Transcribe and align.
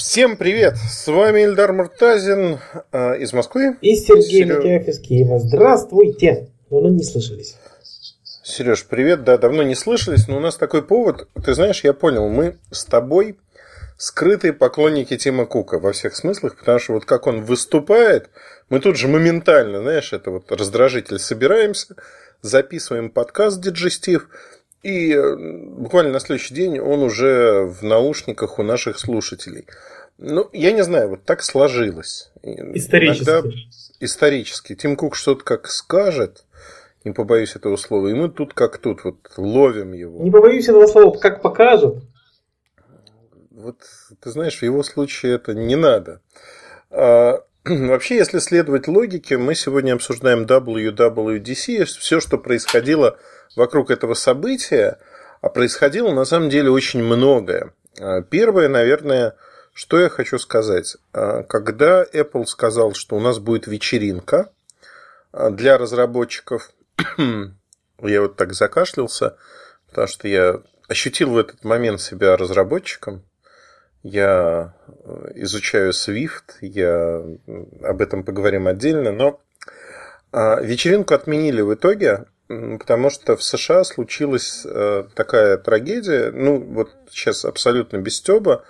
Всем 0.00 0.38
привет! 0.38 0.76
С 0.78 1.08
вами 1.08 1.42
Ильдар 1.42 1.74
Муртазин 1.74 2.58
э, 2.90 3.18
из 3.18 3.34
Москвы. 3.34 3.76
И 3.82 3.94
Сергей 3.94 4.44
Серег... 4.44 4.58
Митяев 4.60 4.88
из 4.88 4.98
Киева. 4.98 5.38
Здравствуйте! 5.38 6.48
Давно 6.70 6.88
не 6.88 7.02
слышались. 7.02 7.56
Сереж, 8.42 8.86
привет. 8.86 9.24
Да, 9.24 9.36
давно 9.36 9.62
не 9.62 9.74
слышались, 9.74 10.26
но 10.26 10.38
у 10.38 10.40
нас 10.40 10.56
такой 10.56 10.82
повод. 10.82 11.28
Ты 11.44 11.52
знаешь, 11.52 11.84
я 11.84 11.92
понял, 11.92 12.30
мы 12.30 12.56
с 12.70 12.86
тобой 12.86 13.36
скрытые 13.98 14.54
поклонники 14.54 15.18
Тима 15.18 15.44
Кука 15.44 15.78
во 15.78 15.92
всех 15.92 16.16
смыслах, 16.16 16.56
потому 16.56 16.78
что 16.78 16.94
вот 16.94 17.04
как 17.04 17.26
он 17.26 17.44
выступает, 17.44 18.30
мы 18.70 18.80
тут 18.80 18.96
же 18.96 19.06
моментально, 19.06 19.82
знаешь, 19.82 20.14
это 20.14 20.30
вот 20.30 20.50
раздражитель, 20.50 21.18
собираемся, 21.18 21.94
записываем 22.40 23.10
подкаст 23.10 23.60
Диджестив, 23.60 24.30
и 24.82 25.12
э, 25.12 25.36
буквально 25.36 26.12
на 26.12 26.20
следующий 26.20 26.54
день 26.54 26.78
он 26.78 27.02
уже 27.02 27.64
в 27.64 27.82
наушниках 27.82 28.58
у 28.58 28.62
наших 28.62 28.98
слушателей. 28.98 29.66
Ну, 30.16 30.48
я 30.52 30.72
не 30.72 30.82
знаю, 30.82 31.10
вот 31.10 31.24
так 31.24 31.42
сложилось. 31.42 32.30
Исторически. 32.42 33.24
Иногда, 33.24 33.48
исторически. 34.00 34.74
Тим 34.74 34.96
Кук 34.96 35.16
что-то 35.16 35.44
как 35.44 35.68
скажет, 35.68 36.44
не 37.04 37.12
побоюсь 37.12 37.56
этого 37.56 37.76
слова, 37.76 38.08
и 38.08 38.14
мы 38.14 38.28
тут 38.28 38.54
как 38.54 38.78
тут 38.78 39.04
вот 39.04 39.16
ловим 39.36 39.92
его. 39.92 40.22
Не 40.22 40.30
побоюсь 40.30 40.68
этого 40.68 40.86
слова, 40.86 41.16
как 41.18 41.42
покажут. 41.42 42.04
Вот, 43.50 43.76
ты 44.20 44.30
знаешь, 44.30 44.58
в 44.58 44.62
его 44.62 44.82
случае 44.82 45.34
это 45.34 45.54
не 45.54 45.76
надо. 45.76 46.20
А, 46.90 47.42
вообще, 47.64 48.16
если 48.16 48.38
следовать 48.38 48.88
логике, 48.88 49.36
мы 49.36 49.54
сегодня 49.54 49.94
обсуждаем 49.94 50.44
WWDC, 50.44 51.84
все, 51.84 52.20
что 52.20 52.38
происходило 52.38 53.18
вокруг 53.56 53.90
этого 53.90 54.14
события, 54.14 54.98
а 55.40 55.48
происходило 55.48 56.12
на 56.12 56.24
самом 56.24 56.50
деле 56.50 56.70
очень 56.70 57.02
многое. 57.02 57.72
А, 57.98 58.22
первое, 58.22 58.68
наверное, 58.68 59.36
что 59.72 59.98
я 59.98 60.08
хочу 60.08 60.38
сказать. 60.38 60.96
А, 61.12 61.42
когда 61.42 62.04
Apple 62.04 62.46
сказал, 62.46 62.94
что 62.94 63.16
у 63.16 63.20
нас 63.20 63.38
будет 63.38 63.66
вечеринка 63.66 64.52
а, 65.32 65.50
для 65.50 65.78
разработчиков, 65.78 66.70
я 67.18 68.22
вот 68.22 68.36
так 68.36 68.52
закашлялся, 68.52 69.36
потому 69.88 70.06
что 70.06 70.28
я 70.28 70.60
ощутил 70.88 71.30
в 71.30 71.38
этот 71.38 71.64
момент 71.64 72.00
себя 72.00 72.36
разработчиком. 72.36 73.24
Я 74.02 74.74
э, 74.88 75.32
изучаю 75.34 75.92
Swift, 75.92 76.56
я 76.62 77.22
об 77.82 78.00
этом 78.00 78.24
поговорим 78.24 78.66
отдельно, 78.66 79.12
но 79.12 79.42
вечеринку 80.32 81.12
отменили 81.12 81.60
в 81.60 81.74
итоге, 81.74 82.24
потому 82.78 83.10
что 83.10 83.36
в 83.36 83.42
США 83.42 83.84
случилась 83.84 84.62
э, 84.64 85.04
такая 85.14 85.56
трагедия, 85.58 86.32
ну 86.32 86.58
вот 86.58 86.90
сейчас 87.10 87.44
абсолютно 87.44 87.98
без 87.98 88.16
стеба, 88.16 88.64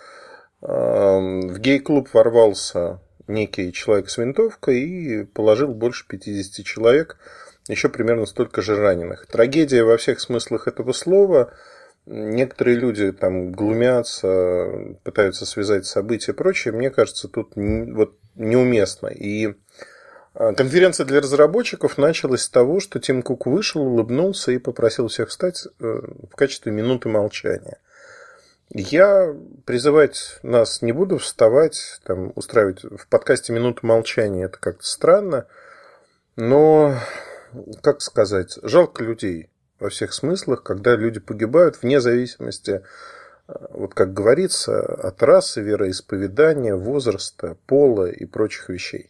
в 0.61 1.59
гей-клуб 1.59 2.11
ворвался 2.12 3.00
некий 3.27 3.72
человек 3.72 4.11
с 4.11 4.19
винтовкой 4.19 4.81
и 4.81 5.25
положил 5.25 5.69
больше 5.69 6.06
50 6.06 6.67
человек, 6.67 7.17
еще 7.69 7.89
примерно 7.89 8.27
столько 8.27 8.62
же 8.62 8.77
раненых. 8.77 9.27
Трагедия 9.27 9.84
во 9.84 9.97
всех 9.97 10.20
смыслах 10.20 10.69
этого 10.69 10.92
слова. 10.92 11.53
Некоторые 12.06 12.77
люди 12.77 13.12
там 13.12 13.53
глумятся, 13.53 14.97
пытаются 15.05 15.47
связать 15.47 15.87
события 15.87 16.33
и 16.33 16.34
прочее. 16.34 16.75
Мне 16.75 16.91
кажется, 16.91 17.28
тут 17.28 17.53
вот 17.55 18.19
неуместно. 18.34 19.09
И 19.09 19.55
конференция 20.34 21.06
для 21.06 21.20
разработчиков 21.20 21.98
началась 21.98 22.42
с 22.42 22.48
того, 22.48 22.81
что 22.81 23.00
Тим 23.00 23.23
Кук 23.23 23.47
вышел, 23.47 23.83
улыбнулся 23.83 24.53
и 24.53 24.59
попросил 24.59 25.09
всех 25.09 25.28
встать 25.28 25.67
э, 25.67 25.84
в 25.84 26.37
качестве 26.37 26.72
минуты 26.72 27.09
молчания. 27.09 27.78
Я 28.72 29.34
призывать 29.67 30.39
нас 30.45 30.81
не 30.81 30.92
буду 30.92 31.19
вставать, 31.19 32.00
там, 32.05 32.33
устраивать 32.37 32.84
в 32.84 33.09
подкасте 33.09 33.53
минуту 33.53 33.84
молчания, 33.84 34.45
это 34.45 34.59
как-то 34.59 34.84
странно, 34.84 35.47
но, 36.37 36.94
как 37.83 38.00
сказать, 38.00 38.61
жалко 38.62 39.03
людей 39.03 39.50
во 39.81 39.88
всех 39.88 40.12
смыслах, 40.12 40.62
когда 40.62 40.94
люди 40.94 41.19
погибают 41.19 41.82
вне 41.82 42.00
зависимости, 42.00 42.82
э, 43.49 43.53
вот 43.71 43.94
как 43.94 44.12
говорится, 44.12 44.81
от 44.81 45.21
расы, 45.25 45.60
вероисповедания, 45.60 46.76
возраста, 46.76 47.56
пола 47.66 48.09
и 48.09 48.25
прочих 48.25 48.69
вещей. 48.69 49.09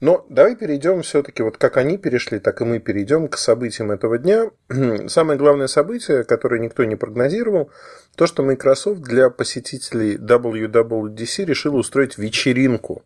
Но 0.00 0.26
давай 0.28 0.56
перейдем 0.56 1.00
все-таки, 1.02 1.42
вот 1.42 1.56
как 1.56 1.78
они 1.78 1.96
перешли, 1.96 2.38
так 2.38 2.60
и 2.60 2.64
мы 2.64 2.80
перейдем 2.80 3.28
к 3.28 3.38
событиям 3.38 3.90
этого 3.90 4.18
дня. 4.18 4.50
Самое 5.08 5.38
главное 5.38 5.68
событие, 5.68 6.22
которое 6.24 6.60
никто 6.60 6.84
не 6.84 6.96
прогнозировал, 6.96 7.70
то, 8.14 8.26
что 8.26 8.42
Microsoft 8.42 9.00
для 9.00 9.30
посетителей 9.30 10.16
WWDC 10.18 11.44
решила 11.46 11.76
устроить 11.76 12.18
вечеринку. 12.18 13.04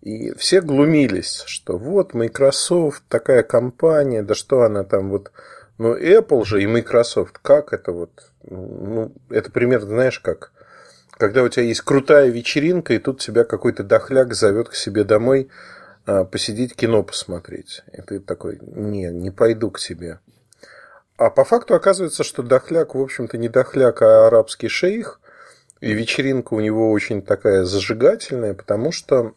И 0.00 0.34
все 0.36 0.62
глумились, 0.62 1.44
что 1.46 1.76
вот 1.76 2.14
Microsoft 2.14 3.02
такая 3.08 3.42
компания, 3.42 4.22
да 4.22 4.34
что 4.34 4.62
она 4.62 4.84
там 4.84 5.10
вот... 5.10 5.30
Ну, 5.78 5.96
Apple 5.96 6.44
же 6.44 6.62
и 6.62 6.66
Microsoft, 6.66 7.38
как 7.38 7.72
это 7.72 7.92
вот... 7.92 8.10
Ну, 8.44 9.12
это 9.30 9.50
примерно, 9.50 9.88
знаешь, 9.88 10.20
как 10.20 10.52
когда 11.18 11.44
у 11.44 11.48
тебя 11.48 11.64
есть 11.64 11.82
крутая 11.82 12.30
вечеринка, 12.30 12.94
и 12.94 12.98
тут 12.98 13.20
тебя 13.20 13.44
какой-то 13.44 13.84
дохляк 13.84 14.34
зовет 14.34 14.70
к 14.70 14.74
себе 14.74 15.04
домой 15.04 15.50
посидеть 16.04 16.74
кино 16.74 17.02
посмотреть. 17.02 17.82
И 17.92 18.02
ты 18.02 18.20
такой, 18.20 18.58
не, 18.60 19.06
не 19.06 19.30
пойду 19.30 19.70
к 19.70 19.78
тебе. 19.78 20.20
А 21.16 21.30
по 21.30 21.44
факту 21.44 21.74
оказывается, 21.74 22.24
что 22.24 22.42
дохляк, 22.42 22.94
в 22.94 23.00
общем-то, 23.00 23.38
не 23.38 23.48
дохляк, 23.48 24.02
а 24.02 24.26
арабский 24.26 24.68
шейх. 24.68 25.20
И 25.80 25.92
вечеринка 25.92 26.54
у 26.54 26.60
него 26.60 26.90
очень 26.90 27.22
такая 27.22 27.64
зажигательная, 27.64 28.54
потому 28.54 28.92
что 28.92 29.34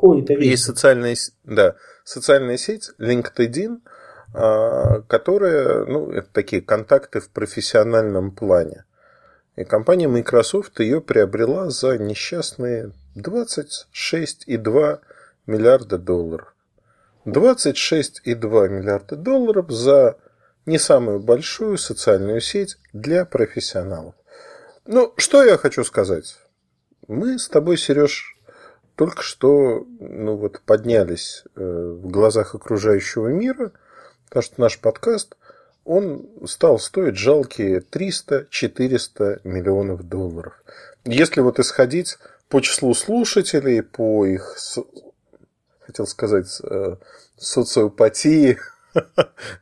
есть 0.00 0.64
социальная, 0.64 1.16
да, 1.44 1.76
социальная 2.04 2.56
сеть 2.56 2.90
LinkedIn, 2.98 3.80
а, 4.34 5.02
которая, 5.02 5.84
ну, 5.84 6.10
это 6.10 6.28
такие 6.32 6.62
контакты 6.62 7.20
в 7.20 7.30
профессиональном 7.30 8.30
плане. 8.30 8.84
И 9.56 9.64
компания 9.64 10.08
Microsoft 10.08 10.78
ее 10.80 11.00
приобрела 11.00 11.70
за 11.70 11.98
несчастные 11.98 12.92
26,2 13.16 15.00
миллиарда 15.48 15.98
долларов. 15.98 16.54
26,2 17.24 18.68
миллиарда 18.68 19.16
долларов 19.16 19.70
за 19.70 20.16
не 20.66 20.78
самую 20.78 21.20
большую 21.20 21.78
социальную 21.78 22.40
сеть 22.40 22.76
для 22.92 23.24
профессионалов. 23.24 24.14
Ну, 24.86 25.12
что 25.16 25.42
я 25.42 25.56
хочу 25.56 25.82
сказать? 25.84 26.36
Мы 27.08 27.38
с 27.38 27.48
тобой, 27.48 27.76
Сереж, 27.76 28.36
только 28.94 29.22
что 29.22 29.86
ну 30.00 30.36
вот, 30.36 30.60
поднялись 30.60 31.44
э, 31.56 31.60
в 31.62 32.08
глазах 32.08 32.54
окружающего 32.54 33.28
мира, 33.28 33.72
потому 34.26 34.42
что 34.42 34.60
наш 34.60 34.78
подкаст, 34.78 35.36
он 35.84 36.28
стал 36.46 36.78
стоить 36.78 37.16
жалкие 37.16 37.80
300-400 37.80 39.40
миллионов 39.44 40.06
долларов. 40.06 40.62
Если 41.04 41.40
вот 41.40 41.58
исходить 41.58 42.18
по 42.48 42.60
числу 42.60 42.92
слушателей, 42.92 43.82
по 43.82 44.26
их 44.26 44.54
хотел 45.88 46.06
сказать, 46.06 46.60
э, 46.62 46.96
социопатии, 47.38 48.58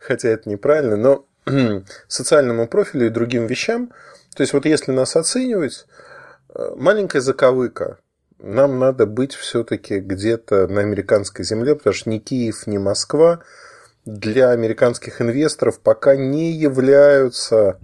хотя 0.00 0.28
это 0.28 0.50
неправильно, 0.50 0.96
но 0.96 1.26
социальному 2.08 2.66
профилю 2.66 3.06
и 3.06 3.10
другим 3.10 3.46
вещам. 3.46 3.92
То 4.34 4.42
есть, 4.42 4.52
вот 4.52 4.66
если 4.66 4.90
нас 4.90 5.14
оценивать, 5.14 5.86
э, 6.54 6.74
маленькая 6.76 7.20
заковыка. 7.20 7.98
Нам 8.38 8.78
надо 8.78 9.06
быть 9.06 9.34
все-таки 9.34 10.00
где-то 10.00 10.66
на 10.66 10.80
американской 10.80 11.44
земле, 11.44 11.76
потому 11.76 11.94
что 11.94 12.10
ни 12.10 12.18
Киев, 12.18 12.66
ни 12.66 12.76
Москва 12.76 13.40
для 14.04 14.50
американских 14.50 15.22
инвесторов 15.22 15.80
пока 15.80 16.16
не 16.16 16.52
являются 16.52 17.78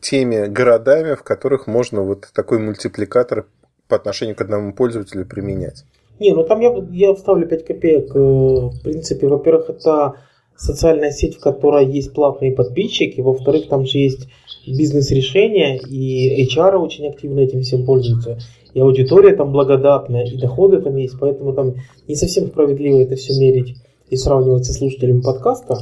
теми 0.00 0.46
городами, 0.46 1.14
в 1.14 1.22
которых 1.22 1.66
можно 1.66 2.00
вот 2.00 2.30
такой 2.32 2.58
мультипликатор 2.58 3.46
по 3.86 3.96
отношению 3.96 4.34
к 4.34 4.40
одному 4.40 4.72
пользователю 4.72 5.26
применять. 5.26 5.84
Не, 6.20 6.34
ну 6.34 6.44
там 6.44 6.60
я, 6.60 6.72
я 6.92 7.14
вставлю 7.14 7.48
5 7.48 7.64
копеек. 7.64 8.14
Э, 8.14 8.18
в 8.18 8.82
принципе, 8.82 9.26
во-первых, 9.26 9.70
это 9.70 10.16
социальная 10.54 11.10
сеть, 11.10 11.36
в 11.36 11.40
которой 11.40 11.86
есть 11.86 12.12
платные 12.12 12.52
подписчики. 12.52 13.22
Во-вторых, 13.22 13.68
там 13.68 13.86
же 13.86 13.98
есть 13.98 14.28
бизнес-решения, 14.66 15.78
и 15.78 16.44
HR 16.44 16.76
очень 16.76 17.08
активно 17.08 17.40
этим 17.40 17.62
всем 17.62 17.86
пользуются. 17.86 18.38
И 18.74 18.80
аудитория 18.80 19.34
там 19.34 19.50
благодатная, 19.50 20.26
и 20.26 20.36
доходы 20.36 20.82
там 20.82 20.94
есть. 20.96 21.16
Поэтому 21.18 21.54
там 21.54 21.74
не 22.06 22.14
совсем 22.14 22.48
справедливо 22.48 23.00
это 23.00 23.16
все 23.16 23.40
мерить 23.40 23.76
и 24.10 24.16
сравнивать 24.16 24.66
со 24.66 24.74
слушателями 24.74 25.22
подкаста. 25.22 25.78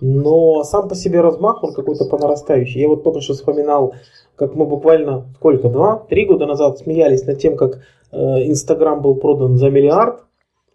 Но 0.00 0.62
сам 0.62 0.88
по 0.88 0.94
себе 0.94 1.20
размах, 1.20 1.62
он 1.64 1.74
какой-то 1.74 2.04
по 2.04 2.18
нарастающей. 2.18 2.80
Я 2.80 2.88
вот 2.88 3.02
только 3.02 3.20
что 3.20 3.34
вспоминал, 3.34 3.94
как 4.36 4.54
мы 4.54 4.64
буквально, 4.64 5.26
сколько, 5.36 5.68
два, 5.68 6.06
три 6.08 6.24
года 6.24 6.46
назад 6.46 6.78
смеялись 6.78 7.24
над 7.26 7.40
тем, 7.40 7.56
как 7.56 7.80
Инстаграм 8.12 9.00
был 9.00 9.16
продан 9.16 9.56
за 9.56 9.70
миллиард. 9.70 10.24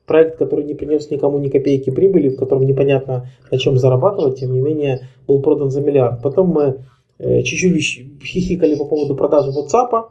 Проект, 0.06 0.38
который 0.38 0.66
не 0.66 0.74
принес 0.74 1.12
никому 1.12 1.38
ни 1.38 1.50
копейки 1.50 1.90
прибыли, 1.90 2.30
в 2.30 2.38
котором 2.38 2.66
непонятно 2.66 3.30
на 3.52 3.58
чем 3.58 3.78
зарабатывать, 3.78 4.40
тем 4.40 4.54
не 4.54 4.62
менее 4.62 5.10
был 5.28 5.42
продан 5.42 5.70
за 5.70 5.82
миллиард. 5.82 6.22
Потом 6.24 6.48
мы 6.48 6.86
э, 7.20 7.42
чуть-чуть 7.44 8.24
хихикали 8.24 8.76
по 8.76 8.86
поводу 8.86 9.16
продажи 9.16 9.52
WhatsApp. 9.52 10.06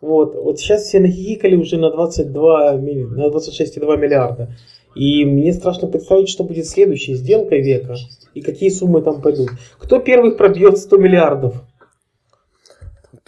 Вот, 0.00 0.34
вот 0.34 0.58
сейчас 0.58 0.84
все 0.84 1.00
нахихикали 1.00 1.54
уже 1.56 1.76
на 1.76 1.90
22, 1.90 2.72
на 2.72 3.28
26,2 3.28 3.98
миллиарда. 3.98 4.56
И 4.94 5.24
мне 5.24 5.52
страшно 5.52 5.86
представить, 5.86 6.28
что 6.28 6.42
будет 6.42 6.66
следующей 6.66 7.14
сделкой 7.14 7.60
века 7.60 7.94
и 8.34 8.40
какие 8.40 8.70
суммы 8.70 9.02
там 9.02 9.20
пойдут. 9.20 9.50
Кто 9.78 9.98
первых 9.98 10.36
пробьет 10.36 10.78
100 10.78 10.96
миллиардов? 10.96 11.62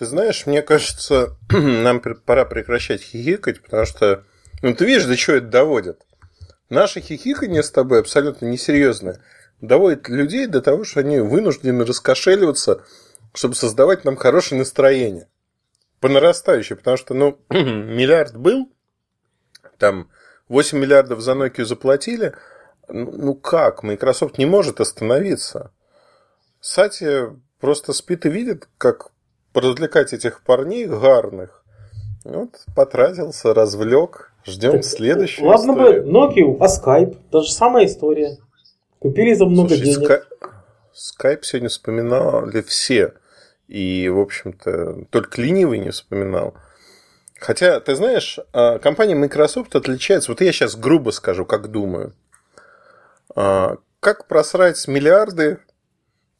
Ты 0.02 0.06
знаешь, 0.06 0.46
мне 0.46 0.62
кажется, 0.62 1.36
нам 1.52 2.00
пора 2.00 2.44
прекращать 2.44 3.02
хихикать, 3.02 3.62
потому 3.62 3.86
что, 3.86 4.24
ну 4.60 4.74
ты 4.74 4.84
видишь, 4.84 5.04
до 5.04 5.16
чего 5.16 5.36
это 5.36 5.46
доводит. 5.46 6.04
Наше 6.68 7.00
хихикание 7.00 7.62
с 7.62 7.70
тобой 7.70 8.00
абсолютно 8.00 8.46
несерьезное. 8.46 9.22
Доводит 9.60 10.08
людей 10.08 10.48
до 10.48 10.60
того, 10.60 10.82
что 10.82 10.98
они 10.98 11.20
вынуждены 11.20 11.84
раскошеливаться, 11.84 12.84
чтобы 13.32 13.54
создавать 13.54 14.04
нам 14.04 14.16
хорошее 14.16 14.58
настроение. 14.58 15.28
По 16.00 16.08
нарастающей, 16.08 16.74
потому 16.74 16.96
что, 16.96 17.14
ну, 17.14 17.38
миллиард 17.50 18.36
был, 18.36 18.72
там 19.78 20.10
8 20.48 20.78
миллиардов 20.78 21.20
за 21.20 21.34
Nokia 21.34 21.64
заплатили. 21.64 22.34
Ну, 22.88 23.08
ну 23.12 23.34
как? 23.36 23.84
Microsoft 23.84 24.36
не 24.36 24.46
может 24.46 24.80
остановиться. 24.80 25.72
Сати 26.58 27.28
просто 27.60 27.92
спит 27.92 28.26
и 28.26 28.30
видит, 28.30 28.68
как 28.78 29.12
поразвлекать 29.52 30.12
этих 30.12 30.42
парней 30.42 30.86
гарных. 30.86 31.62
Вот, 32.24 32.50
потратился, 32.74 33.54
развлек. 33.54 34.32
Ждем 34.44 34.72
так, 34.72 34.84
следующую 34.84 35.46
Ладно 35.46 35.72
историю. 35.72 36.04
бы 36.04 36.10
Nokia, 36.10 36.56
а 36.58 36.66
Skype? 36.66 37.16
Та 37.30 37.40
же 37.42 37.52
самая 37.52 37.86
история. 37.86 38.38
Купили 38.98 39.34
за 39.34 39.46
много 39.46 39.70
Слушай, 39.70 39.84
денег. 39.84 40.10
Sky... 40.10 40.22
Skype 40.94 41.38
сегодня 41.42 41.68
вспоминали 41.68 42.60
все. 42.62 43.14
И, 43.68 44.08
в 44.08 44.18
общем-то, 44.18 45.06
только 45.10 45.40
ленивый 45.40 45.78
не 45.78 45.90
вспоминал. 45.90 46.54
Хотя, 47.40 47.80
ты 47.80 47.94
знаешь, 47.94 48.38
а, 48.52 48.78
компания 48.78 49.14
Microsoft 49.14 49.74
отличается, 49.74 50.30
вот 50.30 50.40
я 50.40 50.52
сейчас 50.52 50.76
грубо 50.76 51.10
скажу, 51.10 51.44
как 51.44 51.70
думаю. 51.70 52.12
А, 53.34 53.78
как 54.00 54.26
просрать 54.28 54.86
миллиарды 54.86 55.58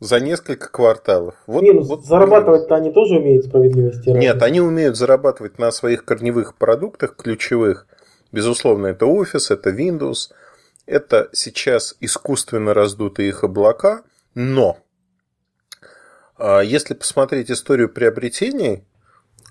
за 0.03 0.19
несколько 0.19 0.69
кварталов. 0.69 1.35
Вот, 1.47 1.63
Не, 1.63 1.73
ну, 1.73 1.83
вот, 1.83 2.05
зарабатывать-то 2.05 2.75
они 2.75 2.91
тоже 2.91 3.19
умеют 3.19 3.47
справедливости. 3.47 4.09
Нет, 4.09 4.35
ради. 4.35 4.45
они 4.45 4.61
умеют 4.61 4.97
зарабатывать 4.97 5.59
на 5.59 5.71
своих 5.71 6.05
корневых 6.05 6.57
продуктах 6.57 7.15
ключевых. 7.17 7.87
Безусловно, 8.33 8.89
это 8.89 9.07
офис, 9.07 9.53
это 9.53 9.71
Windows, 9.71 10.33
это 10.87 11.29
сейчас 11.33 11.95
искусственно 12.01 12.75
раздутые 12.75 13.29
их 13.29 13.45
облака, 13.45 14.03
но 14.35 14.79
а, 16.37 16.61
если 16.61 16.95
посмотреть 16.95 17.53
историю 17.53 17.89
приобретений, 17.89 18.83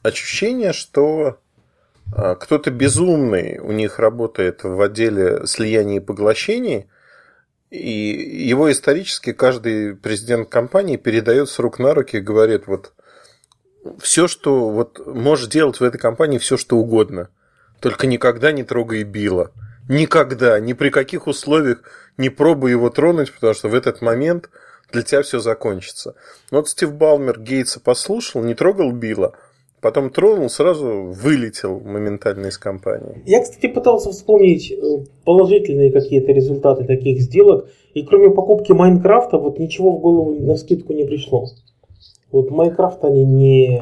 ощущение, 0.03 0.74
что 0.74 1.38
а, 2.13 2.36
кто-то 2.36 2.71
безумный 2.71 3.59
у 3.59 3.71
них 3.71 4.00
работает 4.00 4.63
в 4.63 4.81
отделе 4.81 5.45
слияний 5.45 5.98
и 5.98 6.01
поглощений, 6.01 6.88
и 7.71 8.47
его 8.47 8.69
исторически 8.69 9.31
каждый 9.31 9.95
президент 9.95 10.50
компании 10.50 10.97
передает 10.97 11.50
с 11.50 11.57
рук 11.57 11.79
на 11.79 11.94
руки 11.94 12.18
и 12.18 12.21
говорит, 12.21 12.68
вот 12.68 12.91
все, 14.00 14.27
что 14.27 14.69
вот 14.69 15.06
можешь 15.07 15.47
делать 15.47 15.79
в 15.79 15.83
этой 15.83 15.97
компании, 15.97 16.38
все, 16.38 16.57
что 16.57 16.77
угодно. 16.77 17.29
Только 17.79 18.07
никогда 18.07 18.51
не 18.51 18.63
трогай 18.63 19.03
Билла. 19.03 19.51
Никогда, 19.88 20.59
ни 20.59 20.73
при 20.73 20.89
каких 20.89 21.27
условиях 21.27 21.81
не 22.18 22.29
пробуй 22.29 22.71
его 22.71 22.89
тронуть, 22.89 23.33
потому 23.33 23.53
что 23.53 23.69
в 23.69 23.74
этот 23.74 24.01
момент 24.01 24.50
для 24.91 25.01
тебя 25.01 25.24
все 25.24 25.39
закончится. 25.39 26.15
Вот 26.51 26.69
Стив 26.69 26.94
Балмер 26.94 27.39
Гейтса 27.39 27.79
послушал, 27.79 28.44
не 28.44 28.53
трогал 28.53 28.91
Билла, 28.91 29.33
Потом 29.81 30.12
тронул, 30.12 30.48
сразу 30.48 31.12
вылетел 31.12 31.80
моментально 31.80 32.48
из 32.48 32.57
компании. 32.60 33.24
Я, 33.25 33.42
кстати, 33.42 33.66
пытался 33.66 34.12
вспомнить 34.12 34.72
э, 34.72 34.75
положительные 35.25 35.92
какие-то 35.92 36.31
результаты 36.31 36.83
таких 36.86 37.19
сделок. 37.19 37.68
И 37.95 38.04
кроме 38.04 38.30
покупки 38.30 38.72
Майнкрафта, 38.74 39.39
вот 39.39 39.57
ничего 39.57 39.92
в 39.98 40.00
голову 40.00 40.36
на 40.39 40.56
скидку 40.56 40.94
не 40.94 41.04
пришло. 41.04 41.48
Вот 42.31 42.51
Майнкрафт 42.51 43.04
они 43.04 43.25
не, 43.25 43.81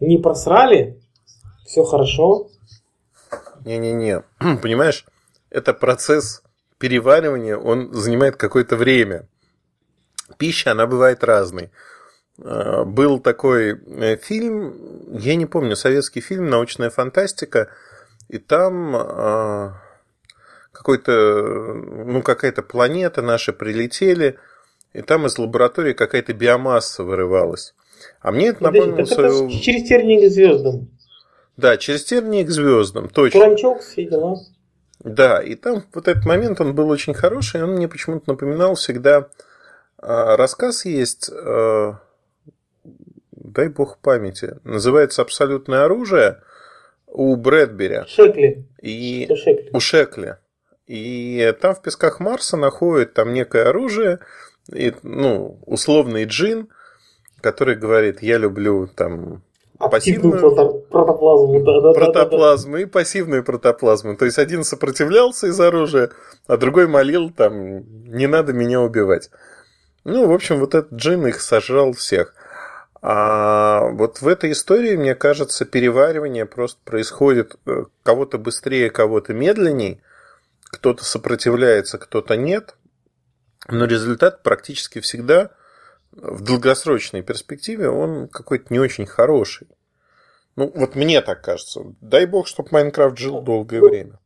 не 0.00 0.16
просрали. 0.16 0.98
Все 1.66 1.84
хорошо. 1.84 2.48
Не-не-не. 3.66 4.22
Понимаешь, 4.62 5.04
это 5.50 5.74
процесс 5.74 6.42
переваривания, 6.78 7.58
он 7.58 7.92
занимает 7.92 8.36
какое-то 8.36 8.76
время. 8.76 9.26
Пища, 10.38 10.70
она 10.70 10.86
бывает 10.86 11.22
разной. 11.22 11.70
Э, 12.42 12.84
был 12.84 13.20
такой 13.20 13.72
э, 13.72 14.16
фильм, 14.16 14.74
я 15.12 15.34
не 15.34 15.46
помню, 15.46 15.76
советский 15.76 16.20
фильм 16.20 16.48
«Научная 16.48 16.90
фантастика», 16.90 17.68
и 18.28 18.38
там 18.38 18.96
э, 18.96 19.72
какой-то, 20.72 21.12
ну, 21.12 22.22
какая-то 22.22 22.62
планета 22.62 23.20
наши 23.22 23.52
прилетели, 23.52 24.38
и 24.92 25.02
там 25.02 25.26
из 25.26 25.38
лаборатории 25.38 25.92
какая-то 25.92 26.32
биомасса 26.32 27.04
вырывалась. 27.04 27.74
А 28.20 28.32
мне 28.32 28.48
это 28.48 28.62
напомнило 28.64 29.04
свою... 29.04 29.48
Это 29.48 29.60
через 29.60 29.88
тернии 29.88 30.26
к 30.26 30.30
звездам. 30.30 30.88
Да, 31.56 31.76
через 31.76 32.04
тернии 32.04 32.44
к 32.44 32.50
звездам, 32.50 33.10
точно. 33.10 33.40
Туранчок, 33.40 33.82
все 33.82 34.06
дела. 34.06 34.36
Да, 35.00 35.42
и 35.42 35.56
там 35.56 35.84
вот 35.92 36.08
этот 36.08 36.24
момент, 36.24 36.60
он 36.60 36.74
был 36.74 36.88
очень 36.88 37.12
хороший, 37.12 37.62
он 37.62 37.72
мне 37.72 37.88
почему-то 37.88 38.30
напоминал 38.30 38.76
всегда... 38.76 39.28
Рассказ 40.02 40.86
есть 40.86 41.30
дай 43.52 43.68
бог 43.68 43.98
памяти, 43.98 44.56
называется 44.64 45.22
«Абсолютное 45.22 45.84
оружие» 45.84 46.40
у 47.06 47.36
Брэдбери. 47.36 48.02
Шекли. 48.06 48.64
И... 48.80 49.26
У 49.28 49.36
Шекли. 49.36 49.70
У 49.72 49.80
Шекли. 49.80 50.36
И 50.86 51.54
там 51.60 51.74
в 51.74 51.82
песках 51.82 52.20
Марса 52.20 52.56
находят 52.56 53.14
там 53.14 53.32
некое 53.32 53.68
оружие, 53.68 54.20
и, 54.72 54.92
ну, 55.02 55.58
условный 55.66 56.24
джин, 56.24 56.68
который 57.40 57.76
говорит, 57.76 58.22
я 58.22 58.38
люблю 58.38 58.88
там 58.88 59.42
пассивную 59.78 60.40
протоплазму, 60.90 61.64
да, 61.64 61.80
да, 61.80 61.92
протоплазму 61.92 62.72
да, 62.72 62.78
да, 62.78 62.78
да. 62.78 62.82
и 62.82 62.86
пассивную 62.86 63.44
протоплазму. 63.44 64.16
То 64.16 64.26
есть 64.26 64.38
один 64.38 64.62
сопротивлялся 64.62 65.46
из 65.46 65.58
оружия, 65.58 66.10
а 66.46 66.56
другой 66.56 66.86
молил 66.86 67.30
там, 67.30 67.84
не 68.10 68.26
надо 68.26 68.52
меня 68.52 68.80
убивать. 68.80 69.30
Ну, 70.04 70.26
в 70.26 70.32
общем, 70.32 70.60
вот 70.60 70.74
этот 70.74 70.92
джин 70.92 71.26
их 71.26 71.40
сожрал 71.40 71.92
всех. 71.92 72.34
А 73.02 73.88
вот 73.92 74.20
в 74.20 74.28
этой 74.28 74.52
истории, 74.52 74.96
мне 74.96 75.14
кажется, 75.14 75.64
переваривание 75.64 76.44
просто 76.44 76.78
происходит 76.84 77.56
э, 77.66 77.84
кого-то 78.02 78.38
быстрее, 78.38 78.90
кого-то 78.90 79.32
медленней. 79.32 80.02
Кто-то 80.64 81.04
сопротивляется, 81.04 81.98
кто-то 81.98 82.36
нет. 82.36 82.76
Но 83.68 83.86
результат 83.86 84.42
практически 84.42 85.00
всегда 85.00 85.50
в 86.12 86.42
долгосрочной 86.42 87.22
перспективе 87.22 87.88
он 87.88 88.28
какой-то 88.28 88.66
не 88.70 88.78
очень 88.78 89.06
хороший. 89.06 89.68
Ну, 90.56 90.70
вот 90.74 90.94
мне 90.94 91.22
так 91.22 91.42
кажется. 91.42 91.94
Дай 92.00 92.26
бог, 92.26 92.46
чтобы 92.46 92.68
Майнкрафт 92.72 93.16
жил 93.16 93.40
долгое 93.40 93.80
время. 93.80 94.18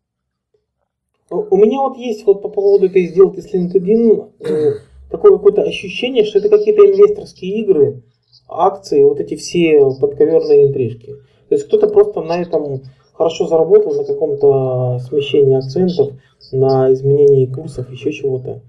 У 1.30 1.56
меня 1.56 1.80
вот 1.80 1.96
есть 1.96 2.24
вот 2.26 2.42
по 2.42 2.48
поводу 2.48 2.86
этой 2.86 3.06
сделки 3.06 3.40
с 3.40 3.52
LinkedIn 3.54 4.32
э, 4.40 4.74
такое 5.10 5.32
какое-то 5.32 5.62
ощущение, 5.62 6.24
что 6.24 6.38
это 6.38 6.48
какие-то 6.48 6.86
инвесторские 6.86 7.60
игры, 7.60 8.02
акции, 8.48 9.02
вот 9.02 9.20
эти 9.20 9.36
все 9.36 9.90
подковерные 10.00 10.68
интрижки. 10.68 11.16
То 11.48 11.54
есть 11.54 11.66
кто-то 11.66 11.88
просто 11.88 12.22
на 12.22 12.40
этом 12.40 12.82
хорошо 13.12 13.46
заработал, 13.46 13.94
на 13.94 14.04
каком-то 14.04 15.00
смещении 15.08 15.56
акцентов, 15.56 16.12
на 16.52 16.92
изменении 16.92 17.46
курсов, 17.46 17.90
еще 17.90 18.12
чего-то. 18.12 18.60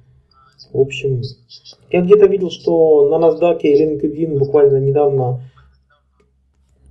В 0.71 0.79
общем, 0.79 1.21
я 1.89 2.01
где-то 2.01 2.25
видел, 2.27 2.49
что 2.49 3.09
на 3.09 3.23
NASDAQ 3.23 3.61
LinkedIn 3.61 4.37
буквально 4.37 4.77
недавно 4.77 5.41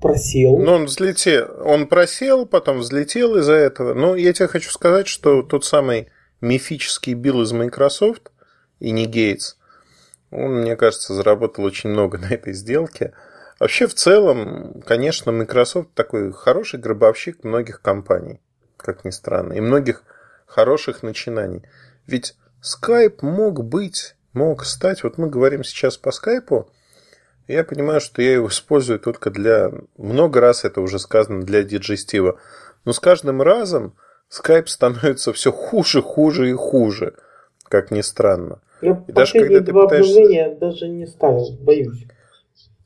просел. 0.01 0.59
Ну, 0.59 0.73
он 0.73 0.85
взлетел, 0.87 1.47
он 1.65 1.87
просел, 1.87 2.47
потом 2.47 2.79
взлетел 2.79 3.37
из-за 3.37 3.55
этого. 3.55 3.95
Но 3.95 4.17
я 4.17 4.33
тебе 4.33 4.49
хочу 4.49 4.71
сказать, 4.71 5.07
что 5.07 5.43
тот 5.43 5.65
самый 5.65 6.09
мифический 6.41 7.15
Билл 7.15 7.43
из 7.43 7.53
Microsoft 7.53 8.33
и 8.81 8.91
не 8.91 9.07
Гейтс– 9.07 9.57
он, 10.35 10.61
мне 10.61 10.77
кажется, 10.77 11.15
заработал 11.15 11.65
очень 11.65 11.91
много 11.91 12.19
на 12.23 12.27
этой 12.27 12.53
сделке. 12.53 13.15
Вообще, 13.61 13.87
в 13.87 13.95
целом, 13.95 14.83
конечно, 14.87 15.33
Microsoft 15.33 15.95
такой 15.95 16.33
хороший 16.33 16.81
гробовщик 16.81 17.45
многих 17.45 17.81
компаний, 17.81 18.41
как 18.77 19.05
ни 19.05 19.11
странно, 19.11 19.53
и 19.53 19.61
многих 19.61 20.03
хороших 20.47 21.03
начинаний. 21.03 21.63
Ведь 22.07 22.37
Skype 22.63 23.19
мог 23.23 23.65
быть, 23.65 24.17
мог 24.33 24.65
стать, 24.65 25.05
вот 25.05 25.19
мы 25.19 25.31
говорим 25.31 25.63
сейчас 25.63 25.97
по 25.97 26.11
Skype, 26.11 26.67
я 27.47 27.63
понимаю, 27.63 28.01
что 28.01 28.23
я 28.23 28.35
его 28.35 28.49
использую 28.49 28.99
только 28.99 29.31
для, 29.31 29.71
много 29.97 30.41
раз 30.41 30.65
это 30.65 30.81
уже 30.81 30.99
сказано, 30.99 31.43
для 31.43 31.63
диджестива. 31.63 32.41
Но 32.85 32.93
с 32.93 33.01
каждым 33.01 33.43
разом 33.43 33.97
Skype 34.31 34.67
становится 34.67 35.33
все 35.33 35.53
хуже, 35.53 36.03
хуже 36.03 36.51
и 36.51 36.55
хуже, 36.55 37.15
как 37.75 37.91
ни 37.91 38.03
странно. 38.03 38.61
Я 38.83 39.03
и 39.09 39.13
даже 39.13 39.33
когда 39.33 39.59
ты 39.59 39.73
два 39.73 39.85
пытаешься... 39.85 40.13
обновления 40.13 40.55
даже 40.55 40.89
не 40.89 41.07
ставил, 41.07 41.57
боюсь. 41.61 42.07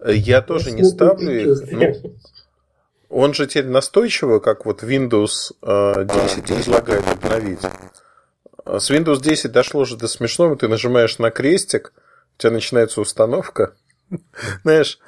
Я 0.06 0.40
тоже 0.40 0.70
не 0.70 0.82
ставлю 0.82 1.30
их. 1.30 1.70
Ну, 1.70 2.14
он 3.10 3.34
же 3.34 3.46
теперь 3.46 3.66
настойчиво, 3.66 4.38
как 4.38 4.64
вот 4.64 4.82
Windows 4.82 5.52
10 5.60 5.62
э, 5.62 6.42
предлагает 6.42 7.04
обновить. 7.06 7.60
С 8.64 8.90
Windows 8.90 9.20
10 9.20 9.52
дошло 9.52 9.84
же 9.84 9.98
до 9.98 10.08
смешного, 10.08 10.56
ты 10.56 10.68
нажимаешь 10.68 11.18
на 11.18 11.30
крестик, 11.30 11.92
у 12.36 12.40
тебя 12.40 12.52
начинается 12.52 13.02
установка. 13.02 13.74
Знаешь, 14.62 14.98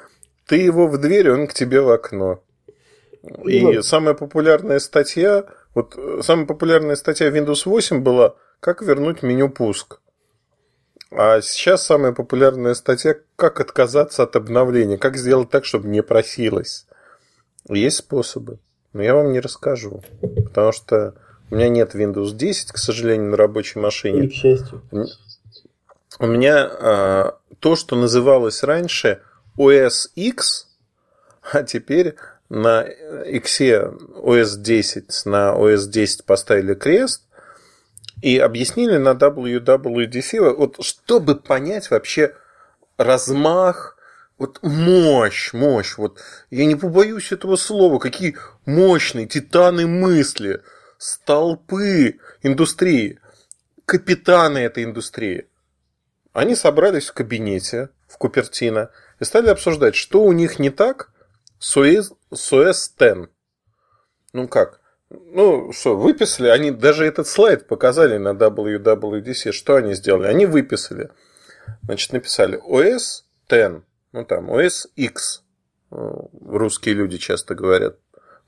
ты 0.47 0.57
его 0.57 0.89
в 0.89 0.99
дверь, 0.99 1.31
он 1.31 1.47
к 1.47 1.55
тебе 1.55 1.81
в 1.81 1.91
окно. 1.91 2.43
И 3.47 3.63
ну, 3.63 3.83
самая 3.83 4.13
популярная 4.13 4.79
статья, 4.79 5.47
вот 5.75 5.95
э, 5.97 6.21
самая 6.23 6.45
популярная 6.45 6.97
статья 6.97 7.31
Windows 7.31 7.63
8 7.65 8.01
была 8.03 8.35
«Как 8.61 8.83
вернуть 8.83 9.23
меню 9.23 9.49
пуск». 9.49 10.01
А 11.11 11.41
сейчас 11.41 11.85
самая 11.85 12.13
популярная 12.13 12.75
статья 12.75 13.17
«Как 13.37 13.61
отказаться 13.61 14.23
от 14.23 14.37
обновления», 14.37 14.97
как 14.97 15.17
сделать 15.17 15.51
так, 15.51 15.65
чтобы 15.65 15.89
не 15.89 16.03
просилось. 16.03 16.87
Есть 17.69 17.99
способы, 17.99 18.59
но 18.93 19.03
я 19.03 19.15
вам 19.15 19.33
не 19.33 19.41
расскажу, 19.41 20.03
потому 20.21 20.73
что 20.73 21.15
у 21.51 21.57
меня 21.57 21.69
нет 21.69 21.95
Windows 21.95 22.33
10, 22.33 22.73
к 22.73 22.79
сожалению, 22.79 23.31
на 23.31 23.37
рабочей 23.37 23.81
машине. 23.81 24.27
И 24.27 24.29
к 24.29 24.33
счастью. 24.33 24.83
У 26.19 26.27
меня 26.27 26.71
а, 26.71 27.39
то, 27.59 27.77
что 27.77 27.97
называлось 27.97 28.63
раньше 28.63 29.21
OS 29.59 30.11
X, 30.15 30.69
а 31.53 31.63
теперь 31.63 32.15
на 32.49 32.83
X 32.83 33.61
OS 33.61 34.57
10, 34.59 35.23
на 35.27 35.55
OS 35.57 35.89
10 35.89 36.25
поставили 36.25 36.75
крест 36.75 37.23
и 38.23 38.39
объяснили 38.39 38.97
на 38.97 39.11
WWDC, 39.11 40.55
вот 40.55 40.85
чтобы 40.85 41.37
понять 41.37 41.91
вообще 41.91 42.35
размах, 42.97 43.97
вот 44.39 44.59
мощь, 44.63 45.53
мощь, 45.53 45.97
вот 45.97 46.19
я 46.51 46.65
не 46.65 46.75
побоюсь 46.75 47.33
этого 47.33 47.57
слова, 47.57 47.99
какие 47.99 48.37
мощные 48.67 49.27
титаны 49.27 49.87
мысли, 49.87 50.63
столпы 50.99 52.19
индустрии, 52.43 53.21
капитаны 53.85 54.59
этой 54.59 54.85
индустрии. 54.85 55.47
Они 56.33 56.55
собрались 56.55 57.09
в 57.09 57.15
кабинете 57.15 57.91
в 58.07 58.17
Купертино 58.19 58.91
и 59.19 59.25
стали 59.25 59.49
обсуждать, 59.49 59.95
что 59.95 60.23
у 60.23 60.33
них 60.33 60.59
не 60.59 60.71
так 60.71 61.11
с 61.59 61.77
OS, 61.77 62.13
OS 62.33 62.91
X. 62.99 63.31
Ну 64.33 64.49
как? 64.49 64.80
Ну 65.11 65.73
что, 65.73 65.97
выписали, 65.97 66.49
они 66.49 66.71
даже 66.71 67.05
этот 67.05 67.27
слайд 67.27 67.67
показали 67.67 68.17
на 68.17 68.31
WWDC, 68.31 69.51
что 69.51 69.77
они 69.77 69.95
сделали? 69.95 70.29
Они 70.29 70.47
выписали, 70.47 71.11
значит, 71.83 72.13
написали 72.13 72.59
OS 72.59 73.25
X, 73.49 73.83
ну 74.13 74.25
там 74.25 74.51
OS 74.51 74.87
X, 74.95 75.43
русские 75.91 76.95
люди 76.95 77.19
часто 77.19 77.57
говорят, 77.57 77.99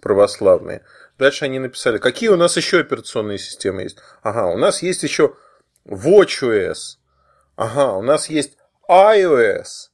православные. 0.01 0.85
Дальше 1.19 1.45
они 1.45 1.59
написали, 1.59 1.99
какие 1.99 2.29
у 2.29 2.37
нас 2.37 2.57
еще 2.57 2.81
операционные 2.81 3.39
системы 3.39 3.83
есть. 3.83 3.99
Ага, 4.23 4.47
у 4.47 4.57
нас 4.57 4.83
есть 4.83 5.03
еще 5.03 5.35
WatchOS. 5.85 6.99
Ага, 7.57 7.93
у 7.95 8.03
нас 8.03 8.29
есть 8.29 8.57
iOS. 8.89 9.91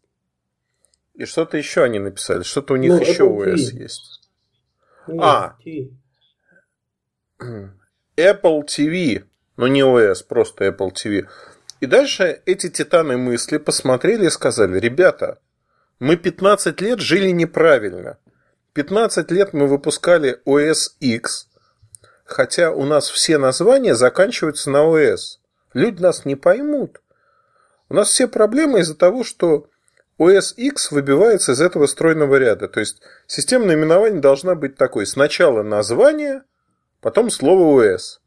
И 1.14 1.24
что-то 1.24 1.56
еще 1.56 1.82
они 1.82 1.98
написали. 1.98 2.42
Что-то 2.42 2.74
у 2.74 2.76
них 2.76 2.92
ну, 2.92 3.00
еще 3.00 3.24
OS 3.24 3.56
есть. 3.56 4.20
Нет, 5.06 5.20
а. 5.22 5.56
Apple 7.40 8.64
TV. 8.64 9.24
Ну, 9.56 9.66
не 9.66 9.80
OS, 9.80 10.24
просто 10.26 10.66
Apple 10.66 10.92
TV. 10.92 11.26
И 11.80 11.86
дальше 11.86 12.42
эти 12.46 12.68
титаны 12.68 13.16
мысли 13.16 13.58
посмотрели 13.58 14.26
и 14.26 14.30
сказали, 14.30 14.78
ребята, 14.78 15.38
мы 16.00 16.16
15 16.16 16.80
лет 16.80 17.00
жили 17.00 17.30
неправильно. 17.30 18.18
15 18.72 19.30
лет 19.30 19.52
мы 19.52 19.66
выпускали 19.66 20.40
OS 20.44 20.90
X, 21.00 21.48
хотя 22.24 22.70
у 22.70 22.84
нас 22.84 23.08
все 23.08 23.38
названия 23.38 23.94
заканчиваются 23.94 24.70
на 24.70 24.78
OS. 24.78 25.38
Люди 25.74 26.00
нас 26.00 26.24
не 26.24 26.36
поймут. 26.36 27.00
У 27.88 27.94
нас 27.94 28.08
все 28.08 28.28
проблемы 28.28 28.80
из-за 28.80 28.94
того, 28.94 29.24
что 29.24 29.68
OS 30.18 30.54
X 30.56 30.90
выбивается 30.90 31.52
из 31.52 31.60
этого 31.60 31.86
стройного 31.86 32.36
ряда. 32.36 32.68
То 32.68 32.80
есть 32.80 33.02
система 33.26 33.66
наименования 33.66 34.20
должна 34.20 34.54
быть 34.54 34.76
такой. 34.76 35.06
Сначала 35.06 35.62
название, 35.62 36.42
потом 37.00 37.30
слово 37.30 37.82
OS. 37.82 38.18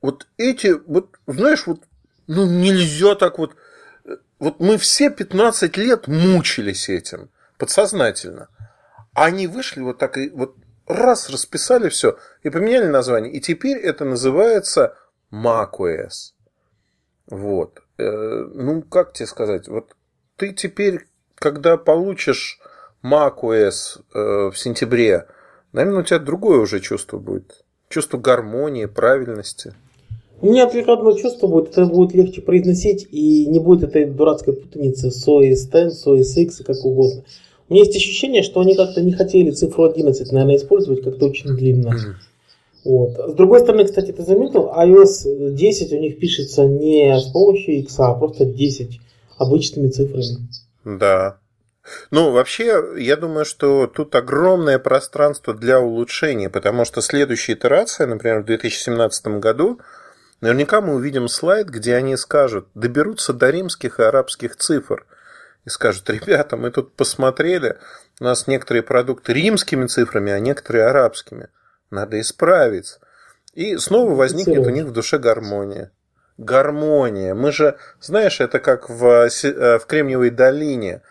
Вот 0.00 0.28
эти, 0.36 0.74
вот, 0.86 1.16
знаешь, 1.26 1.66
вот, 1.66 1.82
ну 2.26 2.46
нельзя 2.46 3.14
так 3.14 3.38
вот. 3.38 3.56
Вот 4.38 4.60
мы 4.60 4.78
все 4.78 5.10
15 5.10 5.76
лет 5.76 6.06
мучились 6.06 6.88
этим, 6.88 7.30
подсознательно. 7.58 8.48
А 9.14 9.24
они 9.24 9.48
вышли 9.48 9.80
вот 9.80 9.98
так 9.98 10.16
и 10.16 10.28
вот 10.30 10.56
раз 10.86 11.28
расписали 11.30 11.88
все 11.88 12.18
и 12.42 12.50
поменяли 12.50 12.86
название. 12.86 13.32
И 13.32 13.40
теперь 13.40 13.78
это 13.78 14.04
называется 14.04 14.96
macOS. 15.32 16.32
Вот. 17.26 17.82
Э, 17.98 18.44
ну, 18.54 18.82
как 18.82 19.12
тебе 19.12 19.26
сказать, 19.26 19.68
вот 19.68 19.96
ты 20.36 20.52
теперь, 20.52 21.06
когда 21.34 21.76
получишь 21.76 22.60
macOS 23.02 24.00
э, 24.14 24.50
в 24.50 24.54
сентябре, 24.54 25.26
наверное, 25.72 26.02
у 26.02 26.04
тебя 26.04 26.18
другое 26.18 26.58
уже 26.58 26.80
чувство 26.80 27.18
будет. 27.18 27.64
Чувство 27.88 28.18
гармонии, 28.18 28.86
правильности. 28.86 29.74
У 30.40 30.46
меня 30.46 30.68
только 30.68 30.92
одно 30.92 31.12
чувство 31.12 31.48
будет, 31.48 31.70
это 31.70 31.86
будет 31.86 32.14
легче 32.14 32.42
произносить, 32.42 33.08
и 33.10 33.46
не 33.46 33.58
будет 33.58 33.82
этой 33.82 34.04
дурацкой 34.06 34.54
путаницы 34.54 35.08
OS 35.08 35.86
X, 35.86 36.06
OS 36.06 36.42
X 36.42 36.60
и 36.60 36.64
как 36.64 36.84
угодно. 36.84 37.24
У 37.68 37.74
меня 37.74 37.84
есть 37.84 37.96
ощущение, 37.96 38.42
что 38.42 38.60
они 38.60 38.74
как-то 38.74 39.02
не 39.02 39.12
хотели 39.12 39.50
цифру 39.50 39.84
11, 39.84 40.32
наверное, 40.32 40.56
использовать 40.56 41.02
как-то 41.02 41.26
очень 41.26 41.54
длинно. 41.56 41.88
Mm-hmm. 41.88 42.28
Вот. 42.84 43.32
С 43.32 43.34
другой 43.34 43.60
стороны, 43.60 43.84
кстати, 43.84 44.12
ты 44.12 44.22
заметил, 44.22 44.70
iOS 44.74 45.52
10 45.52 45.92
у 45.92 45.98
них 45.98 46.18
пишется 46.18 46.64
не 46.66 47.18
с 47.18 47.24
помощью 47.24 47.80
X, 47.80 47.98
а 47.98 48.14
просто 48.14 48.46
10 48.46 49.00
обычными 49.38 49.88
цифрами. 49.88 50.48
Да. 50.84 51.38
Ну, 52.10 52.30
вообще, 52.30 52.82
я 52.96 53.16
думаю, 53.16 53.44
что 53.44 53.86
тут 53.86 54.14
огромное 54.14 54.78
пространство 54.78 55.54
для 55.54 55.80
улучшения, 55.80 56.50
потому 56.50 56.84
что 56.84 57.00
следующая 57.00 57.54
итерация, 57.54 58.06
например, 58.06 58.40
в 58.40 58.46
2017 58.46 59.26
году, 59.38 59.80
наверняка 60.40 60.80
мы 60.80 60.94
увидим 60.94 61.28
слайд, 61.28 61.68
где 61.68 61.94
они 61.94 62.16
скажут, 62.16 62.68
доберутся 62.74 63.32
до 63.32 63.50
римских 63.50 64.00
и 64.00 64.02
арабских 64.02 64.56
цифр 64.56 65.06
и 65.64 65.70
скажут, 65.70 66.08
ребята, 66.10 66.56
мы 66.56 66.70
тут 66.70 66.94
посмотрели, 66.94 67.78
у 68.20 68.24
нас 68.24 68.46
некоторые 68.46 68.82
продукты 68.82 69.32
римскими 69.32 69.86
цифрами, 69.86 70.32
а 70.32 70.40
некоторые 70.40 70.86
арабскими. 70.86 71.48
Надо 71.90 72.20
исправить. 72.20 72.98
И 73.54 73.76
снова 73.76 74.14
возникнет 74.14 74.66
у 74.66 74.70
них 74.70 74.86
в 74.86 74.92
душе 74.92 75.18
гармония. 75.18 75.92
Гармония. 76.36 77.34
Мы 77.34 77.52
же, 77.52 77.76
знаешь, 78.00 78.40
это 78.40 78.60
как 78.60 78.88
в, 78.88 79.04
э, 79.04 79.78
в 79.78 79.86
Кремниевой 79.86 80.30
долине. 80.30 81.02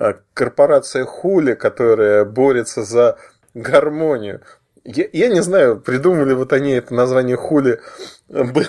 Э, 0.00 0.14
корпорация 0.32 1.04
Хули, 1.04 1.54
которая 1.54 2.24
борется 2.24 2.84
за 2.84 3.18
гармонию. 3.54 4.42
Я, 4.84 5.06
я 5.12 5.28
не 5.28 5.42
знаю, 5.42 5.80
придумали 5.80 6.34
вот 6.34 6.52
они 6.52 6.70
это 6.72 6.94
название 6.94 7.36
Хули, 7.36 7.80
был 8.28 8.64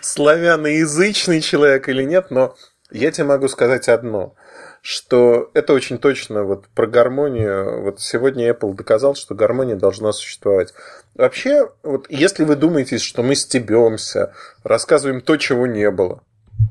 славяноязычный 0.00 1.40
человек 1.40 1.88
или 1.88 2.04
нет, 2.04 2.30
но 2.30 2.54
я 2.92 3.10
тебе 3.10 3.24
могу 3.24 3.48
сказать 3.48 3.88
одно 3.88 4.36
что 4.84 5.48
это 5.54 5.72
очень 5.74 5.98
точно 5.98 6.42
вот 6.42 6.66
про 6.74 6.88
гармонию. 6.88 7.82
Вот 7.82 8.00
сегодня 8.00 8.50
Apple 8.50 8.74
доказал, 8.74 9.14
что 9.14 9.34
гармония 9.34 9.76
должна 9.76 10.12
существовать. 10.12 10.74
Вообще, 11.14 11.70
вот 11.84 12.06
если 12.10 12.42
вы 12.42 12.56
думаете, 12.56 12.98
что 12.98 13.22
мы 13.22 13.36
стебемся, 13.36 14.34
рассказываем 14.64 15.20
то, 15.20 15.36
чего 15.36 15.68
не 15.68 15.88
было, 15.92 16.24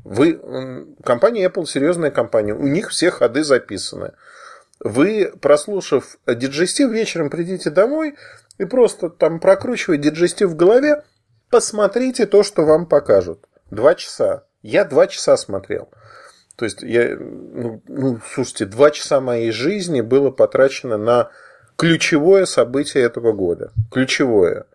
вы, 0.04 0.40
компания 1.04 1.46
Apple 1.46 1.66
серьезная 1.66 2.10
компания, 2.10 2.54
у 2.54 2.66
них 2.66 2.90
все 2.90 3.10
ходы 3.10 3.44
записаны. 3.44 4.12
Вы, 4.80 5.32
прослушав 5.40 6.16
диджестив, 6.26 6.90
вечером 6.90 7.30
придите 7.30 7.70
домой 7.70 8.16
и 8.58 8.64
просто 8.64 9.10
там 9.10 9.38
прокручивая 9.38 9.96
диджестив 9.96 10.50
в 10.50 10.56
голове, 10.56 11.04
посмотрите 11.50 12.26
то, 12.26 12.42
что 12.42 12.64
вам 12.64 12.86
покажут. 12.86 13.46
Два 13.70 13.94
часа. 13.94 14.44
Я 14.62 14.84
два 14.84 15.06
часа 15.06 15.36
смотрел. 15.36 15.88
То 16.56 16.64
есть, 16.64 16.82
я, 16.82 17.16
ну, 17.18 17.82
ну, 17.86 18.20
слушайте, 18.34 18.66
два 18.66 18.90
часа 18.90 19.20
моей 19.20 19.52
жизни 19.52 20.00
было 20.00 20.30
потрачено 20.30 20.96
на 20.96 21.30
ключевое 21.76 22.44
событие 22.44 23.04
этого 23.04 23.32
года. 23.32 23.72
Ключевое. 23.90 24.66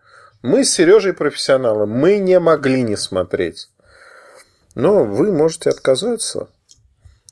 Мы 0.42 0.64
с 0.64 0.70
Сережей 0.70 1.12
профессионалы, 1.12 1.86
мы 1.86 2.18
не 2.18 2.38
могли 2.40 2.82
не 2.82 2.96
смотреть. 2.96 3.70
Но 4.78 5.02
вы 5.02 5.32
можете 5.32 5.70
отказаться. 5.70 6.50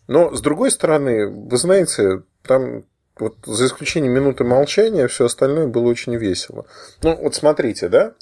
Но, 0.08 0.34
с 0.34 0.40
другой 0.40 0.72
стороны, 0.72 1.28
вы 1.28 1.56
знаете, 1.56 2.22
там 2.42 2.82
вот 3.20 3.36
за 3.46 3.66
исключением 3.66 4.14
минуты 4.14 4.42
молчания, 4.42 5.06
все 5.06 5.26
остальное 5.26 5.68
было 5.68 5.84
очень 5.84 6.16
весело. 6.16 6.66
Ну, 7.04 7.16
вот 7.16 7.36
смотрите, 7.36 7.88
да? 7.88 8.14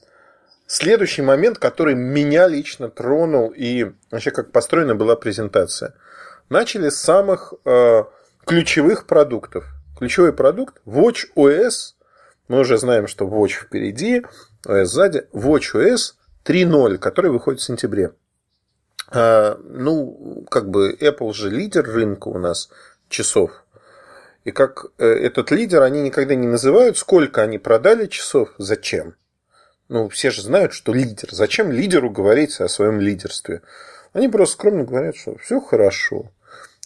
Следующий 0.67 1.23
момент, 1.23 1.59
который 1.59 1.95
меня 1.95 2.47
лично 2.49 2.91
тронул 2.91 3.49
и 3.49 3.93
вообще 4.11 4.31
как 4.31 4.53
построена 4.53 4.95
была 4.95 5.17
презентация. 5.17 5.95
Начали 6.51 6.91
с 6.91 6.97
самых 6.97 7.55
э, 7.65 8.05
ключевых 8.45 9.07
продуктов. 9.07 9.65
ключевой 9.99 10.35
продукт 10.35 10.83
Watch 10.85 11.29
OS. 11.35 11.95
Мы 12.49 12.61
уже 12.61 12.77
знаем, 12.77 13.07
что 13.07 13.25
Watch 13.25 13.65
впереди, 13.65 14.23
OS 14.67 14.85
сзади. 14.85 15.27
Watch 15.33 15.75
OS 15.75 16.13
3.0, 16.45 16.99
который 16.99 17.31
выходит 17.31 17.63
в 17.63 17.65
сентябре. 17.65 18.13
А, 19.15 19.59
ну, 19.63 20.45
как 20.51 20.69
бы 20.69 20.93
Apple 21.01 21.33
же 21.33 21.49
лидер 21.49 21.85
рынка 21.85 22.29
у 22.29 22.39
нас 22.39 22.69
часов. 23.09 23.65
И 24.43 24.51
как 24.51 24.87
э, 24.99 25.07
этот 25.07 25.53
лидер, 25.53 25.83
они 25.83 26.03
никогда 26.03 26.35
не 26.35 26.49
называют, 26.49 26.99
сколько 26.99 27.43
они 27.43 27.59
продали 27.59 28.07
часов, 28.07 28.51
зачем. 28.59 29.15
Ну, 29.89 30.09
все 30.09 30.31
же 30.31 30.43
знают, 30.43 30.73
что 30.73 30.93
лидер. 30.93 31.29
Зачем 31.31 31.71
лидеру 31.71 32.11
говорить 32.11 32.61
о 32.61 32.69
своем 32.69 33.01
лидерстве? 33.01 33.63
Они 34.13 34.29
просто 34.29 34.55
скромно 34.55 34.85
говорят, 34.85 35.17
что 35.17 35.37
все 35.39 35.61
хорошо. 35.61 36.31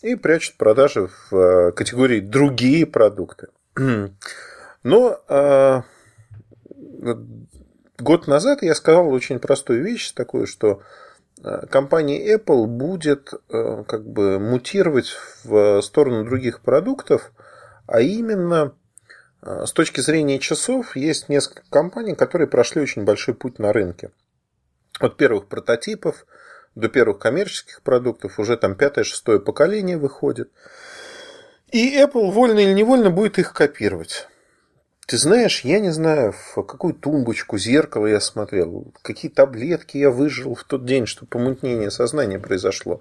И 0.02 0.14
прячут 0.14 0.56
продажи 0.56 1.08
в 1.30 1.36
э, 1.36 1.72
категории 1.72 2.20
другие 2.20 2.84
продукты. 2.84 3.48
Но 4.82 5.20
э, 5.28 5.82
год 7.98 8.26
назад 8.26 8.62
я 8.62 8.74
сказал 8.74 9.08
очень 9.08 9.38
простую 9.38 9.82
вещь, 9.82 10.12
такую, 10.12 10.46
что 10.46 10.82
э, 11.42 11.66
компания 11.66 12.34
Apple 12.34 12.66
будет 12.66 13.32
э, 13.48 13.84
как 13.86 14.08
бы 14.08 14.38
мутировать 14.38 15.16
в 15.44 15.80
сторону 15.82 16.24
других 16.24 16.60
продуктов, 16.60 17.32
а 17.86 18.00
именно 18.00 18.74
э, 19.42 19.66
с 19.66 19.72
точки 19.72 20.00
зрения 20.00 20.38
часов 20.38 20.96
есть 20.96 21.28
несколько 21.28 21.62
компаний, 21.70 22.14
которые 22.14 22.48
прошли 22.48 22.82
очень 22.82 23.04
большой 23.04 23.34
путь 23.34 23.58
на 23.58 23.72
рынке. 23.72 24.10
От 25.00 25.16
первых 25.16 25.46
прототипов 25.46 26.26
до 26.74 26.88
первых 26.88 27.18
коммерческих 27.18 27.82
продуктов 27.82 28.38
уже 28.38 28.56
там 28.56 28.74
пятое-шестое 28.74 29.40
поколение 29.40 29.98
выходит. 29.98 30.50
И 31.70 32.00
Apple 32.00 32.30
вольно 32.30 32.60
или 32.60 32.72
невольно 32.72 33.10
будет 33.10 33.38
их 33.38 33.52
копировать. 33.52 34.28
Ты 35.08 35.16
знаешь, 35.16 35.62
я 35.62 35.80
не 35.80 35.88
знаю, 35.88 36.32
в 36.32 36.62
какую 36.64 36.92
тумбочку, 36.92 37.56
зеркало 37.56 38.06
я 38.06 38.20
смотрел, 38.20 38.92
какие 39.00 39.30
таблетки 39.30 39.96
я 39.96 40.10
выжил 40.10 40.54
в 40.54 40.64
тот 40.64 40.84
день, 40.84 41.06
что 41.06 41.24
помутнение 41.24 41.90
сознания 41.90 42.38
произошло. 42.38 43.00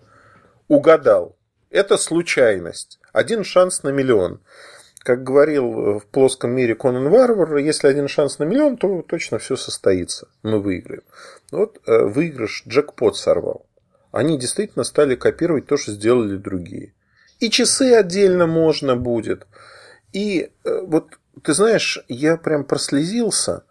Угадал. 0.70 1.36
Это 1.70 1.98
случайность. 1.98 2.98
Один 3.12 3.44
шанс 3.44 3.84
на 3.84 3.90
миллион. 3.90 4.40
Как 5.00 5.22
говорил 5.22 6.00
в 6.00 6.06
плоском 6.06 6.52
мире 6.52 6.76
Конан 6.76 7.10
Варвар, 7.10 7.58
если 7.58 7.90
один 7.90 8.08
шанс 8.08 8.40
на 8.40 8.46
миллион, 8.46 8.78
то 8.78 9.02
точно 9.02 9.38
все 9.38 9.58
состоится. 9.58 10.30
Мы 10.44 10.62
выиграем. 10.62 11.04
Вот 11.52 11.82
э, 11.86 12.04
выигрыш 12.06 12.64
джекпот 12.66 13.18
сорвал. 13.18 13.66
Они 14.14 14.40
действительно 14.40 14.86
стали 14.86 15.16
копировать 15.16 15.66
то, 15.66 15.76
что 15.76 15.92
сделали 15.92 16.38
другие. 16.38 16.94
И 17.42 17.50
часы 17.50 17.94
отдельно 17.96 18.48
можно 18.48 18.96
будет. 18.96 19.46
И 20.14 20.52
э, 20.64 20.82
вот 20.84 21.18
ты 21.44 21.54
знаешь, 21.54 22.00
я 22.08 22.38
прям 22.38 22.64
прослезился. 22.64 23.64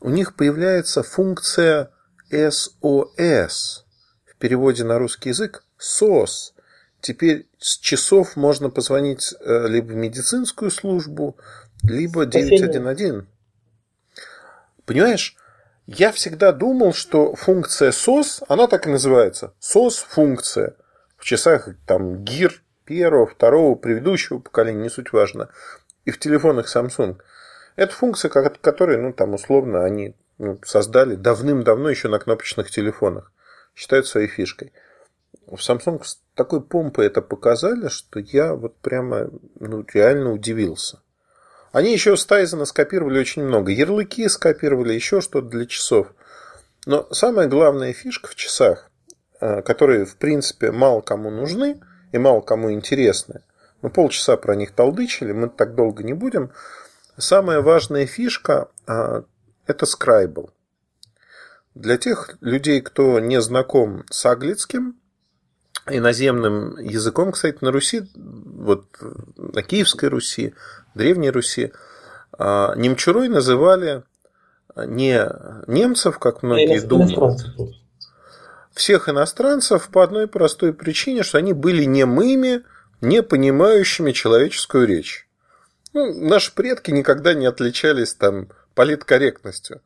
У 0.00 0.10
них 0.10 0.34
появляется 0.34 1.02
функция 1.02 1.90
SOS. 2.30 3.84
В 4.24 4.36
переводе 4.38 4.84
на 4.84 4.98
русский 4.98 5.30
язык 5.30 5.64
SOS. 5.78 6.52
Теперь 7.00 7.48
с 7.58 7.78
часов 7.78 8.36
можно 8.36 8.70
позвонить 8.70 9.34
э, 9.40 9.66
либо 9.68 9.92
в 9.92 9.96
медицинскую 9.96 10.70
службу, 10.70 11.36
либо 11.82 12.26
911. 12.26 13.26
Понимаешь, 14.84 15.36
я 15.86 16.12
всегда 16.12 16.52
думал, 16.52 16.92
что 16.92 17.34
функция 17.34 17.90
SOS, 17.90 18.44
она 18.48 18.66
так 18.66 18.86
и 18.86 18.90
называется. 18.90 19.52
SOS-функция. 19.60 20.76
В 21.16 21.24
часах 21.24 21.68
там 21.86 22.24
ГИР 22.24 22.62
первого, 22.84 23.26
второго, 23.26 23.74
предыдущего 23.74 24.38
поколения, 24.38 24.82
не 24.82 24.90
суть 24.90 25.12
важно 25.12 25.48
и 26.04 26.10
в 26.10 26.18
телефонах 26.18 26.74
Samsung. 26.74 27.18
Это 27.76 27.94
функция, 27.94 28.28
которую, 28.30 29.02
ну, 29.02 29.12
там, 29.12 29.34
условно, 29.34 29.84
они 29.84 30.14
ну, 30.38 30.58
создали 30.64 31.14
давным-давно 31.14 31.88
еще 31.88 32.08
на 32.08 32.18
кнопочных 32.18 32.70
телефонах. 32.70 33.32
Считают 33.74 34.06
своей 34.06 34.28
фишкой. 34.28 34.72
В 35.46 35.56
Samsung 35.56 36.02
с 36.04 36.20
такой 36.34 36.62
помпой 36.62 37.06
это 37.06 37.22
показали, 37.22 37.88
что 37.88 38.20
я 38.20 38.54
вот 38.54 38.76
прямо 38.78 39.30
ну, 39.60 39.84
реально 39.92 40.32
удивился. 40.32 41.00
Они 41.72 41.92
еще 41.92 42.16
с 42.16 42.26
Тайзена 42.26 42.66
скопировали 42.66 43.18
очень 43.18 43.44
много. 43.44 43.72
Ярлыки 43.72 44.28
скопировали, 44.28 44.92
еще 44.92 45.20
что-то 45.22 45.48
для 45.48 45.66
часов. 45.66 46.08
Но 46.84 47.08
самая 47.12 47.48
главная 47.48 47.92
фишка 47.94 48.28
в 48.28 48.34
часах, 48.34 48.90
э, 49.40 49.62
которые, 49.62 50.04
в 50.04 50.16
принципе, 50.16 50.70
мало 50.70 51.00
кому 51.00 51.30
нужны 51.30 51.80
и 52.12 52.18
мало 52.18 52.42
кому 52.42 52.70
интересны, 52.72 53.42
мы 53.82 53.90
полчаса 53.90 54.36
про 54.36 54.54
них 54.54 54.72
толдычили, 54.72 55.32
мы 55.32 55.48
так 55.48 55.74
долго 55.74 56.02
не 56.02 56.14
будем. 56.14 56.52
Самая 57.18 57.60
важная 57.60 58.06
фишка 58.06 58.68
а,– 58.86 59.24
это 59.66 59.86
Scribble. 59.86 60.50
Для 61.74 61.98
тех 61.98 62.36
людей, 62.40 62.80
кто 62.80 63.18
не 63.18 63.40
знаком 63.40 64.04
с 64.10 64.24
аглицким, 64.24 64.96
иноземным 65.90 66.78
языком, 66.78 67.32
кстати, 67.32 67.58
на 67.60 67.72
Руси, 67.72 68.08
вот 68.14 68.86
на 69.36 69.62
Киевской 69.62 70.08
Руси, 70.08 70.54
Древней 70.94 71.30
Руси, 71.30 71.72
а, 72.38 72.74
немчурой 72.76 73.28
называли 73.28 74.04
не 74.76 75.28
немцев, 75.66 76.18
как 76.18 76.42
многие 76.42 76.80
думают, 76.80 77.40
всех 78.72 79.08
иностранцев 79.08 79.88
по 79.88 80.02
одной 80.02 80.28
простой 80.28 80.72
причине, 80.72 81.22
что 81.24 81.38
они 81.38 81.52
были 81.52 81.84
немыми, 81.84 82.62
не 83.02 83.22
понимающими 83.22 84.12
человеческую 84.12 84.86
речь. 84.86 85.28
Ну, 85.92 86.14
наши 86.14 86.54
предки 86.54 86.90
никогда 86.90 87.34
не 87.34 87.44
отличались 87.44 88.14
там 88.14 88.48
политкорректностью. 88.74 89.82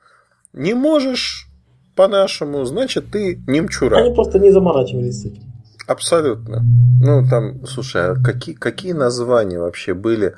Не 0.53 0.75
можешь 0.75 1.49
по-нашему, 1.97 2.65
значит, 2.65 3.11
ты 3.11 3.43
немчура. 3.49 3.97
Они 3.97 4.15
просто 4.15 4.39
не 4.39 4.53
заморачивались 4.53 5.23
с 5.23 5.25
этим. 5.25 5.43
Абсолютно. 5.89 6.63
Ну, 7.01 7.27
там, 7.29 7.67
слушай, 7.67 8.11
а 8.11 8.15
какие, 8.15 8.55
какие 8.55 8.93
названия 8.93 9.59
вообще 9.59 9.95
были 9.95 10.37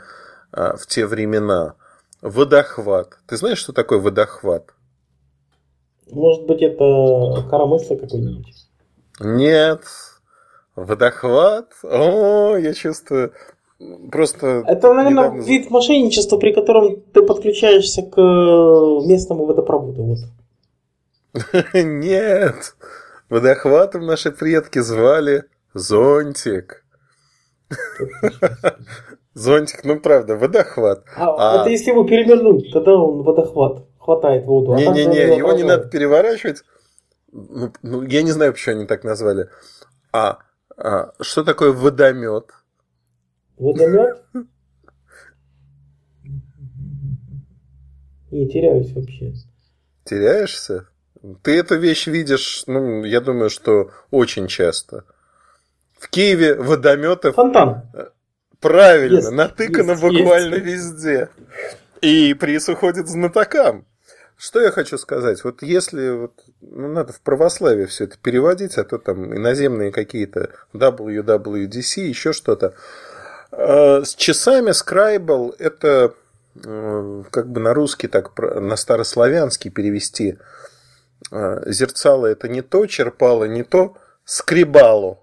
а, 0.52 0.76
в 0.76 0.86
те 0.86 1.06
времена? 1.06 1.74
Водохват. 2.22 3.18
Ты 3.26 3.36
знаешь, 3.36 3.58
что 3.58 3.72
такое 3.72 3.98
водохват? 3.98 4.74
Может 6.10 6.46
быть, 6.46 6.62
это 6.62 7.48
коромысло 7.50 7.96
какой-нибудь? 7.96 8.54
Нет, 9.20 9.82
Водохват? 10.84 11.72
О, 11.82 12.56
я 12.56 12.74
чувствую. 12.74 13.32
Просто. 14.10 14.64
Это, 14.66 14.92
наверное, 14.92 15.28
недавно... 15.28 15.42
вид 15.42 15.70
мошенничества, 15.70 16.36
при 16.38 16.52
котором 16.52 17.00
ты 17.12 17.22
подключаешься 17.22 18.02
к 18.02 18.16
местному 18.16 19.46
водопроводу. 19.46 20.02
Вот. 20.02 20.18
Нет. 21.74 22.74
Водохватом 23.28 24.06
наши 24.06 24.30
предки 24.30 24.80
звали 24.80 25.44
зонтик. 25.74 26.84
Зонтик, 29.34 29.84
ну 29.84 30.00
правда, 30.00 30.36
водохват. 30.36 31.04
А, 31.16 31.58
а 31.58 31.60
это 31.60 31.70
если 31.70 31.90
его 31.90 32.02
перевернуть, 32.02 32.72
тогда 32.72 32.94
он 32.94 33.22
водохват 33.22 33.84
хватает 34.08 34.46
воду. 34.46 34.72
А 34.72 34.76
Не-не-не, 34.80 35.36
его 35.36 35.52
не 35.52 35.64
надо 35.64 35.86
переворачивать. 35.86 36.64
Ну, 37.30 37.70
ну, 37.82 38.02
я 38.02 38.22
не 38.22 38.30
знаю, 38.30 38.52
почему 38.52 38.76
они 38.76 38.86
так 38.86 39.04
назвали. 39.04 39.50
А 40.12 40.38
а, 40.78 41.12
что 41.20 41.42
такое 41.42 41.72
водомет? 41.72 42.52
Водомет? 43.56 44.22
Не 48.30 48.48
теряюсь 48.48 48.92
вообще. 48.92 49.32
Теряешься? 50.04 50.86
Ты 51.42 51.58
эту 51.58 51.78
вещь 51.78 52.06
видишь, 52.06 52.62
ну, 52.66 53.02
я 53.04 53.20
думаю, 53.20 53.50
что 53.50 53.90
очень 54.10 54.46
часто. 54.46 55.04
В 55.98 56.08
Киеве 56.08 56.54
водометов... 56.54 57.34
Фонтан. 57.34 57.82
Правильно, 58.60 59.16
есть, 59.16 59.30
натыкано 59.30 59.92
есть, 59.92 60.02
буквально 60.02 60.54
есть. 60.54 60.66
везде. 60.66 61.28
И 62.00 62.34
приз 62.34 62.68
уходит 62.68 63.08
знатокам. 63.08 63.84
Что 64.38 64.60
я 64.60 64.70
хочу 64.70 64.96
сказать? 64.98 65.42
Вот 65.42 65.62
если 65.64 66.10
вот, 66.10 66.32
ну, 66.60 66.86
надо 66.86 67.12
в 67.12 67.20
православие 67.20 67.88
все 67.88 68.04
это 68.04 68.16
переводить, 68.18 68.78
а 68.78 68.84
то 68.84 68.98
там 68.98 69.36
иноземные 69.36 69.90
какие-то 69.90 70.50
WWDC, 70.72 72.02
еще 72.02 72.32
что-то. 72.32 72.74
А, 73.50 74.04
с 74.04 74.14
часами 74.14 74.70
Scribble 74.70 75.56
это 75.58 76.14
э, 76.54 77.24
как 77.32 77.50
бы 77.50 77.60
на 77.60 77.74
русский, 77.74 78.06
так 78.06 78.38
на 78.38 78.76
старославянский 78.76 79.72
перевести. 79.72 80.38
А, 81.32 81.68
зерцало 81.68 82.26
это 82.26 82.46
не 82.46 82.62
то, 82.62 82.86
черпало 82.86 83.46
не 83.46 83.64
то, 83.64 83.96
скребало. 84.24 85.18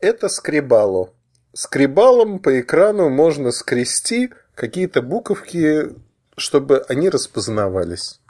Это 0.00 0.30
скребало. 0.30 1.12
Скребалом 1.52 2.38
по 2.38 2.58
экрану 2.58 3.10
можно 3.10 3.50
скрести 3.50 4.32
какие-то 4.54 5.02
буковки 5.02 5.90
чтобы 6.38 6.84
они 6.88 7.08
распознавались. 7.08 8.20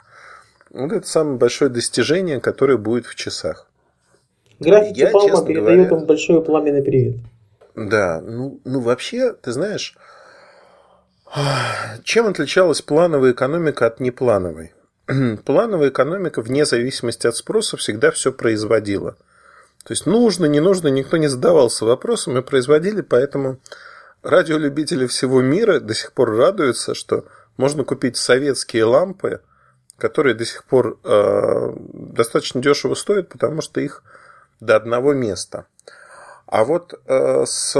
Вот 0.69 0.91
это 0.91 1.07
самое 1.07 1.37
большое 1.37 1.69
достижение, 1.69 2.39
которое 2.39 2.77
будет 2.77 3.05
в 3.05 3.15
часах. 3.15 3.67
Графики 4.59 4.99
Я, 4.99 5.09
Палма 5.09 5.45
передает 5.45 5.87
говоря, 5.87 6.01
им 6.01 6.07
большой 6.07 6.43
пламенный 6.43 6.83
привет. 6.83 7.15
Да, 7.75 8.21
ну, 8.21 8.59
ну 8.65 8.81
вообще, 8.81 9.33
ты 9.33 9.51
знаешь, 9.51 9.95
Чем 12.03 12.27
отличалась 12.27 12.81
плановая 12.81 13.31
экономика 13.31 13.85
от 13.85 13.99
неплановой? 13.99 14.73
Плановая 15.45 15.89
экономика, 15.89 16.41
вне 16.41 16.65
зависимости 16.65 17.27
от 17.27 17.35
спроса, 17.35 17.77
всегда 17.77 18.11
все 18.11 18.31
производила. 18.31 19.15
То 19.83 19.93
есть 19.93 20.05
нужно, 20.05 20.45
не 20.45 20.59
нужно, 20.59 20.87
никто 20.89 21.17
не 21.17 21.27
задавался 21.27 21.85
вопросом 21.85 22.37
и 22.37 22.41
производили, 22.41 23.01
поэтому 23.01 23.57
радиолюбители 24.23 25.07
всего 25.07 25.41
мира 25.41 25.79
до 25.79 25.93
сих 25.93 26.13
пор 26.13 26.35
радуются, 26.35 26.93
что 26.93 27.25
можно 27.59 27.83
купить 27.83 28.15
советские 28.15 28.85
лампы, 28.85 29.41
которые 29.97 30.33
до 30.33 30.45
сих 30.45 30.63
пор 30.63 30.97
э, 31.03 31.73
достаточно 31.77 32.61
дешево 32.61 32.95
стоят, 32.95 33.27
потому 33.27 33.61
что 33.61 33.81
их 33.81 34.01
до 34.61 34.77
одного 34.77 35.13
места. 35.13 35.67
А 36.45 36.63
вот 36.63 36.93
э, 36.93 37.43
с 37.45 37.75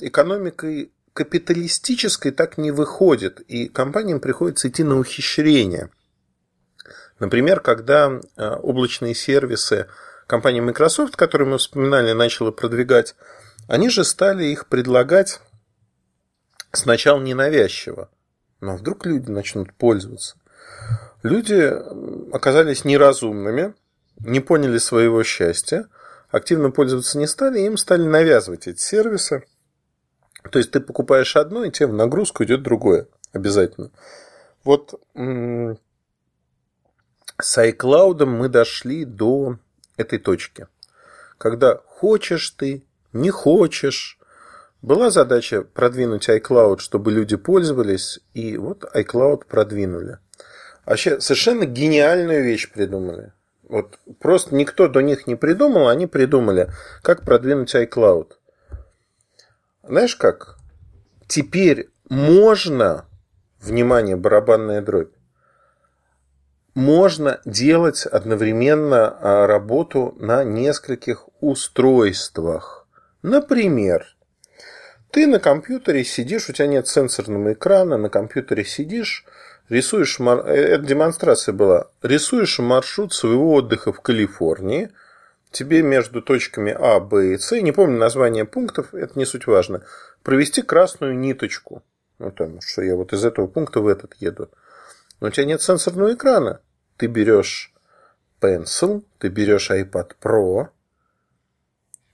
экономикой 0.00 0.90
капиталистической 1.12 2.32
так 2.32 2.58
не 2.58 2.72
выходит, 2.72 3.38
и 3.42 3.68
компаниям 3.68 4.18
приходится 4.18 4.68
идти 4.68 4.82
на 4.82 4.98
ухищрение. 4.98 5.90
Например, 7.20 7.60
когда 7.60 8.10
э, 8.10 8.48
облачные 8.56 9.14
сервисы 9.14 9.86
компания 10.26 10.62
Microsoft, 10.62 11.14
которую 11.14 11.50
мы 11.50 11.58
вспоминали, 11.58 12.10
начала 12.10 12.50
продвигать, 12.50 13.14
они 13.68 13.88
же 13.88 14.02
стали 14.02 14.46
их 14.46 14.66
предлагать 14.66 15.40
сначала 16.72 17.20
ненавязчиво, 17.20 18.10
но 18.60 18.76
вдруг 18.76 19.06
люди 19.06 19.30
начнут 19.30 19.72
пользоваться. 19.72 20.36
Люди 21.22 21.72
оказались 22.34 22.84
неразумными, 22.84 23.74
не 24.18 24.40
поняли 24.40 24.78
своего 24.78 25.22
счастья, 25.22 25.88
активно 26.30 26.70
пользоваться 26.70 27.18
не 27.18 27.26
стали, 27.26 27.60
им 27.60 27.76
стали 27.76 28.02
навязывать 28.02 28.68
эти 28.68 28.80
сервисы. 28.80 29.44
То 30.50 30.58
есть 30.58 30.70
ты 30.70 30.80
покупаешь 30.80 31.36
одно, 31.36 31.64
и 31.64 31.70
тебе 31.70 31.88
в 31.88 31.92
нагрузку 31.92 32.44
идет 32.44 32.62
другое 32.62 33.06
обязательно. 33.32 33.90
Вот 34.64 35.00
с 35.14 35.76
iCloud 37.58 38.24
мы 38.24 38.48
дошли 38.48 39.04
до 39.04 39.58
этой 39.96 40.18
точки. 40.18 40.66
Когда 41.38 41.80
хочешь 41.86 42.50
ты, 42.50 42.84
не 43.12 43.30
хочешь. 43.30 44.19
Была 44.82 45.10
задача 45.10 45.62
продвинуть 45.62 46.28
iCloud, 46.28 46.78
чтобы 46.78 47.12
люди 47.12 47.36
пользовались, 47.36 48.20
и 48.32 48.56
вот 48.56 48.84
iCloud 48.94 49.44
продвинули. 49.46 50.18
Вообще 50.86 51.20
совершенно 51.20 51.66
гениальную 51.66 52.42
вещь 52.42 52.72
придумали. 52.72 53.32
Вот 53.68 53.98
просто 54.18 54.54
никто 54.54 54.88
до 54.88 55.00
них 55.00 55.26
не 55.26 55.36
придумал, 55.36 55.88
они 55.88 56.06
придумали, 56.06 56.70
как 57.02 57.24
продвинуть 57.24 57.74
iCloud. 57.74 58.32
Знаешь 59.82 60.16
как? 60.16 60.56
Теперь 61.28 61.90
можно, 62.08 63.04
внимание, 63.60 64.16
барабанная 64.16 64.80
дробь, 64.80 65.12
можно 66.74 67.40
делать 67.44 68.06
одновременно 68.06 69.16
а, 69.20 69.46
работу 69.46 70.14
на 70.18 70.42
нескольких 70.42 71.28
устройствах. 71.40 72.86
Например, 73.22 74.16
ты 75.10 75.26
на 75.26 75.38
компьютере 75.38 76.04
сидишь, 76.04 76.48
у 76.48 76.52
тебя 76.52 76.66
нет 76.66 76.88
сенсорного 76.88 77.52
экрана, 77.52 77.96
на 77.96 78.08
компьютере 78.08 78.64
сидишь, 78.64 79.24
рисуешь, 79.68 80.18
э, 80.20 80.52
это 80.52 80.84
демонстрация 80.84 81.52
была, 81.52 81.88
рисуешь 82.02 82.58
маршрут 82.58 83.12
своего 83.12 83.54
отдыха 83.54 83.92
в 83.92 84.00
Калифорнии, 84.00 84.90
тебе 85.50 85.82
между 85.82 86.22
точками 86.22 86.76
А, 86.78 87.00
Б 87.00 87.34
и 87.34 87.38
С, 87.38 87.60
не 87.60 87.72
помню 87.72 87.98
название 87.98 88.44
пунктов, 88.44 88.94
это 88.94 89.18
не 89.18 89.24
суть 89.24 89.46
важно, 89.46 89.82
провести 90.22 90.62
красную 90.62 91.16
ниточку. 91.16 91.82
Ну, 92.18 92.30
там, 92.30 92.60
что 92.60 92.82
я 92.82 92.96
вот 92.96 93.12
из 93.12 93.24
этого 93.24 93.46
пункта 93.46 93.80
в 93.80 93.88
этот 93.88 94.14
еду. 94.18 94.50
Но 95.20 95.28
у 95.28 95.30
тебя 95.30 95.46
нет 95.46 95.62
сенсорного 95.62 96.14
экрана. 96.14 96.60
Ты 96.98 97.06
берешь 97.06 97.72
Pencil, 98.40 99.02
ты 99.18 99.28
берешь 99.28 99.70
iPad 99.70 100.12
Pro, 100.20 100.68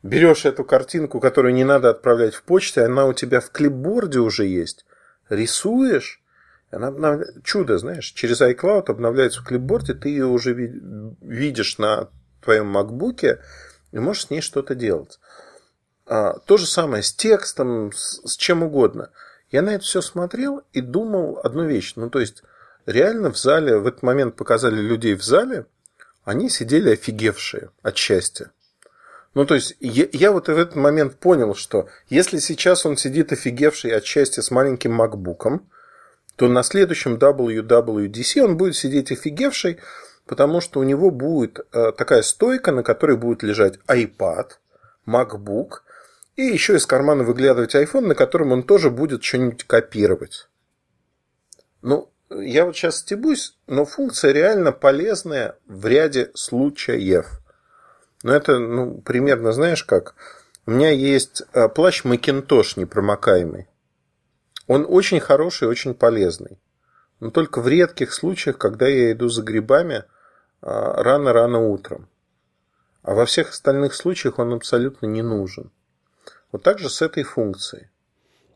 берешь 0.07 0.45
эту 0.45 0.65
картинку, 0.65 1.21
которую 1.21 1.55
не 1.55 1.65
надо 1.65 1.91
отправлять 1.91 2.35
в 2.35 2.43
почту, 2.43 2.85
она 2.85 3.07
у 3.07 3.13
тебя 3.13 3.41
в 3.41 3.51
клипборде 3.51 4.21
уже 4.21 4.47
есть, 4.47 4.87
рисуешь, 5.29 6.23
она 6.71 6.89
обновляет... 6.89 7.45
чудо, 7.45 7.79
знаешь, 7.79 8.07
через 8.07 8.41
iCloud 8.41 8.91
обновляется 8.91 9.41
в 9.41 9.45
клипборде, 9.45 9.95
ты 9.95 10.09
ее 10.09 10.27
уже 10.27 10.53
видишь 10.53 11.79
на 11.79 12.09
твоем 12.43 12.77
MacBook 12.77 13.39
и 13.93 13.99
можешь 13.99 14.27
с 14.27 14.31
ней 14.31 14.41
что-то 14.41 14.75
делать. 14.75 15.19
А, 16.07 16.39
то 16.41 16.57
же 16.57 16.67
самое 16.67 17.03
с 17.03 17.13
текстом, 17.13 17.93
с, 17.93 18.21
с 18.25 18.37
чем 18.37 18.63
угодно. 18.63 19.11
Я 19.51 19.63
на 19.63 19.71
это 19.71 19.85
все 19.85 20.03
смотрел 20.03 20.63
и 20.73 20.81
думал 20.81 21.41
одну 21.43 21.65
вещь. 21.65 21.95
Ну, 21.97 22.11
то 22.11 22.21
есть, 22.21 22.43
реально 22.85 23.31
в 23.31 23.39
зале, 23.39 23.79
в 23.79 23.87
этот 23.87 24.03
момент 24.03 24.37
показали 24.37 24.81
людей 24.81 25.15
в 25.15 25.23
зале, 25.23 25.67
они 26.25 26.51
сидели 26.51 26.91
офигевшие 26.91 27.71
от 27.83 27.97
счастья. 27.97 28.51
Ну, 29.37 29.45
то 29.45 29.55
есть, 29.55 29.77
я, 29.81 30.07
я 30.13 30.33
вот 30.33 30.49
в 30.49 30.51
этот 30.51 30.77
момент 30.77 31.17
понял, 31.17 31.55
что 31.55 31.91
если 32.09 32.39
сейчас 32.39 32.87
он 32.87 32.97
сидит 32.97 33.33
офигевший 33.33 33.95
от 33.95 34.03
счастья 34.07 34.41
с 34.41 34.51
маленьким 34.51 34.93
макбуком, 34.93 35.69
то 36.37 36.49
на 36.49 36.63
следующем 36.63 37.17
WWDC 37.17 38.41
он 38.41 38.57
будет 38.57 38.77
сидеть 38.77 39.13
офигевший, 39.13 39.79
потому 40.25 40.63
что 40.63 40.81
у 40.81 40.85
него 40.85 41.11
будет 41.11 41.61
э, 41.61 41.93
такая 41.93 42.23
стойка, 42.23 42.73
на 42.73 42.83
которой 42.83 43.19
будет 43.19 43.43
лежать 43.43 43.79
iPad, 43.89 44.53
MacBook, 45.07 45.81
и 46.37 46.43
еще 46.43 46.77
из 46.77 46.87
кармана 46.87 47.23
выглядывать 47.23 47.75
iPhone, 47.75 48.07
на 48.07 48.15
котором 48.15 48.53
он 48.53 48.63
тоже 48.63 48.89
будет 48.89 49.23
что-нибудь 49.23 49.65
копировать. 49.65 50.49
Ну, 51.83 52.11
я 52.31 52.65
вот 52.65 52.75
сейчас 52.75 53.01
стебусь, 53.01 53.59
но 53.67 53.85
функция 53.85 54.33
реально 54.33 54.73
полезная 54.73 55.59
в 55.67 55.85
ряде 55.85 56.31
случаев. 56.33 57.43
Но 58.27 58.35
это, 58.35 58.59
ну, 58.59 59.01
примерно, 59.03 59.53
знаешь 59.53 59.85
как? 59.85 60.17
У 60.67 60.73
меня 60.73 60.91
есть 60.91 61.45
э, 61.53 61.69
плащ 61.69 62.05
Macintosh 62.05 62.73
непромокаемый. 62.75 63.69
Он 64.67 64.85
очень 64.89 65.21
хороший, 65.21 65.69
очень 65.69 65.95
полезный. 65.95 66.59
Но 67.21 67.31
только 67.31 67.61
в 67.61 67.69
редких 67.69 68.13
случаях, 68.13 68.59
когда 68.59 68.89
я 68.89 69.13
иду 69.13 69.29
за 69.29 69.43
грибами 69.43 70.03
а, 70.61 71.05
рано-рано 71.05 71.69
утром. 71.69 72.09
А 73.03 73.15
во 73.15 73.27
всех 73.27 73.51
остальных 73.51 73.95
случаях 73.95 74.41
он 74.41 74.55
абсолютно 74.55 75.07
не 75.07 75.23
нужен. 75.23 75.71
Вот 76.51 76.65
так 76.65 76.81
же 76.81 76.91
с 76.91 77.03
этой 77.03 77.23
функцией. 77.23 77.91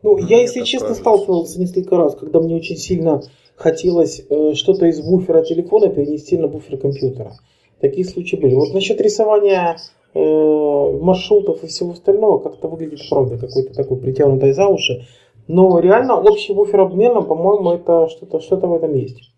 Ну, 0.03 0.19
я, 0.19 0.41
если 0.41 0.63
честно, 0.63 0.89
кажется. 0.89 1.03
сталкивался 1.03 1.61
несколько 1.61 1.97
раз, 1.97 2.17
когда 2.17 2.41
мне 2.41 2.57
очень 2.57 2.77
сильно 2.77 3.23
хотелось 3.55 4.21
э, 4.29 4.55
что-то 4.55 4.87
из 4.87 5.01
буфера 5.01 5.45
телефона 5.45 5.95
перенести 5.95 6.37
на 6.37 6.49
буфер 6.49 6.77
компьютера. 6.77 7.37
Такие 7.81 8.07
случаи 8.07 8.37
были. 8.37 8.55
Вот 8.55 8.75
насчет 8.75 9.01
рисования 9.01 9.79
э, 10.15 10.19
маршрутов 10.19 11.65
и 11.65 11.67
всего 11.67 11.93
остального 11.93 12.39
как-то 12.39 12.69
выглядит, 12.69 13.01
правда, 13.09 13.39
какой-то 13.39 13.75
такой 13.75 13.99
притянутой 13.99 14.53
за 14.53 14.67
уши. 14.67 15.07
Но 15.49 15.81
реально 15.81 16.21
общий 16.21 16.53
буфер 16.53 16.81
обмена, 16.81 17.23
по-моему, 17.23 17.73
это 17.73 18.09
что-то 18.09 18.41
что 18.41 18.57
в 18.57 18.75
этом 18.75 18.95
есть. 18.95 19.33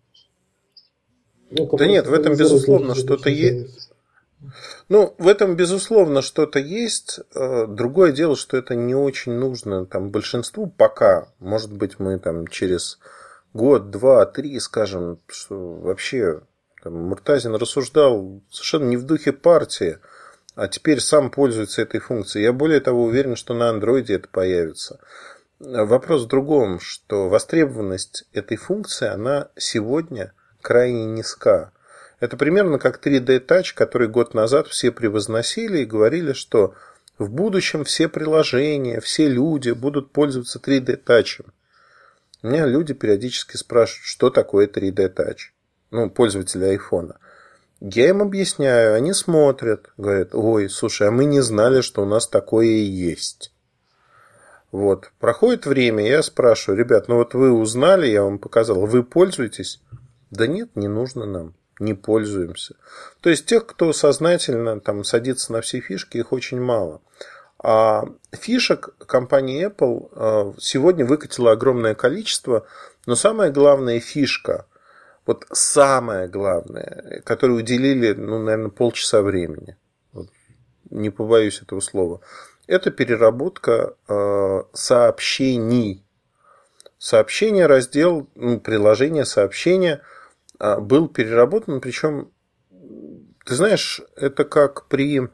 Ну, 1.49 1.69
да 1.77 1.87
нет, 1.87 2.07
в 2.07 2.13
этом 2.13 2.35
безусловно 2.35 2.95
что-то 2.95 3.29
есть. 3.29 3.89
Ну, 4.89 5.13
в 5.17 5.27
этом, 5.27 5.55
безусловно, 5.55 6.21
что-то 6.21 6.59
есть. 6.59 7.21
Э, 7.33 7.65
другое 7.67 8.11
дело, 8.11 8.35
что 8.35 8.57
это 8.57 8.75
не 8.75 8.95
очень 8.95 9.31
нужно 9.31 9.85
там, 9.85 10.09
большинству 10.09 10.67
пока. 10.67 11.29
Может 11.39 11.71
быть, 11.71 11.99
мы 11.99 12.19
там 12.19 12.47
через 12.47 12.99
год, 13.53 13.89
два, 13.89 14.25
три 14.25 14.59
скажем, 14.59 15.19
что 15.27 15.55
вообще 15.55 16.41
Муртазин 16.89 17.55
рассуждал 17.55 18.41
совершенно 18.49 18.85
не 18.85 18.97
в 18.97 19.03
духе 19.03 19.31
партии, 19.31 19.99
а 20.55 20.67
теперь 20.67 20.99
сам 20.99 21.31
пользуется 21.31 21.81
этой 21.81 21.99
функцией. 21.99 22.45
Я 22.45 22.53
более 22.53 22.79
того 22.79 23.03
уверен, 23.03 23.35
что 23.35 23.53
на 23.53 23.69
андроиде 23.69 24.15
это 24.15 24.27
появится. 24.27 24.99
Вопрос 25.59 26.23
в 26.23 26.27
другом, 26.27 26.79
что 26.79 27.29
востребованность 27.29 28.25
этой 28.33 28.57
функции, 28.57 29.07
она 29.07 29.49
сегодня 29.55 30.33
крайне 30.61 31.05
низка. 31.05 31.71
Это 32.19 32.37
примерно 32.37 32.79
как 32.79 33.05
3D 33.05 33.45
Touch, 33.45 33.73
который 33.73 34.07
год 34.07 34.33
назад 34.33 34.67
все 34.67 34.91
превозносили 34.91 35.79
и 35.79 35.85
говорили, 35.85 36.33
что 36.33 36.73
в 37.17 37.29
будущем 37.29 37.83
все 37.83 38.09
приложения, 38.09 38.99
все 38.99 39.27
люди 39.27 39.71
будут 39.71 40.11
пользоваться 40.11 40.59
3D 40.59 41.03
Touch. 41.03 41.45
У 42.41 42.47
меня 42.47 42.65
люди 42.65 42.93
периодически 42.93 43.55
спрашивают, 43.55 44.05
что 44.05 44.29
такое 44.29 44.67
3D 44.67 45.13
Touch. 45.13 45.52
Ну, 45.93 46.09
пользователи 46.09 46.65
айфона. 46.65 47.19
Я 47.79 48.09
им 48.09 48.23
объясняю, 48.23 48.95
они 48.95 49.13
смотрят, 49.13 49.91
говорят, 49.95 50.33
ой, 50.33 50.67
слушай, 50.67 51.07
а 51.07 51.11
мы 51.11 51.25
не 51.25 51.39
знали, 51.39 51.81
что 51.81 52.01
у 52.01 52.05
нас 52.05 52.27
такое 52.27 52.65
и 52.65 52.81
есть. 52.81 53.53
Вот. 54.71 55.11
Проходит 55.19 55.67
время, 55.67 56.03
я 56.03 56.23
спрашиваю, 56.23 56.79
ребят, 56.79 57.07
ну 57.09 57.17
вот 57.17 57.35
вы 57.35 57.51
узнали, 57.51 58.07
я 58.07 58.23
вам 58.23 58.39
показал, 58.39 58.87
вы 58.87 59.03
пользуетесь? 59.03 59.83
Да 60.31 60.47
нет, 60.47 60.75
не 60.75 60.87
нужно 60.87 61.27
нам, 61.27 61.53
не 61.77 61.93
пользуемся. 61.93 62.75
То 63.21 63.29
есть 63.29 63.45
тех, 63.45 63.67
кто 63.67 63.93
сознательно 63.93 64.79
там 64.79 65.03
садится 65.03 65.53
на 65.53 65.61
все 65.61 65.79
фишки, 65.79 66.17
их 66.17 66.31
очень 66.31 66.59
мало. 66.59 67.01
А 67.59 68.05
фишек 68.31 68.95
компания 69.05 69.67
Apple 69.69 70.09
э, 70.11 70.53
сегодня 70.59 71.05
выкатила 71.05 71.51
огромное 71.51 71.93
количество, 71.93 72.65
но 73.05 73.13
самая 73.13 73.51
главная 73.51 73.99
фишка, 73.99 74.65
вот 75.25 75.45
самое 75.51 76.27
главное, 76.27 77.21
которой 77.25 77.59
уделили, 77.59 78.13
ну, 78.13 78.43
наверное, 78.43 78.69
полчаса 78.69 79.21
времени, 79.21 79.77
вот, 80.11 80.29
не 80.89 81.09
побоюсь 81.09 81.61
этого 81.61 81.79
слова, 81.79 82.21
это 82.67 82.91
переработка 82.91 83.95
э, 84.07 84.63
сообщений. 84.73 86.05
Сообщение, 86.97 87.67
раздел, 87.67 88.29
ну, 88.35 88.59
приложение 88.59 89.25
сообщения 89.25 90.01
э, 90.59 90.79
был 90.79 91.07
переработан, 91.07 91.81
причем, 91.81 92.31
ты 93.45 93.55
знаешь, 93.55 94.01
это 94.15 94.45
как 94.45 94.87
при, 94.87 95.29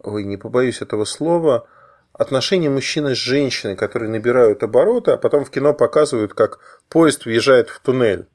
ой, 0.00 0.24
не 0.24 0.36
побоюсь 0.36 0.82
этого 0.82 1.04
слова, 1.04 1.66
отношения 2.12 2.68
мужчины 2.68 3.14
с 3.14 3.18
женщиной, 3.18 3.76
которые 3.76 4.10
набирают 4.10 4.62
обороты, 4.62 5.12
а 5.12 5.16
потом 5.16 5.44
в 5.44 5.50
кино 5.50 5.72
показывают, 5.72 6.34
как 6.34 6.58
поезд 6.88 7.24
въезжает 7.24 7.70
в 7.70 7.80
туннель. 7.80 8.26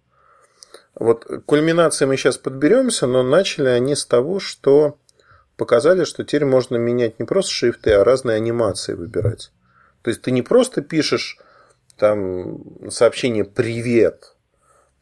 Вот 0.99 1.25
к 1.25 1.41
кульминации 1.45 2.05
мы 2.05 2.17
сейчас 2.17 2.37
подберемся, 2.37 3.07
но 3.07 3.23
начали 3.23 3.67
они 3.69 3.95
с 3.95 4.05
того, 4.05 4.39
что 4.39 4.97
показали, 5.55 6.03
что 6.03 6.23
теперь 6.23 6.45
можно 6.45 6.77
менять 6.77 7.19
не 7.19 7.25
просто 7.25 7.51
шрифты, 7.51 7.91
а 7.93 8.03
разные 8.03 8.37
анимации 8.37 8.93
выбирать. 8.93 9.51
То 10.01 10.09
есть 10.09 10.21
ты 10.21 10.31
не 10.31 10.41
просто 10.41 10.81
пишешь 10.81 11.37
там 11.97 12.89
сообщение 12.89 13.43
«Привет», 13.43 14.33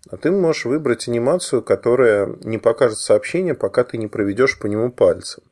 а 0.10 0.18
ты 0.18 0.32
можешь 0.32 0.66
выбрать 0.66 1.08
анимацию, 1.08 1.64
которая 1.64 2.36
не 2.44 2.58
покажет 2.58 3.00
сообщение, 3.00 3.56
пока 3.56 3.84
ты 3.84 3.98
не 3.98 4.08
проведешь 4.08 4.60
по 4.60 4.68
нему 4.68 4.92
пальцем. 4.92 5.44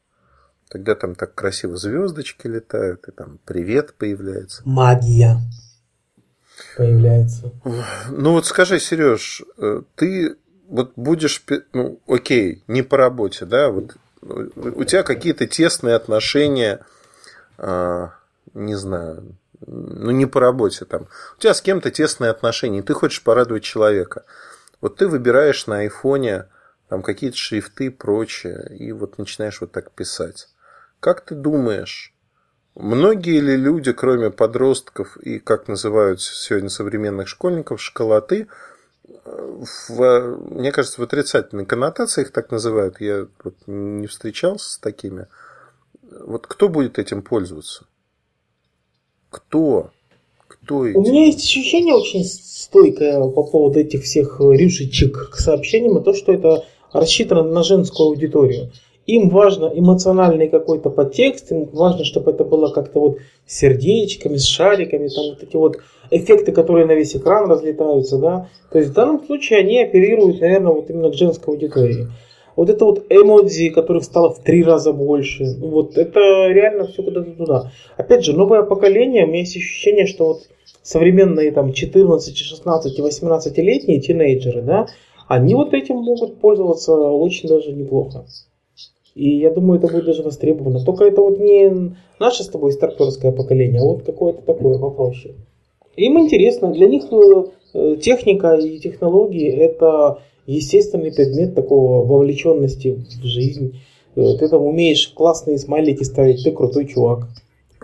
Тогда 0.69 0.95
там 0.95 1.15
так 1.15 1.33
красиво 1.33 1.75
звездочки 1.75 2.47
летают, 2.47 3.07
и 3.07 3.11
там 3.11 3.39
привет 3.45 3.95
появляется. 3.95 4.61
Магия 4.65 5.37
появляется. 6.77 7.51
Ну 8.09 8.33
вот 8.33 8.45
скажи, 8.45 8.79
Сереж, 8.79 9.43
э, 9.57 9.81
ты 9.95 10.35
вот 10.67 10.93
будешь, 10.95 11.43
ну 11.73 11.99
окей, 12.07 12.63
не 12.67 12.81
по 12.81 12.97
работе, 12.97 13.45
да, 13.45 13.69
вот 13.69 13.95
у 14.21 14.83
тебя 14.83 15.03
какие-то 15.03 15.47
тесные 15.47 15.95
отношения, 15.95 16.85
а, 17.57 18.11
не 18.53 18.75
знаю, 18.75 19.35
ну 19.65 20.11
не 20.11 20.25
по 20.25 20.39
работе 20.39 20.85
там, 20.85 21.07
у 21.37 21.39
тебя 21.39 21.53
с 21.53 21.61
кем-то 21.61 21.91
тесные 21.91 22.31
отношения, 22.31 22.79
и 22.79 22.83
ты 22.83 22.93
хочешь 22.93 23.23
порадовать 23.23 23.63
человека. 23.63 24.23
Вот 24.81 24.97
ты 24.97 25.07
выбираешь 25.07 25.67
на 25.67 25.79
айфоне 25.79 26.47
там 26.89 27.01
какие-то 27.01 27.37
шрифты 27.37 27.87
и 27.87 27.89
прочее, 27.89 28.75
и 28.77 28.91
вот 28.91 29.17
начинаешь 29.17 29.61
вот 29.61 29.71
так 29.71 29.91
писать. 29.91 30.49
Как 30.99 31.21
ты 31.21 31.35
думаешь, 31.35 32.12
многие 32.75 33.39
ли 33.39 33.55
люди, 33.55 33.91
кроме 33.91 34.29
подростков 34.29 35.17
и, 35.17 35.39
как 35.39 35.67
называют 35.67 36.21
сегодня 36.21 36.69
современных 36.69 37.27
школьников, 37.27 37.81
школоты, 37.81 38.47
в, 39.25 40.37
мне 40.51 40.71
кажется, 40.71 41.01
в 41.01 41.03
отрицательной 41.03 41.65
коннотации 41.65 42.21
их 42.21 42.31
так 42.31 42.51
называют. 42.51 42.99
Я 43.01 43.27
вот 43.43 43.55
не 43.67 44.07
встречался 44.07 44.71
с 44.71 44.77
такими. 44.77 45.27
Вот 46.25 46.47
кто 46.47 46.69
будет 46.69 46.99
этим 46.99 47.21
пользоваться? 47.21 47.85
Кто? 49.29 49.91
Кто 50.47 50.85
этим? 50.85 50.99
У 50.99 51.03
меня 51.03 51.25
есть 51.25 51.43
ощущение 51.43 51.95
очень 51.95 52.23
стойкое 52.23 53.19
по 53.29 53.43
поводу 53.43 53.79
этих 53.79 54.03
всех 54.03 54.39
рюшечек 54.39 55.31
к 55.31 55.35
сообщениям, 55.35 55.97
и 55.97 56.03
то, 56.03 56.13
что 56.13 56.33
это 56.33 56.65
рассчитано 56.91 57.43
на 57.43 57.63
женскую 57.63 58.09
аудиторию. 58.09 58.71
Им 59.05 59.29
важно 59.29 59.71
эмоциональный 59.73 60.47
какой-то 60.47 60.89
подтекст, 60.89 61.51
им 61.51 61.65
важно, 61.73 62.05
чтобы 62.05 62.31
это 62.31 62.45
было 62.45 62.69
как-то 62.69 62.99
вот 62.99 63.17
сердечками, 63.45 64.37
с 64.37 64.45
шариками, 64.45 65.09
там 65.09 65.25
вот 65.29 65.43
эти 65.43 65.55
вот 65.55 65.77
эффекты, 66.09 66.51
которые 66.53 66.85
на 66.85 66.93
весь 66.93 67.15
экран 67.15 67.49
разлетаются, 67.49 68.17
да. 68.17 68.49
То 68.71 68.79
есть 68.79 68.91
в 68.91 68.93
данном 68.93 69.23
случае 69.25 69.59
они 69.59 69.81
оперируют, 69.81 70.39
наверное, 70.39 70.71
вот 70.71 70.89
именно 70.89 71.09
к 71.09 71.15
женской 71.15 71.53
аудитории. 71.53 72.07
Вот 72.55 72.69
это 72.69 72.85
вот 72.85 73.05
эмодзи, 73.09 73.69
которых 73.69 74.03
стало 74.03 74.31
в 74.31 74.39
три 74.39 74.63
раза 74.63 74.93
больше, 74.93 75.45
вот 75.59 75.97
это 75.97 76.19
реально 76.49 76.85
все 76.85 77.01
куда-то 77.01 77.31
туда. 77.31 77.71
Опять 77.97 78.23
же, 78.23 78.33
новое 78.33 78.63
поколение, 78.63 79.25
у 79.25 79.27
меня 79.27 79.39
есть 79.39 79.57
ощущение, 79.57 80.05
что 80.05 80.27
вот 80.27 80.43
современные 80.81 81.51
там 81.51 81.73
14, 81.73 82.37
16, 82.37 82.99
18-летние 82.99 83.99
тинейджеры, 83.99 84.61
да, 84.61 84.87
они 85.27 85.55
вот 85.55 85.73
этим 85.73 85.95
могут 85.95 86.39
пользоваться 86.39 86.93
очень 86.93 87.49
даже 87.49 87.71
неплохо. 87.71 88.25
И 89.15 89.37
я 89.37 89.51
думаю, 89.51 89.79
это 89.79 89.91
будет 89.91 90.05
даже 90.05 90.23
востребовано. 90.23 90.83
Только 90.83 91.05
это 91.05 91.21
вот 91.21 91.39
не 91.39 91.95
наше 92.19 92.43
с 92.43 92.47
тобой 92.47 92.71
старперское 92.71 93.31
поколение, 93.31 93.79
а 93.81 93.85
вот 93.85 94.03
какое-то 94.03 94.41
такое 94.41 94.79
попроще. 94.79 95.35
Им 95.95 96.19
интересно, 96.19 96.71
для 96.71 96.87
них 96.87 97.03
э, 97.11 97.97
техника 97.97 98.55
и 98.55 98.79
технологии 98.79 99.51
это 99.51 100.19
естественный 100.47 101.13
предмет 101.13 101.53
такого 101.53 102.05
вовлеченности 102.05 103.05
в 103.21 103.25
жизнь. 103.25 103.79
Э, 104.15 104.35
ты 104.39 104.49
там 104.49 104.63
умеешь 104.63 105.09
классные 105.09 105.59
смайлики 105.59 106.03
ставить, 106.03 106.43
ты 106.43 106.51
крутой 106.51 106.87
чувак. 106.87 107.27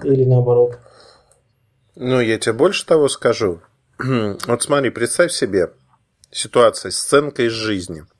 Или 0.03 0.23
наоборот. 0.23 0.79
Ну, 1.95 2.19
я 2.21 2.39
тебе 2.39 2.53
больше 2.53 2.87
того 2.87 3.07
скажу. 3.07 3.59
Вот 4.47 4.63
смотри, 4.63 4.89
представь 4.89 5.31
себе 5.31 5.69
ситуация, 6.31 6.89
сценка 6.89 7.43
из 7.43 7.51
жизни– 7.51 8.01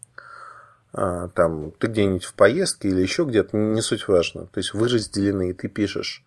там 0.91 1.71
ты 1.77 1.87
где-нибудь 1.87 2.25
в 2.25 2.33
поездке 2.33 2.89
или 2.89 3.01
еще 3.01 3.23
где-то, 3.23 3.55
не 3.55 3.81
суть 3.81 4.07
важно. 4.07 4.47
То 4.47 4.57
есть 4.57 4.73
вы 4.73 4.87
разделены, 4.87 5.51
и 5.51 5.53
ты 5.53 5.67
пишешь 5.67 6.23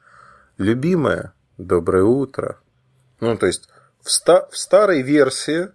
«Любимая, 0.58 1.32
доброе 1.58 2.04
утро». 2.04 2.58
Ну, 3.20 3.36
то 3.36 3.46
есть 3.46 3.68
в, 4.02 4.10
ста- 4.10 4.48
в 4.50 4.56
старой 4.56 5.02
версии 5.02 5.70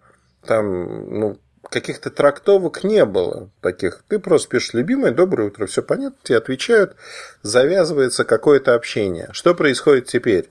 там 0.46 1.20
ну, 1.20 1.40
каких-то 1.70 2.10
трактовок 2.10 2.84
не 2.84 3.06
было 3.06 3.50
таких. 3.62 4.04
Ты 4.08 4.20
просто 4.20 4.50
пишешь 4.50 4.74
«Любимая, 4.74 5.12
доброе 5.12 5.50
утро», 5.50 5.66
все 5.66 5.82
понятно, 5.82 6.18
тебе 6.24 6.38
отвечают, 6.38 6.96
завязывается 7.42 8.24
какое-то 8.24 8.74
общение. 8.74 9.30
Что 9.32 9.54
происходит 9.54 10.08
теперь? 10.08 10.50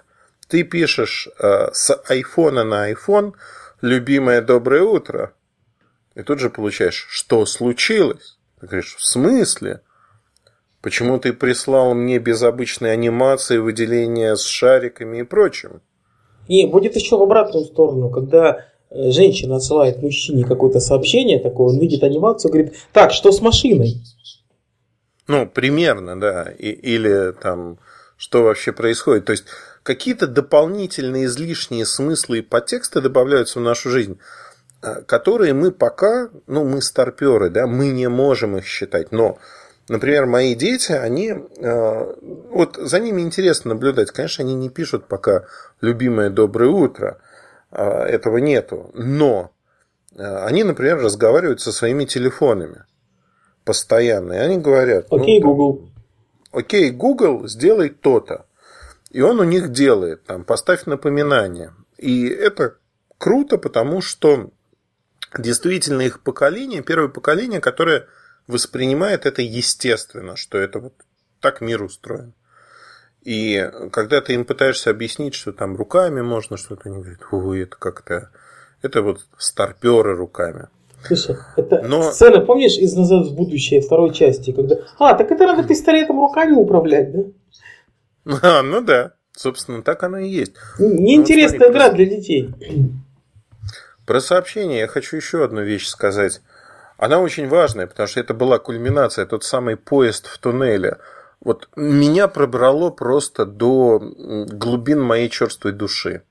Ты 0.48 0.62
пишешь 0.62 1.28
э, 1.38 1.68
с 1.72 1.98
айфона 2.08 2.64
на 2.64 2.84
айфон 2.84 3.34
«Любимое, 3.80 4.42
доброе 4.42 4.82
утро», 4.82 5.32
и 6.16 6.22
тут 6.22 6.40
же 6.40 6.50
получаешь, 6.50 7.06
что 7.10 7.44
случилось? 7.44 8.38
Ты 8.58 8.66
говоришь, 8.66 8.96
в 8.96 9.06
смысле? 9.06 9.82
Почему 10.80 11.18
ты 11.18 11.32
прислал 11.32 11.94
мне 11.94 12.18
без 12.18 12.42
обычной 12.42 12.92
анимации, 12.92 13.58
выделения 13.58 14.34
с 14.34 14.44
шариками 14.44 15.18
и 15.18 15.22
прочим? 15.24 15.82
Не, 16.48 16.66
будет 16.66 16.96
еще 16.96 17.18
в 17.18 17.22
обратную 17.22 17.66
сторону, 17.66 18.08
когда 18.08 18.64
э, 18.90 19.10
женщина 19.10 19.56
отсылает 19.56 20.00
мужчине 20.00 20.44
какое-то 20.44 20.80
сообщение 20.80 21.38
такое, 21.38 21.74
он 21.74 21.78
видит 21.78 22.02
анимацию, 22.02 22.50
говорит, 22.50 22.76
так, 22.92 23.12
что 23.12 23.30
с 23.30 23.42
машиной? 23.42 24.00
Ну, 25.26 25.46
примерно, 25.46 26.18
да. 26.18 26.50
И, 26.56 26.70
или 26.70 27.32
там, 27.32 27.78
что 28.16 28.42
вообще 28.42 28.72
происходит. 28.72 29.26
То 29.26 29.32
есть, 29.32 29.44
какие-то 29.82 30.26
дополнительные 30.26 31.26
излишние 31.26 31.84
смыслы 31.84 32.38
и 32.38 32.42
подтексты 32.42 33.00
добавляются 33.02 33.58
в 33.58 33.62
нашу 33.62 33.90
жизнь. 33.90 34.18
Э, 34.82 35.02
которые 35.02 35.54
мы 35.54 35.72
пока, 35.72 36.28
ну, 36.46 36.64
мы 36.64 36.82
старперы, 36.82 37.50
да, 37.50 37.66
мы 37.66 37.88
не 37.88 38.08
можем 38.08 38.56
их 38.56 38.66
считать. 38.66 39.10
Но, 39.10 39.38
например, 39.88 40.26
мои 40.26 40.54
дети, 40.54 40.92
они, 40.92 41.30
э, 41.30 42.14
вот 42.50 42.76
за 42.76 43.00
ними 43.00 43.22
интересно 43.22 43.74
наблюдать. 43.74 44.10
Конечно, 44.10 44.44
они 44.44 44.54
не 44.54 44.68
пишут 44.68 45.06
пока 45.08 45.44
«любимое 45.80 46.30
доброе 46.30 46.70
утро», 46.70 47.18
э, 47.70 47.82
этого 47.82 48.38
нету. 48.38 48.90
Но 48.94 49.50
они, 50.18 50.64
например, 50.64 50.98
разговаривают 51.02 51.60
со 51.60 51.72
своими 51.72 52.06
телефонами 52.06 52.84
постоянно. 53.64 54.32
И 54.32 54.38
они 54.38 54.56
говорят... 54.56 55.08
Окей, 55.10 55.40
okay, 55.40 55.42
ну, 55.42 55.54
Google. 55.54 55.90
Окей, 56.52 56.90
okay, 56.90 56.94
Google, 56.94 57.48
сделай 57.48 57.90
то-то. 57.90 58.46
И 59.10 59.20
он 59.20 59.40
у 59.40 59.44
них 59.44 59.72
делает, 59.72 60.24
там, 60.24 60.44
поставь 60.44 60.86
напоминание. 60.86 61.74
И 61.98 62.26
это 62.28 62.76
круто, 63.18 63.58
потому 63.58 64.00
что 64.00 64.50
действительно 65.38 66.02
их 66.02 66.20
поколение, 66.20 66.82
первое 66.82 67.08
поколение, 67.08 67.60
которое 67.60 68.06
воспринимает 68.46 69.26
это 69.26 69.42
естественно, 69.42 70.36
что 70.36 70.58
это 70.58 70.78
вот 70.78 70.94
так 71.40 71.60
мир 71.60 71.82
устроен. 71.82 72.32
И 73.22 73.68
когда 73.90 74.20
ты 74.20 74.34
им 74.34 74.44
пытаешься 74.44 74.90
объяснить, 74.90 75.34
что 75.34 75.52
там 75.52 75.76
руками 75.76 76.20
можно 76.22 76.56
что-то, 76.56 76.82
они 76.88 77.00
говорят, 77.00 77.20
ой, 77.32 77.62
это 77.62 77.76
как-то... 77.76 78.30
Это 78.82 79.02
вот 79.02 79.26
старперы 79.36 80.14
руками. 80.14 80.68
Слушай, 81.02 81.36
это 81.56 81.82
Но... 81.82 82.02
сцена, 82.12 82.40
помнишь, 82.40 82.76
из 82.76 82.94
«Назад 82.94 83.26
в 83.26 83.34
будущее» 83.34 83.80
второй 83.80 84.12
части, 84.12 84.52
когда... 84.52 84.76
А, 84.98 85.14
так 85.14 85.30
это 85.30 85.46
надо 85.46 85.66
пистолетом 85.66 86.20
руками 86.20 86.52
управлять, 86.52 87.12
да? 87.12 87.22
А, 88.42 88.62
ну 88.62 88.80
да. 88.80 89.14
Собственно, 89.32 89.82
так 89.82 90.02
оно 90.02 90.18
и 90.18 90.28
есть. 90.28 90.52
Неинтересная 90.78 91.68
ну, 91.68 91.72
игра 91.72 91.90
для 91.90 92.06
детей. 92.06 92.50
Про 94.06 94.20
сообщение 94.20 94.80
я 94.80 94.86
хочу 94.86 95.16
еще 95.16 95.44
одну 95.44 95.62
вещь 95.62 95.88
сказать. 95.88 96.40
Она 96.96 97.18
очень 97.18 97.48
важная, 97.48 97.86
потому 97.86 98.06
что 98.06 98.20
это 98.20 98.32
была 98.32 98.58
кульминация, 98.58 99.26
тот 99.26 99.44
самый 99.44 99.76
поезд 99.76 100.28
в 100.28 100.38
туннеле. 100.38 100.98
Вот 101.40 101.68
меня 101.76 102.28
пробрало 102.28 102.90
просто 102.90 103.44
до 103.44 103.98
глубин 104.00 105.02
моей 105.02 105.28
черствой 105.28 105.72
души. 105.72 106.22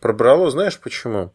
Пробрало, 0.00 0.50
знаешь 0.50 0.78
почему? 0.78 1.32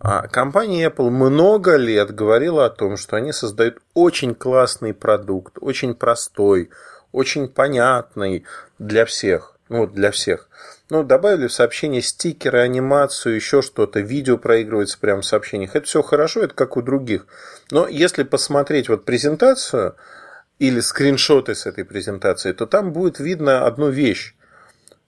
А 0.00 0.28
компания 0.28 0.88
Apple 0.88 1.10
много 1.10 1.76
лет 1.76 2.14
говорила 2.14 2.66
о 2.66 2.70
том, 2.70 2.96
что 2.96 3.16
они 3.16 3.32
создают 3.32 3.78
очень 3.94 4.34
классный 4.34 4.94
продукт, 4.94 5.56
очень 5.60 5.94
простой, 5.94 6.70
очень 7.12 7.48
понятный 7.48 8.44
для 8.78 9.04
всех. 9.04 9.56
Ну, 9.68 9.86
для 9.86 10.10
всех. 10.10 10.48
Ну, 10.90 11.04
добавили 11.04 11.46
в 11.46 11.52
сообщение 11.52 12.02
стикеры, 12.02 12.58
анимацию, 12.58 13.36
еще 13.36 13.62
что-то, 13.62 14.00
видео 14.00 14.36
проигрывается 14.36 14.98
прямо 14.98 15.22
в 15.22 15.26
сообщениях. 15.26 15.76
Это 15.76 15.86
все 15.86 16.02
хорошо, 16.02 16.40
это 16.42 16.54
как 16.54 16.76
у 16.76 16.82
других. 16.82 17.26
Но 17.70 17.86
если 17.86 18.24
посмотреть 18.24 18.88
вот 18.88 19.04
презентацию 19.04 19.94
или 20.58 20.80
скриншоты 20.80 21.54
с 21.54 21.66
этой 21.66 21.84
презентации, 21.84 22.52
то 22.52 22.66
там 22.66 22.92
будет 22.92 23.20
видно 23.20 23.66
одну 23.66 23.88
вещь, 23.88 24.34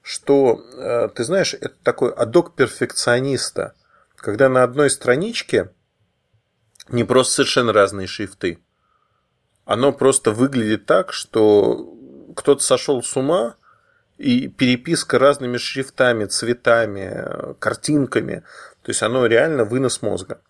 что, 0.02 0.64
э, 0.76 1.08
ты 1.14 1.24
знаешь, 1.24 1.54
это 1.54 1.74
такой 1.82 2.12
адок 2.12 2.54
перфекциониста, 2.54 3.74
когда 4.16 4.48
на 4.48 4.62
одной 4.62 4.88
страничке 4.88 5.72
не 6.88 7.02
просто 7.02 7.34
совершенно 7.34 7.72
разные 7.72 8.06
шрифты, 8.06 8.60
оно 9.64 9.92
просто 9.92 10.30
выглядит 10.30 10.86
так, 10.86 11.12
что 11.12 11.92
кто-то 12.36 12.62
сошел 12.62 13.02
с 13.02 13.16
ума, 13.16 13.56
и 14.18 14.48
переписка 14.48 15.18
разными 15.18 15.56
шрифтами, 15.56 16.26
цветами, 16.26 17.54
картинками. 17.58 18.44
То 18.82 18.90
есть 18.90 19.02
оно 19.02 19.26
реально 19.26 19.64
вынос 19.64 20.02
мозга. 20.02 20.40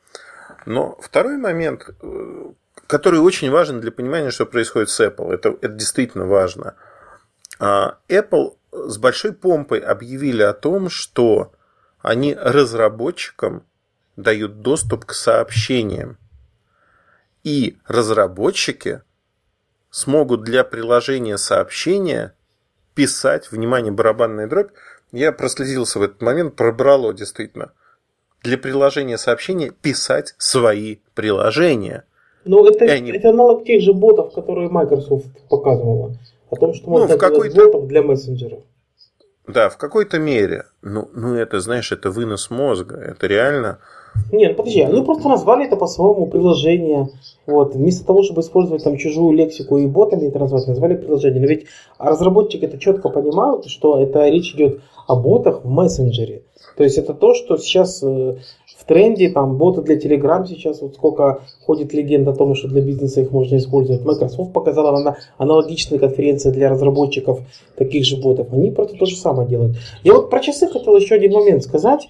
Но 0.66 0.98
второй 1.00 1.36
момент, 1.36 1.88
э, 2.02 2.50
который 2.86 3.20
очень 3.20 3.50
важен 3.50 3.80
для 3.80 3.90
понимания, 3.90 4.30
что 4.30 4.46
происходит 4.46 4.90
с 4.90 5.00
Apple, 5.00 5.32
это, 5.32 5.50
это 5.60 5.74
действительно 5.74 6.26
важно. 6.26 6.76
А, 7.58 7.98
Apple 8.08 8.56
с 8.70 8.98
большой 8.98 9.32
помпой 9.32 9.78
объявили 9.78 10.42
о 10.42 10.52
том, 10.52 10.88
что 10.88 11.52
они 12.00 12.34
разработчикам 12.34 13.64
дают 14.16 14.62
доступ 14.62 15.04
к 15.06 15.14
сообщениям. 15.14 16.18
И 17.44 17.78
разработчики 17.86 19.02
смогут 19.90 20.42
для 20.42 20.64
приложения 20.64 21.38
сообщения 21.38 22.34
писать, 22.94 23.50
внимание, 23.50 23.92
барабанная 23.92 24.46
дробь, 24.46 24.70
я 25.12 25.32
проследился 25.32 25.98
в 25.98 26.02
этот 26.02 26.22
момент, 26.22 26.56
пробрало 26.56 27.12
действительно. 27.12 27.72
Для 28.42 28.58
приложения 28.58 29.18
сообщения 29.18 29.70
писать 29.70 30.34
свои 30.38 30.96
приложения. 31.14 32.04
Ну, 32.44 32.66
это, 32.66 32.86
они... 32.86 33.12
это 33.12 33.30
аналог 33.30 33.64
тех 33.64 33.82
же 33.82 33.92
ботов, 33.92 34.34
которые 34.34 34.68
Microsoft 34.68 35.26
показывала. 35.48 36.16
О 36.50 36.56
том, 36.56 36.74
что 36.74 36.86
ну, 36.86 36.92
можно 36.92 37.08
ну, 37.08 37.16
в 37.16 37.18
какой-то... 37.18 37.56
ботов 37.56 37.86
для 37.86 38.02
мессенджеров. 38.02 38.60
Да, 39.46 39.68
в 39.68 39.76
какой-то 39.76 40.18
мере. 40.18 40.66
Ну, 40.82 41.08
ну, 41.14 41.34
это, 41.34 41.60
знаешь, 41.60 41.92
это 41.92 42.10
вынос 42.10 42.50
мозга. 42.50 42.96
Это 42.96 43.26
реально 43.26 43.78
нет, 44.32 44.52
ну 44.52 44.56
подожди, 44.56 44.80
они 44.80 45.02
просто 45.02 45.28
назвали 45.28 45.66
это 45.66 45.76
по-своему 45.76 46.26
приложение. 46.26 47.08
Вот. 47.46 47.74
Вместо 47.74 48.06
того, 48.06 48.22
чтобы 48.22 48.40
использовать 48.40 48.82
там 48.82 48.96
чужую 48.96 49.36
лексику 49.36 49.78
и 49.78 49.86
ботами 49.86 50.26
это 50.26 50.38
назвать, 50.38 50.66
назвали 50.66 50.94
приложение. 50.94 51.40
Но 51.40 51.46
ведь 51.46 51.66
разработчики 51.98 52.64
это 52.64 52.78
четко 52.78 53.08
понимают, 53.08 53.66
что 53.66 54.00
это 54.00 54.28
речь 54.28 54.54
идет 54.54 54.80
о 55.06 55.16
ботах 55.16 55.64
в 55.64 55.68
мессенджере. 55.68 56.42
То 56.76 56.84
есть 56.84 56.96
это 56.96 57.12
то, 57.12 57.34
что 57.34 57.58
сейчас 57.58 58.02
э, 58.02 58.36
в 58.78 58.84
тренде, 58.86 59.30
там 59.30 59.58
боты 59.58 59.82
для 59.82 59.98
Telegram 59.98 60.46
сейчас, 60.46 60.80
вот 60.80 60.94
сколько 60.94 61.42
ходит 61.66 61.92
легенд 61.92 62.26
о 62.28 62.34
том, 62.34 62.54
что 62.54 62.68
для 62.68 62.80
бизнеса 62.80 63.20
их 63.20 63.30
можно 63.30 63.56
использовать. 63.56 64.04
Microsoft 64.04 64.52
показала 64.52 64.98
на 64.98 65.16
аналогичные 65.38 65.98
конференции 65.98 66.50
для 66.50 66.70
разработчиков 66.70 67.40
таких 67.76 68.04
же 68.04 68.16
ботов. 68.16 68.48
Они 68.52 68.70
просто 68.70 68.96
то 68.96 69.06
же 69.06 69.16
самое 69.16 69.48
делают. 69.48 69.76
Я 70.04 70.14
вот 70.14 70.30
про 70.30 70.40
часы 70.40 70.68
хотел 70.68 70.96
еще 70.96 71.16
один 71.16 71.32
момент 71.32 71.62
сказать. 71.62 72.08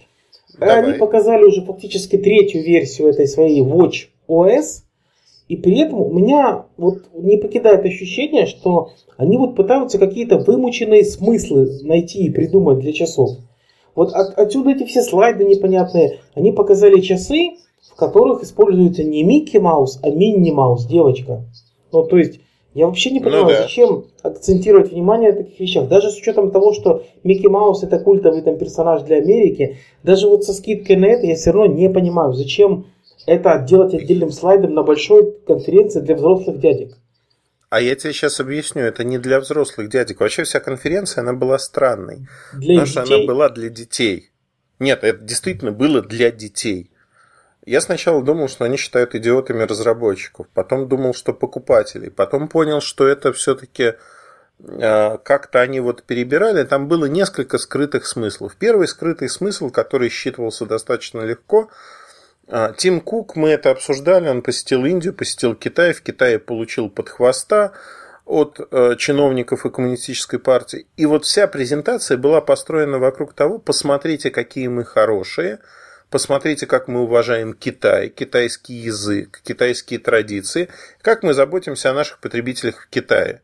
Давай. 0.59 0.83
Они 0.83 0.99
показали 0.99 1.45
уже 1.45 1.63
фактически 1.63 2.19
третью 2.19 2.63
версию 2.63 3.09
этой 3.09 3.27
своей 3.27 3.63
Watch 3.63 4.09
OS. 4.29 4.83
И 5.49 5.57
при 5.57 5.81
этом 5.81 6.01
у 6.01 6.13
меня 6.13 6.67
вот 6.77 7.03
не 7.15 7.37
покидает 7.37 7.85
ощущение, 7.85 8.47
что 8.47 8.91
они 9.17 9.37
вот 9.37 9.55
пытаются 9.55 9.99
какие-то 9.99 10.39
вымученные 10.39 11.05
смыслы 11.05 11.81
найти 11.83 12.25
и 12.25 12.31
придумать 12.31 12.79
для 12.79 12.93
часов. 12.93 13.39
Вот 13.95 14.13
от, 14.13 14.39
отсюда 14.39 14.71
эти 14.71 14.85
все 14.85 15.03
слайды 15.03 15.45
непонятные. 15.45 16.21
Они 16.35 16.53
показали 16.53 17.01
часы, 17.01 17.57
в 17.83 17.97
которых 17.97 18.43
используется 18.43 19.05
не 19.05 19.23
Микки 19.23 19.59
Маус, 19.59 19.99
а 20.03 20.11
Минни 20.11 20.51
Маус, 20.51 20.87
девочка. 20.87 21.45
Ну, 21.93 22.05
то 22.05 22.17
есть 22.17 22.41
я 22.75 22.87
вообще 22.87 23.11
не 23.11 23.21
понимаю, 23.21 23.45
ну, 23.45 23.51
да. 23.51 23.63
зачем 23.63 24.07
акцентировать 24.23 24.93
внимание 24.93 25.33
на 25.33 25.39
таких 25.43 25.61
вещах. 25.61 25.89
Даже 25.89 26.11
с 26.11 26.17
учетом 26.17 26.51
того, 26.51 26.73
что 26.73 27.05
Микки 27.23 27.47
Маус 27.47 27.83
это 27.83 27.99
культовый 27.99 28.43
там 28.43 28.57
персонаж 28.59 29.03
для 29.03 29.17
Америки, 29.17 29.79
даже 30.03 30.29
вот 30.29 30.45
со 30.45 30.55
скидкой 30.55 30.97
на 30.97 31.07
это 31.07 31.27
я 31.27 31.35
все 31.35 31.51
равно 31.51 31.75
не 31.75 31.91
понимаю, 31.91 32.33
зачем 32.33 32.87
это 33.27 33.59
делать 33.59 33.95
отдельным 33.95 34.31
слайдом 34.31 34.75
на 34.75 34.83
большой 34.83 35.33
конференции 35.47 36.01
для 36.01 36.17
взрослых 36.17 36.59
дядек. 36.61 36.97
А 37.69 37.81
я 37.81 37.95
тебе 37.95 38.13
сейчас 38.13 38.41
объясню, 38.41 38.83
это 38.83 39.05
не 39.05 39.19
для 39.19 39.41
взрослых 39.41 39.89
дядек. 39.89 40.21
Вообще 40.21 40.45
вся 40.45 40.61
конференция, 40.61 41.23
она 41.23 41.33
была 41.33 41.59
странной. 41.59 42.27
Для 42.53 42.81
потому 42.81 42.87
детей? 42.87 42.91
что 42.91 43.03
она 43.03 43.27
была 43.27 43.49
для 43.49 43.69
детей. 43.71 44.31
Нет, 44.79 45.05
это 45.05 45.23
действительно 45.25 45.73
было 45.73 46.03
для 46.03 46.31
детей. 46.31 46.92
Я 47.65 47.81
сначала 47.81 48.23
думал, 48.23 48.49
что 48.49 48.65
они 48.65 48.77
считают 48.77 49.15
идиотами 49.15 49.63
разработчиков, 49.63 50.49
потом 50.53 50.89
думал, 50.89 51.15
что 51.15 51.33
покупателей, 51.33 52.11
потом 52.11 52.49
понял, 52.49 52.81
что 52.81 53.07
это 53.07 53.33
все-таки 53.33 53.95
а, 54.61 55.19
как-то 55.19 55.61
они 55.61 55.79
вот 55.79 56.03
перебирали, 56.03 56.65
там 56.65 56.89
было 56.89 57.05
несколько 57.05 57.59
скрытых 57.59 58.07
смыслов. 58.07 58.57
Первый 58.59 58.89
скрытый 58.89 59.29
смысл, 59.29 59.71
который 59.71 60.09
считывался 60.09 60.67
достаточно 60.67 61.21
легко, 61.21 61.71
а, 62.49 62.73
Тим 62.73 63.01
Кук, 63.01 63.37
мы 63.37 63.51
это 63.51 63.71
обсуждали, 63.71 64.29
он 64.29 64.43
посетил 64.43 64.85
Индию, 64.85 65.15
посетил 65.15 65.55
Китай, 65.55 65.93
в 65.93 66.03
Китае 66.03 66.41
получил 66.41 66.91
под 66.91 67.11
хвоста 67.11 67.73
от 68.25 68.61
э, 68.71 68.95
чиновников 68.99 69.67
и 69.67 69.71
коммунистической 69.71 70.39
партии. 70.39 70.87
И 70.97 71.07
вот 71.07 71.25
вся 71.25 71.49
презентация 71.49 72.17
была 72.17 72.41
построена 72.41 72.99
вокруг 72.99 73.35
того, 73.35 73.59
посмотрите, 73.59 74.31
какие 74.31 74.67
мы 74.67 74.85
хорошие– 74.85 75.61
Посмотрите, 76.13 76.67
как 76.67 76.89
мы 76.89 77.01
уважаем 77.01 77.55
Китай, 77.55 78.11
китайский 78.11 78.75
язык, 78.75 79.41
китайские 79.43 79.99
традиции, 79.99 80.69
как 81.01 81.23
мы 81.23 81.33
заботимся 81.33 81.91
о 81.91 81.95
наших 81.95 82.21
потребителях 82.21 82.83
в 82.83 82.91
Китае. 82.91 83.41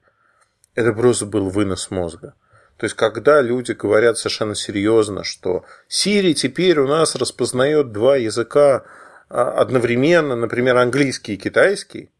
Это 0.74 0.92
просто 0.92 1.24
был 1.24 1.48
вынос 1.48 1.90
мозга. 1.90 2.34
То 2.76 2.84
есть, 2.84 2.94
когда 2.94 3.40
люди 3.40 3.72
говорят 3.72 4.18
совершенно 4.18 4.54
серьезно, 4.54 5.24
что 5.24 5.64
Siri 5.88 6.34
теперь 6.34 6.78
у 6.78 6.86
нас 6.86 7.16
распознает 7.16 7.90
два 7.90 8.18
языка 8.18 8.84
а, 9.30 9.50
одновременно, 9.52 10.36
например, 10.36 10.76
английский 10.76 11.34
и 11.34 11.38
китайский, 11.38 12.10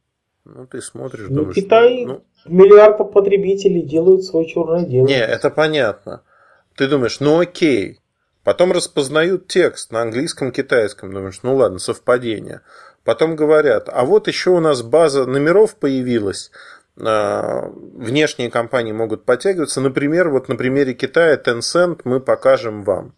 ну, 0.46 0.66
ты 0.66 0.80
смотришь, 0.80 1.26
ну, 1.28 1.40
думаешь... 1.40 1.56
Китай, 1.56 2.06
ну, 2.06 2.24
миллиард 2.46 2.96
потребителей 3.12 3.82
делают 3.82 4.24
свое 4.24 4.46
черное 4.48 4.86
дело. 4.86 5.06
Не, 5.06 5.20
это 5.20 5.50
понятно. 5.50 6.22
Ты 6.74 6.88
думаешь, 6.88 7.20
ну 7.20 7.38
окей, 7.38 8.00
Потом 8.48 8.72
распознают 8.72 9.46
текст 9.46 9.92
на 9.92 10.00
английском, 10.00 10.52
китайском. 10.52 11.12
Думаешь, 11.12 11.40
ну 11.42 11.54
ладно, 11.54 11.78
совпадение. 11.78 12.62
Потом 13.04 13.36
говорят, 13.36 13.90
а 13.92 14.06
вот 14.06 14.26
еще 14.26 14.48
у 14.48 14.58
нас 14.58 14.80
база 14.80 15.26
номеров 15.26 15.74
появилась. 15.74 16.50
А, 16.98 17.70
внешние 17.70 18.50
компании 18.50 18.92
могут 18.92 19.26
подтягиваться. 19.26 19.82
Например, 19.82 20.30
вот 20.30 20.48
на 20.48 20.56
примере 20.56 20.94
Китая 20.94 21.36
Tencent 21.36 22.00
мы 22.04 22.20
покажем 22.20 22.84
вам. 22.84 23.14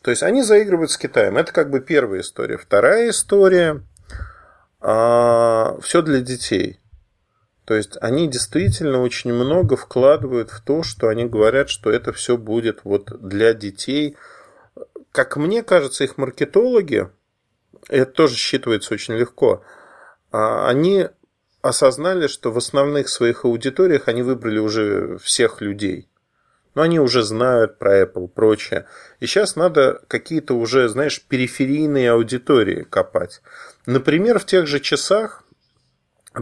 То 0.00 0.10
есть 0.10 0.22
они 0.22 0.42
заигрывают 0.42 0.92
с 0.92 0.96
Китаем. 0.96 1.36
Это 1.36 1.52
как 1.52 1.68
бы 1.68 1.80
первая 1.80 2.22
история. 2.22 2.56
Вторая 2.56 3.10
история. 3.10 3.82
А, 4.80 5.76
все 5.82 6.00
для 6.00 6.20
детей. 6.20 6.80
То 7.66 7.74
есть 7.74 7.98
они 8.00 8.26
действительно 8.28 9.02
очень 9.02 9.30
много 9.30 9.76
вкладывают 9.76 10.48
в 10.48 10.62
то, 10.62 10.82
что 10.82 11.08
они 11.08 11.26
говорят, 11.26 11.68
что 11.68 11.90
это 11.90 12.14
все 12.14 12.38
будет 12.38 12.80
вот 12.84 13.12
для 13.20 13.52
детей– 13.52 14.16
как 15.18 15.36
мне 15.36 15.64
кажется, 15.64 16.04
их 16.04 16.16
маркетологи, 16.16 17.08
это 17.88 18.12
тоже 18.12 18.36
считывается 18.36 18.94
очень 18.94 19.14
легко, 19.14 19.64
а, 20.30 20.68
они 20.68 21.08
осознали, 21.60 22.28
что 22.28 22.52
в 22.52 22.58
основных 22.58 23.08
своих 23.08 23.44
аудиториях 23.44 24.06
они 24.06 24.22
выбрали 24.22 24.60
уже 24.60 25.18
всех 25.18 25.60
людей. 25.60 26.08
Но 26.76 26.82
они 26.82 27.00
уже 27.00 27.24
знают 27.24 27.80
про 27.80 28.02
Apple, 28.02 28.28
прочее. 28.28 28.86
И 29.18 29.26
сейчас 29.26 29.56
надо 29.56 30.02
какие-то 30.06 30.54
уже, 30.54 30.88
знаешь, 30.88 31.20
периферийные 31.20 32.12
аудитории 32.12 32.86
копать. 32.88 33.42
Например, 33.86 34.38
в 34.38 34.46
тех 34.46 34.68
же 34.68 34.78
часах 34.78 35.42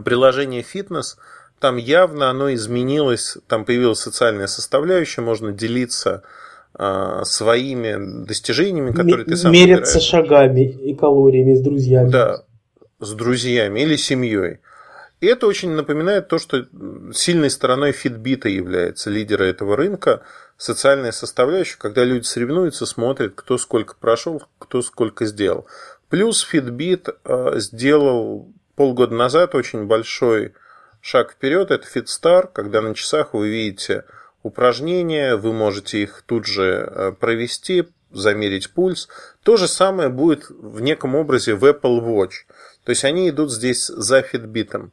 приложение 0.05 0.61
фитнес, 0.61 1.17
там 1.61 1.79
явно 1.79 2.29
оно 2.29 2.53
изменилось, 2.53 3.39
там 3.49 3.65
появилась 3.65 4.01
социальная 4.01 4.49
составляющая, 4.49 5.23
можно 5.23 5.51
делиться 5.51 6.25
своими 6.79 8.25
достижениями, 8.27 8.93
которые 8.93 9.25
ты 9.25 9.37
сам 9.37 9.53
Мерятся 9.53 10.01
шагами 10.01 10.69
и 10.69 10.95
калориями 10.95 11.55
с 11.55 11.61
друзьями. 11.61 12.11
Да, 12.11 12.45
с 13.01 13.13
друзьями 13.13 13.81
или 13.81 13.97
семьей. 13.97 14.59
И 15.21 15.27
это 15.27 15.47
очень 15.47 15.71
напоминает 15.71 16.29
то, 16.29 16.39
что 16.39 16.67
сильной 17.13 17.51
стороной 17.51 17.93
фитбита 17.93 18.49
является 18.49 19.09
лидера 19.09 19.45
этого 19.45 19.77
рынка, 19.77 20.23
социальная 20.59 21.13
составляющая, 21.13 21.79
когда 21.79 22.05
люди 22.05 22.25
соревнуются, 22.25 22.85
смотрят, 22.85 23.33
кто 23.35 23.57
сколько 23.57 23.97
прошел, 23.99 24.43
кто 24.59 24.83
сколько 24.83 25.25
сделал. 25.25 25.67
Плюс 26.11 26.47
Fitbit 26.51 27.15
э, 27.25 27.59
сделал 27.59 28.53
полгода 28.75 29.15
назад 29.15 29.55
очень 29.55 29.87
большой 29.87 30.53
шаг 31.01 31.33
вперед. 31.33 31.71
Это 31.71 31.87
FitStar, 31.87 32.49
когда 32.53 32.83
на 32.83 32.95
часах 32.95 33.33
вы 33.33 33.49
видите 33.49 34.05
упражнения, 34.47 35.37
вы 35.37 35.53
можете 35.53 36.03
их 36.03 36.23
тут 36.27 36.47
же 36.47 36.89
э, 36.89 37.13
провести, 37.13 37.87
замерить 38.13 38.71
пульс. 38.71 39.09
То 39.43 39.57
же 39.57 39.69
самое 39.69 40.09
будет 40.09 40.49
в 40.49 40.81
неком 40.81 41.15
образе 41.15 41.55
в 41.55 41.65
Apple 41.65 42.01
Watch. 42.01 42.47
То 42.85 42.91
есть 42.91 43.05
они 43.05 43.29
идут 43.29 43.53
здесь 43.53 43.87
за 43.87 44.21
Fitbit. 44.21 44.91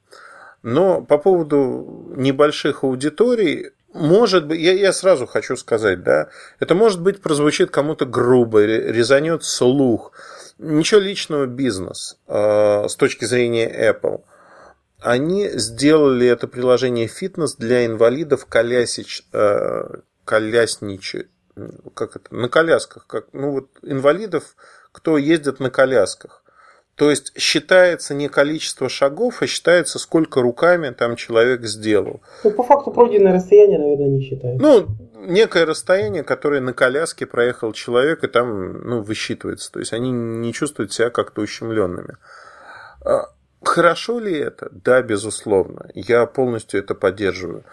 Но 0.64 1.02
по 1.02 1.18
поводу 1.18 2.14
небольших 2.16 2.84
аудиторий, 2.84 3.72
может 3.94 4.48
быть, 4.48 4.60
я, 4.60 4.74
я 4.74 4.92
сразу 4.94 5.28
хочу 5.28 5.56
сказать, 5.56 6.04
да, 6.04 6.30
это 6.60 6.74
может 6.74 7.02
быть 7.02 7.22
прозвучит 7.22 7.70
кому-то 7.70 8.06
грубо, 8.06 8.64
резанет 8.64 9.44
слух. 9.44 10.14
Ничего 10.58 11.02
личного 11.02 11.46
бизнес 11.46 12.18
э, 12.28 12.88
с 12.88 12.96
точки 12.96 13.26
зрения 13.26 13.68
Apple. 13.68 14.22
Они 15.04 15.50
сделали 15.50 16.28
это 16.28 16.48
приложение 16.48 17.08
фитнес 17.08 17.56
для 17.56 17.86
инвалидов 17.86 18.46
колясич, 18.46 19.24
э, 19.34 19.98
колясничи, 20.24 21.28
как 21.94 22.16
это, 22.16 22.34
на 22.34 22.48
колясках, 22.48 23.06
как, 23.06 23.28
ну 23.34 23.52
вот 23.52 23.68
инвалидов, 23.82 24.56
кто 24.94 25.18
ездит 25.18 25.60
на 25.60 25.70
колясках. 25.70 26.44
То 26.96 27.10
есть 27.10 27.38
считается 27.38 28.14
не 28.14 28.30
количество 28.30 28.88
шагов, 28.88 29.42
а 29.42 29.48
считается, 29.48 30.00
сколько 30.00 30.42
руками 30.42 30.92
там 30.92 31.16
человек 31.16 31.64
сделал. 31.64 32.22
Ну, 32.44 32.52
по 32.52 32.64
факту 32.64 32.92
пройденное 32.92 33.34
расстояние, 33.34 33.80
наверное, 33.80 34.10
не 34.10 34.22
считается. 34.22 34.62
Ну, 34.62 34.88
некое 35.26 35.66
расстояние, 35.66 36.24
которое 36.24 36.62
на 36.62 36.72
коляске 36.72 37.26
проехал 37.26 37.74
человек, 37.74 38.24
и 38.24 38.28
там 38.28 38.88
ну, 38.88 39.02
высчитывается. 39.02 39.72
То 39.72 39.80
есть 39.80 39.92
они 39.92 40.12
не 40.12 40.54
чувствуют 40.54 40.94
себя 40.94 41.10
как-то 41.10 41.42
ущемленными. 41.42 42.16
Хорошо 43.64 44.20
ли 44.20 44.38
это? 44.38 44.70
Да, 44.72 45.02
безусловно. 45.02 45.90
Я 45.94 46.26
полностью 46.26 46.80
это 46.80 46.96
поддерживаю. 46.96 47.64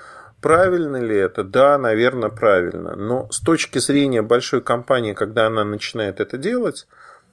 Правильно 0.41 0.97
ли 0.97 1.17
это? 1.17 1.45
Да, 1.45 1.77
наверное, 1.77 2.31
правильно. 2.31 2.97
Но 2.97 3.31
с 3.31 3.41
точки 3.41 3.79
зрения 3.79 4.23
большой 4.23 4.63
компании, 4.63 5.13
когда 5.13 5.47
она 5.47 5.65
начинает 5.65 6.21
это 6.21 6.39
делать, 6.39 6.87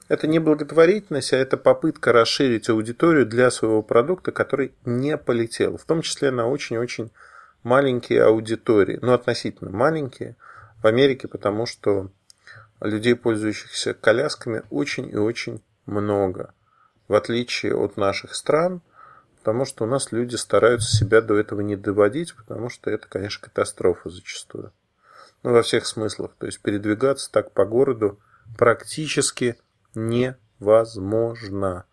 это 0.08 0.26
не 0.26 0.38
благотворительность, 0.38 1.32
а 1.32 1.36
это 1.36 1.56
попытка 1.56 2.12
расширить 2.12 2.68
аудиторию 2.68 3.26
для 3.26 3.50
своего 3.50 3.82
продукта, 3.82 4.32
который 4.32 4.72
не 4.84 5.16
полетел. 5.16 5.78
В 5.78 5.84
том 5.84 6.02
числе 6.02 6.30
на 6.30 6.48
очень-очень 6.48 7.10
маленькие 7.62 8.24
аудитории. 8.24 8.98
Ну, 9.00 9.12
относительно 9.12 9.70
маленькие 9.70 10.36
в 10.82 10.86
Америке, 10.86 11.28
потому 11.28 11.66
что 11.66 12.10
людей, 12.80 13.14
пользующихся 13.14 13.94
колясками, 13.94 14.62
очень 14.70 15.08
и 15.10 15.16
очень 15.16 15.62
много. 15.86 16.52
В 17.08 17.14
отличие 17.14 17.74
от 17.74 17.96
наших 17.96 18.34
стран, 18.34 18.82
потому 19.38 19.64
что 19.64 19.84
у 19.84 19.86
нас 19.86 20.12
люди 20.12 20.36
стараются 20.36 20.94
себя 20.94 21.20
до 21.22 21.36
этого 21.36 21.62
не 21.62 21.74
доводить, 21.74 22.36
потому 22.36 22.68
что 22.68 22.90
это, 22.90 23.08
конечно, 23.08 23.48
катастрофа 23.48 24.10
зачастую. 24.10 24.72
Ну, 25.42 25.52
во 25.52 25.62
всех 25.62 25.86
смыслах. 25.86 26.32
То 26.38 26.46
есть 26.46 26.60
передвигаться 26.60 27.32
так 27.32 27.52
по 27.52 27.64
городу 27.64 28.20
практически 28.58 29.56
невозможно. 29.94 31.84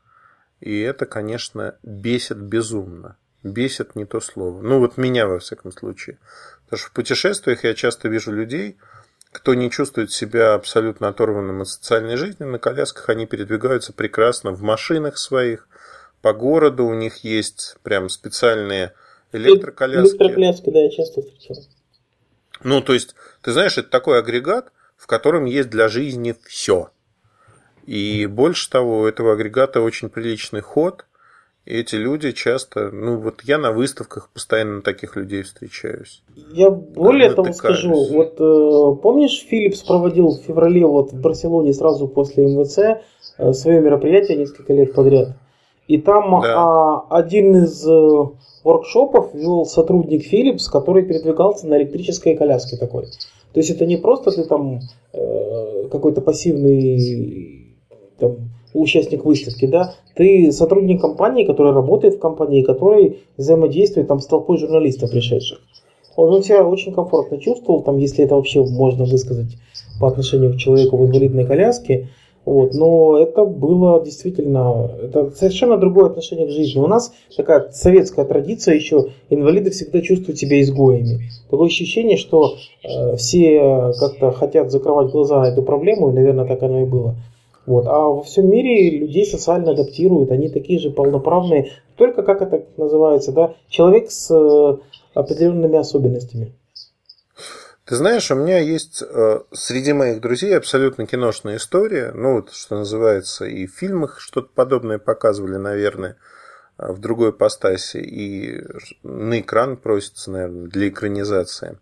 И 0.60 0.80
это, 0.80 1.06
конечно, 1.06 1.78
бесит 1.84 2.38
безумно. 2.38 3.18
Бесит 3.44 3.96
не 3.96 4.06
то 4.06 4.20
слово. 4.20 4.62
Ну, 4.62 4.80
вот 4.80 4.98
меня, 4.98 5.28
во 5.28 5.40
всяком 5.40 5.72
случае. 5.72 6.18
Потому 6.64 6.80
что 6.80 6.90
в 6.90 6.94
путешествиях 6.94 7.64
я 7.64 7.76
часто 7.76 8.10
вижу 8.10 8.32
людей, 8.32 8.78
кто 9.36 9.54
не 9.54 9.70
чувствует 9.70 10.14
себя 10.14 10.54
абсолютно 10.54 11.10
оторванным 11.10 11.62
от 11.62 11.68
социальной 11.68 12.16
жизни, 12.16 12.46
на 12.46 12.58
колясках 12.58 13.10
они 13.10 13.26
передвигаются 13.26 13.92
прекрасно 13.92 14.52
в 14.52 14.62
машинах 14.62 15.18
своих, 15.18 15.68
по 16.22 16.32
городу 16.32 16.86
у 16.86 16.94
них 16.94 17.18
есть 17.26 17.76
прям 17.84 18.08
специальные 18.08 18.94
электроколяски. 19.34 20.12
Электроколяски, 20.12 20.70
да, 20.70 20.80
я 20.80 20.90
часто 20.90 21.22
встречал. 21.22 21.58
Ну, 22.64 22.82
то 22.82 22.94
есть, 22.94 23.14
ты 23.42 23.52
знаешь, 23.52 23.78
это 23.78 23.90
такой 23.90 24.20
агрегат, 24.20 24.72
в 24.96 25.06
котором 25.06 25.44
есть 25.44 25.70
для 25.70 25.90
жизни 25.90 26.34
все. 26.46 26.92
И 27.86 28.28
больше 28.28 28.70
того, 28.70 29.02
у 29.02 29.06
этого 29.06 29.34
агрегата 29.34 29.82
очень 29.82 30.08
приличный 30.08 30.62
ход. 30.62 31.06
И 31.66 31.80
эти 31.80 31.96
люди 31.96 32.32
часто, 32.32 32.92
ну 32.92 33.18
вот 33.20 33.42
я 33.44 33.58
на 33.58 33.72
выставках 33.72 34.30
постоянно 34.32 34.84
таких 34.84 35.16
людей 35.16 35.42
встречаюсь. 35.42 36.22
Я 36.54 36.70
более 36.70 37.34
того 37.34 37.54
скажу, 37.54 37.92
вот 38.12 38.40
э, 38.40 39.02
помнишь, 39.02 39.46
Philips 39.52 39.86
проводил 39.86 40.30
в 40.30 40.42
феврале 40.42 40.86
вот 40.86 41.12
в 41.12 41.20
Барселоне 41.20 41.74
сразу 41.74 42.08
после 42.08 42.46
МВЦ 42.46 43.02
э, 43.38 43.54
свое 43.54 43.82
мероприятие 43.82 44.38
несколько 44.38 44.74
лет 44.74 44.94
подряд. 44.94 45.30
И 45.88 45.98
там 45.98 46.42
да. 46.42 46.54
а, 46.56 47.06
один 47.10 47.56
из 47.64 47.88
э, 47.88 48.24
воркшопов 48.64 49.34
вел 49.34 49.66
сотрудник 49.66 50.32
Philips, 50.32 50.70
который 50.72 51.04
передвигался 51.04 51.68
на 51.68 51.78
электрической 51.78 52.36
коляске 52.36 52.78
такой. 52.78 53.06
То 53.54 53.60
есть 53.60 53.72
это 53.72 53.86
не 53.86 53.98
просто 53.98 54.32
ты 54.32 54.44
там 54.44 54.82
э, 55.14 55.88
какой-то 55.92 56.22
пассивный 56.22 57.78
там, 58.20 58.50
участник 58.82 59.26
выставки, 59.26 59.66
да, 59.66 59.94
ты 60.16 60.52
сотрудник 60.52 61.02
компании, 61.02 61.46
который 61.46 61.74
работает 61.74 62.16
в 62.16 62.20
компании, 62.20 62.62
который 62.62 63.20
взаимодействует 63.38 64.08
там 64.08 64.20
с 64.20 64.28
толпой 64.28 64.58
журналистов 64.58 65.12
пришедших. 65.12 65.60
Он, 66.16 66.44
себя 66.44 66.66
очень 66.66 66.94
комфортно 66.94 67.38
чувствовал, 67.38 67.82
там, 67.82 67.98
если 67.98 68.24
это 68.24 68.36
вообще 68.36 68.64
можно 68.64 69.06
высказать 69.06 69.58
по 70.00 70.08
отношению 70.08 70.54
к 70.54 70.58
человеку 70.58 70.98
в 70.98 71.06
инвалидной 71.06 71.46
коляске. 71.46 72.10
Вот, 72.46 72.76
но 72.76 73.18
это 73.18 73.44
было 73.44 74.04
действительно, 74.06 74.92
это 75.02 75.32
совершенно 75.32 75.78
другое 75.78 76.06
отношение 76.06 76.46
к 76.46 76.52
жизни. 76.52 76.80
У 76.80 76.86
нас 76.86 77.12
такая 77.36 77.72
советская 77.72 78.24
традиция 78.24 78.76
еще, 78.76 79.08
инвалиды 79.32 79.72
всегда 79.72 80.00
чувствуют 80.02 80.38
себя 80.38 80.62
изгоями. 80.62 81.22
Такое 81.50 81.68
ощущение, 81.68 82.18
что 82.18 82.56
э, 82.84 83.16
все 83.16 83.92
как-то 84.00 84.32
хотят 84.32 84.72
закрывать 84.72 85.10
глаза 85.10 85.42
на 85.42 85.46
эту 85.46 85.64
проблему, 85.64 86.12
и, 86.12 86.14
наверное, 86.14 86.46
так 86.46 86.62
оно 86.62 86.84
и 86.84 86.86
было. 86.86 87.16
Вот. 87.66 87.88
А 87.88 88.00
во 88.00 88.22
всем 88.24 88.50
мире 88.50 89.00
людей 89.00 89.26
социально 89.26 89.72
адаптируют, 89.72 90.32
они 90.32 90.50
такие 90.50 90.80
же 90.80 90.92
полноправные, 90.92 91.72
только 91.98 92.24
как 92.24 92.42
это 92.42 92.66
называется, 92.78 93.32
да, 93.32 93.56
человек 93.70 94.12
с 94.12 94.30
э, 94.32 94.78
определенными 95.14 95.78
особенностями. 95.78 96.54
Ты 97.86 97.96
знаешь, 97.96 98.32
у 98.32 98.36
меня 98.36 98.60
есть 98.60 99.04
э, 99.04 99.40
среди 99.52 99.94
моих 99.94 100.20
друзей 100.20 100.58
абсолютно 100.58 101.06
киношная 101.06 101.58
история, 101.58 102.12
ну 102.14 102.36
вот 102.36 102.52
что 102.52 102.78
называется, 102.78 103.46
и 103.46 103.68
в 103.68 103.76
фильмах 103.76 104.20
что-то 104.20 104.50
подобное 104.54 104.98
показывали, 104.98 105.58
наверное, 105.58 106.18
э, 106.78 106.92
в 106.92 107.00
другой 107.00 107.32
постаси, 107.32 108.00
и 108.00 108.64
на 109.04 109.40
экран 109.40 109.78
просится, 109.78 110.32
наверное, 110.32 110.68
для 110.68 110.90
экранизации. 110.90 111.78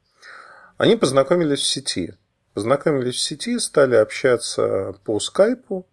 Они 0.77 0.95
познакомились 0.95 1.59
в 1.59 1.67
сети. 1.67 2.13
Познакомились 2.53 3.15
в 3.15 3.19
сети, 3.19 3.57
стали 3.59 3.95
общаться 3.95 4.95
по 5.03 5.19
скайпу, 5.19 5.87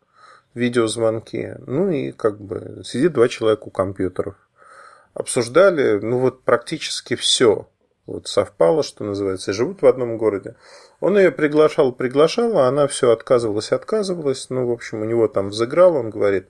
видеозвонки. 0.55 1.57
Ну 1.67 1.91
и 1.91 2.13
как 2.13 2.41
бы 2.41 2.83
сидит 2.85 3.13
два 3.13 3.29
человека 3.29 3.65
у 3.65 3.71
компьютеров. 3.71 4.35
Обсуждали, 5.15 5.99
ну 5.99 6.19
вот 6.19 6.43
практически 6.43 7.17
все. 7.17 7.69
Вот 8.07 8.27
совпало, 8.27 8.83
что 8.83 9.05
называется, 9.05 9.53
и 9.53 9.55
живут 9.55 9.83
в 9.83 9.87
одном 9.87 10.19
городе. 10.19 10.57
Он 10.99 11.17
ее 11.17 11.31
приглашал, 11.31 11.93
приглашал, 11.93 12.59
а 12.59 12.67
она 12.67 12.89
все 12.89 13.11
отказывалась, 13.11 13.73
отказывалась. 13.73 14.51
Ну, 14.51 14.67
в 14.67 14.73
общем, 14.73 15.03
у 15.03 15.05
него 15.05 15.29
там 15.29 15.51
взыграл, 15.51 15.95
он 15.95 16.11
говорит, 16.11 16.49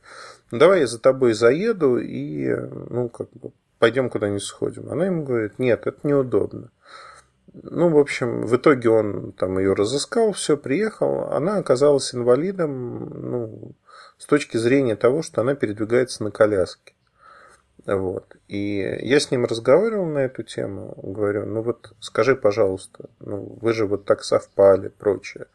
«Ну, 0.50 0.58
давай 0.58 0.80
я 0.80 0.86
за 0.86 0.98
тобой 0.98 1.34
заеду 1.34 1.98
и, 1.98 2.48
ну, 2.88 3.08
как 3.11 3.28
бы, 3.32 3.52
пойдем 3.80 4.11
куда-нибудь 4.11 4.44
сходим. 4.44 4.90
Она 4.90 5.06
ему 5.06 5.24
говорит, 5.24 5.58
нет, 5.58 5.86
это 5.86 5.98
неудобно. 6.04 6.70
Ну, 7.53 7.88
в 7.88 7.98
общем, 7.98 8.46
в 8.46 8.57
итоге 8.57 8.90
он 8.90 9.32
там 9.32 9.59
ее 9.59 9.72
разыскал, 9.72 10.32
все, 10.32 10.57
приехал. 10.57 11.30
Она 11.32 11.59
оказалась 11.59 12.14
инвалидом, 12.14 13.09
ну, 13.09 13.72
с 14.18 14.26
точки 14.26 14.57
зрения 14.57 14.96
того, 14.96 15.22
что 15.22 15.40
она 15.40 15.55
передвигается 15.55 16.22
на 16.22 16.30
коляске. 16.30 16.94
Вот. 17.86 18.36
И 18.46 18.98
я 19.03 19.18
с 19.18 19.30
ним 19.30 19.46
разговаривал 19.46 20.07
на 20.07 20.18
эту 20.18 20.42
тему, 20.42 20.94
говорю, 21.03 21.46
ну 21.46 21.62
вот 21.62 21.94
скажи, 22.01 22.36
пожалуйста, 22.36 23.09
ну 23.20 23.59
вы 23.61 23.72
же 23.72 23.86
вот 23.86 24.05
так 24.05 24.22
совпали, 24.22 24.88
прочее. 24.88 25.46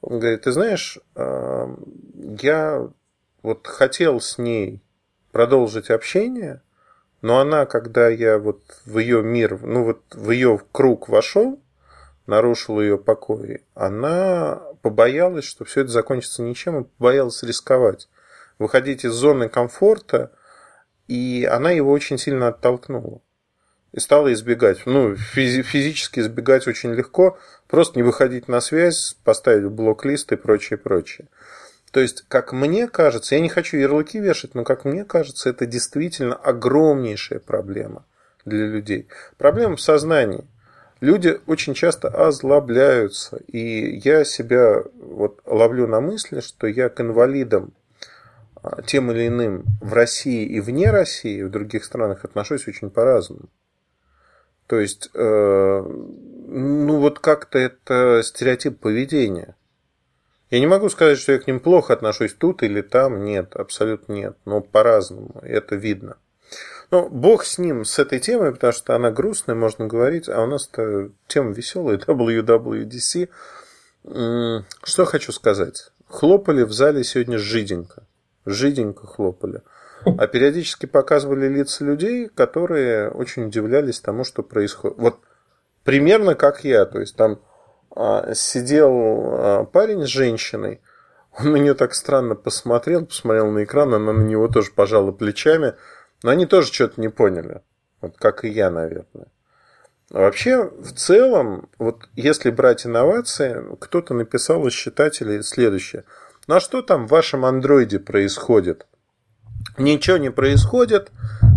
Он 0.00 0.18
говорит, 0.18 0.42
ты 0.42 0.52
знаешь, 0.52 0.98
я 1.14 2.88
вот 3.42 3.66
хотел 3.66 4.20
с 4.20 4.38
ней 4.38 4.82
продолжить 5.32 5.90
общение, 5.90 6.60
но 7.22 7.40
она, 7.40 7.66
когда 7.66 8.08
я 8.08 8.38
вот 8.38 8.62
в 8.84 8.98
ее 8.98 9.22
мир, 9.22 9.58
ну 9.62 9.84
вот 9.84 10.02
в 10.12 10.30
ее 10.30 10.60
круг 10.72 11.08
вошел, 11.08 11.60
нарушил 12.26 12.80
ее 12.80 12.98
покой, 12.98 13.64
она 13.74 14.62
побоялась, 14.82 15.44
что 15.44 15.64
все 15.64 15.80
это 15.80 15.90
закончится 15.90 16.42
ничем, 16.42 16.80
и 16.80 16.84
побоялась 16.84 17.42
рисковать. 17.42 18.08
Выходить 18.58 19.04
из 19.04 19.12
зоны 19.12 19.48
комфорта 19.48 20.32
и 21.08 21.48
она 21.50 21.70
его 21.70 21.90
очень 21.90 22.18
сильно 22.18 22.48
оттолкнула. 22.48 23.20
И 23.92 24.00
стала 24.00 24.32
избегать. 24.34 24.82
Ну, 24.84 25.14
физи- 25.14 25.62
физически 25.62 26.20
избегать 26.20 26.68
очень 26.68 26.92
легко. 26.92 27.38
Просто 27.66 27.98
не 27.98 28.02
выходить 28.02 28.46
на 28.46 28.60
связь, 28.60 29.16
поставить 29.24 29.64
блок-лист 29.64 30.30
и 30.32 30.36
прочее, 30.36 30.76
прочее. 30.76 31.28
То 31.90 32.00
есть, 32.00 32.24
как 32.28 32.52
мне 32.52 32.86
кажется, 32.86 33.34
я 33.34 33.40
не 33.40 33.48
хочу 33.48 33.76
ярлыки 33.76 34.18
вешать, 34.18 34.54
но 34.54 34.64
как 34.64 34.84
мне 34.84 35.04
кажется, 35.04 35.48
это 35.48 35.66
действительно 35.66 36.34
огромнейшая 36.34 37.40
проблема 37.40 38.04
для 38.44 38.66
людей. 38.66 39.08
Проблема 39.38 39.76
в 39.76 39.80
сознании. 39.80 40.44
Люди 41.00 41.40
очень 41.46 41.74
часто 41.74 42.08
озлобляются, 42.08 43.38
и 43.46 44.00
я 44.04 44.24
себя 44.24 44.82
вот 45.00 45.40
ловлю 45.46 45.86
на 45.86 46.00
мысли, 46.00 46.40
что 46.40 46.66
я 46.66 46.88
к 46.88 47.00
инвалидам 47.00 47.72
а, 48.62 48.82
тем 48.82 49.12
или 49.12 49.28
иным 49.28 49.64
в 49.80 49.92
России 49.92 50.44
и 50.44 50.60
вне 50.60 50.90
России, 50.90 51.42
в 51.42 51.50
других 51.50 51.84
странах 51.84 52.24
отношусь 52.24 52.66
очень 52.66 52.90
по-разному. 52.90 53.48
То 54.66 54.80
есть, 54.80 55.08
э, 55.14 55.82
ну 55.82 56.98
вот 56.98 57.20
как-то 57.20 57.58
это 57.58 58.20
стереотип 58.22 58.78
поведения. 58.78 59.54
Я 60.50 60.60
не 60.60 60.66
могу 60.66 60.88
сказать, 60.88 61.18
что 61.18 61.32
я 61.32 61.38
к 61.38 61.46
ним 61.46 61.60
плохо 61.60 61.92
отношусь 61.92 62.34
тут 62.34 62.62
или 62.62 62.80
там, 62.80 63.24
нет, 63.24 63.54
абсолютно 63.54 64.12
нет, 64.14 64.36
но 64.44 64.60
по-разному, 64.60 65.40
это 65.42 65.76
видно. 65.76 66.16
Но 66.90 67.08
бог 67.08 67.44
с 67.44 67.58
ним, 67.58 67.84
с 67.84 67.98
этой 67.98 68.18
темой, 68.18 68.52
потому 68.52 68.72
что 68.72 68.96
она 68.96 69.10
грустная, 69.10 69.54
можно 69.54 69.86
говорить, 69.86 70.28
а 70.28 70.42
у 70.42 70.46
нас-то 70.46 71.10
тема 71.26 71.52
веселая, 71.52 71.98
WWDC. 72.06 73.28
Что 74.04 75.04
хочу 75.04 75.32
сказать. 75.32 75.90
Хлопали 76.08 76.62
в 76.62 76.72
зале 76.72 77.04
сегодня 77.04 77.38
жиденько. 77.38 78.04
Жиденько 78.46 79.06
хлопали. 79.06 79.60
А 80.04 80.26
периодически 80.26 80.86
показывали 80.86 81.48
лица 81.48 81.84
людей, 81.84 82.28
которые 82.28 83.10
очень 83.10 83.46
удивлялись 83.46 84.00
тому, 84.00 84.24
что 84.24 84.42
происходит. 84.42 84.96
Вот 84.96 85.18
примерно 85.84 86.34
как 86.34 86.64
я. 86.64 86.86
То 86.86 87.00
есть 87.00 87.16
там 87.16 87.40
сидел 88.34 88.90
а, 88.92 89.64
парень 89.64 90.04
с 90.04 90.08
женщиной, 90.08 90.80
он 91.38 91.52
на 91.52 91.56
нее 91.56 91.74
так 91.74 91.94
странно 91.94 92.34
посмотрел, 92.34 93.06
посмотрел 93.06 93.50
на 93.50 93.64
экран, 93.64 93.94
она 93.94 94.12
на 94.12 94.22
него 94.22 94.48
тоже 94.48 94.72
пожала 94.72 95.12
плечами, 95.12 95.74
но 96.22 96.30
они 96.30 96.46
тоже 96.46 96.72
что-то 96.72 97.00
не 97.00 97.08
поняли. 97.08 97.62
Вот 98.00 98.16
как 98.18 98.44
и 98.44 98.48
я, 98.48 98.70
наверное. 98.70 99.26
А 100.12 100.20
вообще, 100.20 100.64
в 100.64 100.92
целом, 100.92 101.68
вот 101.78 102.08
если 102.14 102.50
брать 102.50 102.86
инновации, 102.86 103.62
кто-то 103.78 104.14
написал 104.14 104.66
из 104.66 104.72
читателей 104.72 105.42
следующее. 105.42 106.04
Ну 106.46 106.56
а 106.56 106.60
что 106.60 106.82
там 106.82 107.06
в 107.06 107.10
вашем 107.10 107.44
андроиде 107.44 107.98
происходит? 107.98 108.86
Ничего 109.76 110.16
не 110.16 110.30
происходит, 110.30 111.10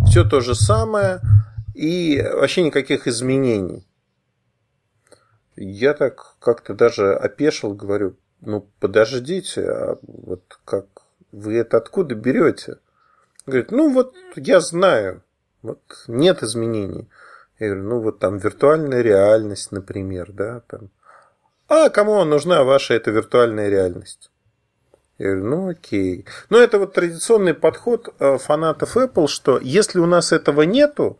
все 0.05 0.23
то 0.23 0.41
же 0.41 0.53
самое, 0.53 1.21
и 1.73 2.21
вообще 2.21 2.63
никаких 2.63 3.07
изменений. 3.07 3.87
Я 5.55 5.93
так 5.93 6.35
как-то 6.39 6.73
даже 6.73 7.13
опешил, 7.13 7.73
говорю, 7.73 8.15
ну 8.41 8.67
подождите, 8.79 9.69
а 9.69 9.97
вот 10.01 10.59
как 10.65 10.85
вы 11.31 11.57
это 11.57 11.77
откуда 11.77 12.15
берете? 12.15 12.77
Говорит, 13.45 13.71
ну 13.71 13.91
вот 13.91 14.15
я 14.35 14.59
знаю, 14.59 15.23
вот 15.61 15.79
нет 16.07 16.43
изменений. 16.43 17.09
Я 17.59 17.67
говорю, 17.67 17.83
ну 17.83 17.99
вот 17.99 18.19
там 18.19 18.37
виртуальная 18.37 19.01
реальность, 19.01 19.71
например, 19.71 20.31
да, 20.31 20.61
там. 20.67 20.89
А 21.67 21.89
кому 21.89 22.23
нужна 22.25 22.63
ваша 22.63 22.93
эта 22.93 23.11
виртуальная 23.11 23.69
реальность? 23.69 24.31
Я 25.17 25.27
говорю, 25.27 25.45
ну 25.45 25.69
окей. 25.69 26.25
Но 26.49 26.57
это 26.57 26.79
вот 26.79 26.93
традиционный 26.93 27.53
подход 27.53 28.13
э, 28.19 28.37
фанатов 28.39 28.97
Apple, 28.97 29.27
что 29.27 29.59
если 29.61 29.99
у 29.99 30.07
нас 30.07 30.31
этого 30.31 30.63
нету, 30.63 31.19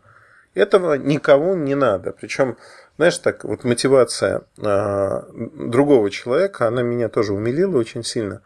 этого 0.54 0.94
никому 0.94 1.54
не 1.54 1.74
надо. 1.74 2.12
Причем, 2.12 2.56
знаешь, 2.96 3.18
так 3.18 3.44
вот 3.44 3.64
мотивация 3.64 4.42
а, 4.58 5.26
другого 5.32 6.10
человека, 6.10 6.68
она 6.68 6.82
меня 6.82 7.08
тоже 7.08 7.32
умилила 7.32 7.78
очень 7.78 8.04
сильно. 8.04 8.42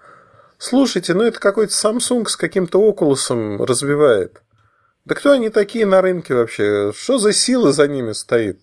Слушайте, 0.58 1.14
ну 1.14 1.22
это 1.22 1.38
какой-то 1.38 1.72
Samsung 1.72 2.26
с 2.26 2.36
каким-то 2.36 2.88
Oculus 2.88 3.64
развивает. 3.64 4.42
Да 5.04 5.14
кто 5.14 5.32
они 5.32 5.50
такие 5.50 5.86
на 5.86 6.00
рынке 6.00 6.34
вообще? 6.34 6.92
Что 6.94 7.18
за 7.18 7.32
сила 7.32 7.72
за 7.72 7.86
ними 7.86 8.12
стоит? 8.12 8.60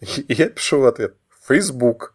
И 0.00 0.34
я 0.34 0.48
пишу 0.48 0.80
в 0.80 0.86
ответ. 0.86 1.14
Facebook. 1.46 2.14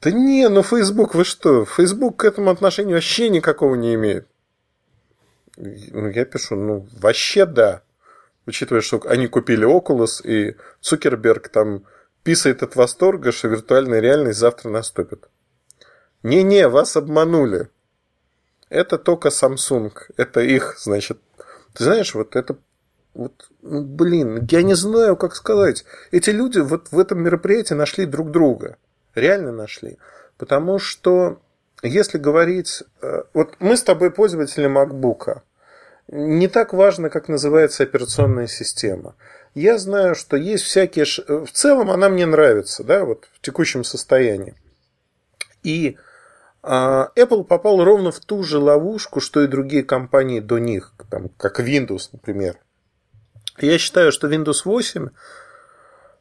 Да 0.00 0.10
не, 0.10 0.48
ну 0.48 0.62
Facebook, 0.62 1.14
вы 1.14 1.24
что? 1.24 1.64
Facebook 1.64 2.18
к 2.18 2.24
этому 2.24 2.50
отношения 2.50 2.94
вообще 2.94 3.28
никакого 3.28 3.74
не 3.74 3.94
имеет. 3.94 4.28
Ну, 5.56 6.08
я 6.08 6.24
пишу, 6.24 6.54
ну, 6.54 6.86
вообще 6.92 7.46
да. 7.46 7.82
Учитывая, 8.48 8.80
что 8.80 9.02
они 9.06 9.26
купили 9.26 9.66
Oculus, 9.66 10.22
и 10.24 10.56
Цукерберг 10.80 11.50
там 11.50 11.84
писает 12.22 12.62
от 12.62 12.76
восторга, 12.76 13.30
что 13.30 13.48
виртуальная 13.48 14.00
реальность 14.00 14.38
завтра 14.38 14.70
наступит. 14.70 15.28
Не-не, 16.22 16.66
вас 16.68 16.96
обманули. 16.96 17.68
Это 18.70 18.96
только 18.96 19.28
Samsung. 19.28 19.92
Это 20.16 20.40
их, 20.40 20.78
значит. 20.78 21.18
Ты 21.74 21.84
знаешь, 21.84 22.14
вот 22.14 22.36
это 22.36 22.56
вот, 23.12 23.50
ну, 23.60 23.82
блин, 23.82 24.48
я 24.50 24.62
не 24.62 24.74
знаю, 24.74 25.18
как 25.18 25.34
сказать. 25.34 25.84
Эти 26.10 26.30
люди 26.30 26.60
вот 26.60 26.90
в 26.90 26.98
этом 26.98 27.22
мероприятии 27.22 27.74
нашли 27.74 28.06
друг 28.06 28.30
друга. 28.30 28.78
Реально 29.14 29.52
нашли. 29.52 29.98
Потому 30.38 30.78
что, 30.78 31.42
если 31.82 32.16
говорить... 32.16 32.82
Э, 33.02 33.24
вот 33.34 33.56
мы 33.58 33.76
с 33.76 33.82
тобой 33.82 34.10
пользователи 34.10 34.70
MacBook. 34.70 35.42
Не 36.08 36.48
так 36.48 36.72
важно, 36.72 37.10
как 37.10 37.28
называется 37.28 37.82
операционная 37.82 38.46
система. 38.46 39.14
Я 39.54 39.76
знаю, 39.78 40.14
что 40.14 40.36
есть 40.36 40.64
всякие... 40.64 41.04
В 41.04 41.50
целом 41.52 41.90
она 41.90 42.08
мне 42.08 42.24
нравится, 42.24 42.82
да, 42.82 43.04
вот 43.04 43.28
в 43.34 43.40
текущем 43.42 43.84
состоянии. 43.84 44.54
И 45.62 45.98
а, 46.62 47.10
Apple 47.14 47.44
попал 47.44 47.84
ровно 47.84 48.10
в 48.10 48.20
ту 48.20 48.42
же 48.42 48.58
ловушку, 48.58 49.20
что 49.20 49.42
и 49.42 49.46
другие 49.46 49.84
компании 49.84 50.40
до 50.40 50.58
них, 50.58 50.94
там, 51.10 51.28
как 51.36 51.60
Windows, 51.60 52.08
например. 52.12 52.56
Я 53.58 53.76
считаю, 53.78 54.10
что 54.10 54.28
Windows 54.28 54.62
8 54.64 55.08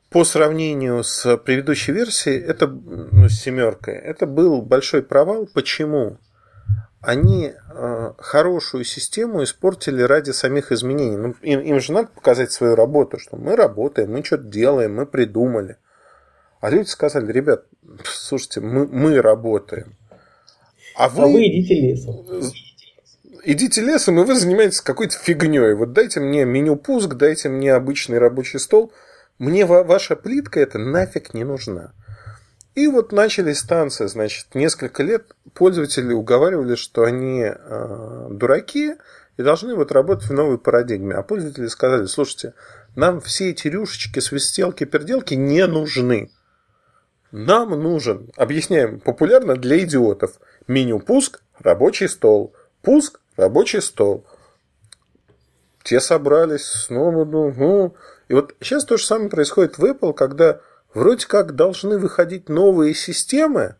по 0.09 0.23
сравнению 0.25 1.03
с 1.03 1.37
предыдущей 1.37 1.93
версией, 1.93 2.41
это, 2.41 2.67
ну, 2.67 3.29
с 3.29 3.33
семеркой, 3.39 3.95
это 3.95 4.25
был 4.25 4.61
большой 4.61 5.01
провал. 5.01 5.47
Почему? 5.53 6.17
Они 7.07 7.53
э, 7.53 8.11
хорошую 8.17 8.83
систему 8.83 9.41
испортили 9.41 10.01
ради 10.01 10.31
самих 10.31 10.73
изменений. 10.73 11.15
Ну, 11.15 11.35
им, 11.41 11.61
им 11.61 11.79
же 11.79 11.93
надо 11.93 12.09
показать 12.09 12.51
свою 12.51 12.75
работу, 12.75 13.17
что 13.17 13.37
мы 13.37 13.55
работаем, 13.55 14.11
мы 14.11 14.25
что-то 14.25 14.43
делаем, 14.43 14.95
мы 14.95 15.05
придумали. 15.05 15.77
А 16.59 16.69
люди 16.69 16.89
сказали, 16.89 17.31
ребят, 17.31 17.63
слушайте, 18.03 18.59
мы, 18.59 18.87
мы 18.87 19.21
работаем. 19.21 19.95
А 20.97 21.07
вы, 21.07 21.23
а 21.23 21.27
вы 21.27 21.47
идите 21.47 21.75
лесом. 21.75 22.25
Идите 23.45 23.79
лесом, 23.79 24.19
и 24.19 24.25
вы 24.25 24.35
занимаетесь 24.35 24.81
какой-то 24.81 25.17
фигней. 25.17 25.75
Вот 25.75 25.93
дайте 25.93 26.19
мне 26.19 26.43
меню 26.43 26.75
пуск, 26.75 27.13
дайте 27.13 27.47
мне 27.47 27.73
обычный 27.73 28.17
рабочий 28.17 28.59
стол. 28.59 28.91
Мне 29.39 29.65
ваша 29.65 30.17
плитка 30.17 30.59
это 30.59 30.77
нафиг 30.77 31.33
не 31.33 31.45
нужна. 31.45 31.93
И 32.77 32.85
вот 32.85 33.11
начались 33.11 33.57
станции, 33.57 34.05
значит, 34.05 34.53
несколько 34.53 35.01
лет 35.01 35.33
пользователи 35.55 36.13
уговаривали, 36.13 36.75
что 36.75 37.05
они 37.05 37.43
э, 37.43 38.27
дураки 38.29 38.93
и 39.35 39.41
должны 39.41 39.73
вот 39.73 39.91
работать 39.91 40.29
в 40.29 40.33
новой 40.33 40.59
парадигме. 40.59 41.15
А 41.15 41.23
пользователи 41.23 41.65
сказали, 41.69 42.05
слушайте, 42.05 42.53
нам 42.95 43.19
все 43.19 43.49
эти 43.49 43.67
рюшечки, 43.67 44.19
свистелки, 44.19 44.83
перделки 44.83 45.33
не 45.33 45.65
нужны. 45.65 46.29
Нам 47.31 47.71
нужен, 47.71 48.29
объясняем 48.35 48.99
популярно 48.99 49.55
для 49.55 49.79
идиотов, 49.79 50.39
Меню 50.67 50.99
пуск, 50.99 51.41
рабочий 51.57 52.07
стол. 52.07 52.53
Пуск, 52.83 53.19
рабочий 53.37 53.81
стол. 53.81 54.23
Те 55.81 55.99
собрались 55.99 56.65
снова, 56.65 57.25
ну, 57.25 57.51
ну. 57.57 57.95
И 58.27 58.35
вот 58.35 58.53
сейчас 58.61 58.85
то 58.85 58.97
же 58.97 59.03
самое 59.03 59.31
происходит 59.31 59.79
в 59.79 59.83
Apple, 59.83 60.13
когда 60.13 60.61
вроде 60.97 61.27
как 61.27 61.55
должны 61.55 61.99
выходить 61.99 62.49
новые 62.49 62.95
системы, 62.95 63.75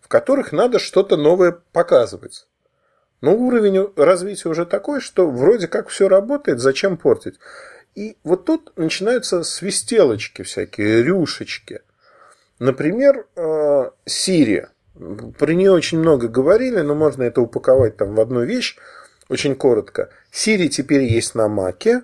в 0.00 0.08
которых 0.08 0.52
надо 0.52 0.78
что-то 0.78 1.16
новое 1.16 1.52
показывать. 1.72 2.46
Но 3.20 3.36
уровень 3.36 3.92
развития 3.94 4.48
уже 4.48 4.64
такой, 4.64 5.00
что 5.00 5.30
вроде 5.30 5.68
как 5.68 5.88
все 5.88 6.08
работает, 6.08 6.60
зачем 6.60 6.96
портить? 6.96 7.38
И 7.94 8.16
вот 8.24 8.46
тут 8.46 8.72
начинаются 8.76 9.42
свистелочки 9.42 10.42
всякие, 10.42 11.02
рюшечки. 11.02 11.82
Например, 12.58 13.26
э, 13.36 13.90
Siri. 14.08 14.68
Про 15.38 15.52
нее 15.52 15.72
очень 15.72 15.98
много 15.98 16.28
говорили, 16.28 16.80
но 16.80 16.94
можно 16.94 17.22
это 17.22 17.42
упаковать 17.42 17.98
там 17.98 18.14
в 18.14 18.20
одну 18.20 18.44
вещь. 18.44 18.78
Очень 19.28 19.56
коротко. 19.56 20.08
Siri 20.32 20.68
теперь 20.68 21.02
есть 21.02 21.34
на 21.34 21.48
Маке. 21.48 22.02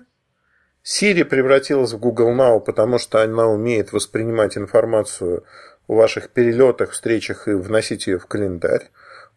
Siri 0.83 1.23
превратилась 1.23 1.93
в 1.93 1.99
Google 1.99 2.31
Now, 2.31 2.59
потому 2.59 2.97
что 2.97 3.21
она 3.21 3.47
умеет 3.47 3.91
воспринимать 3.91 4.57
информацию 4.57 5.43
о 5.87 5.95
ваших 5.95 6.29
перелетах, 6.29 6.91
встречах 6.91 7.47
и 7.47 7.51
вносить 7.51 8.07
ее 8.07 8.19
в 8.19 8.25
календарь. 8.27 8.89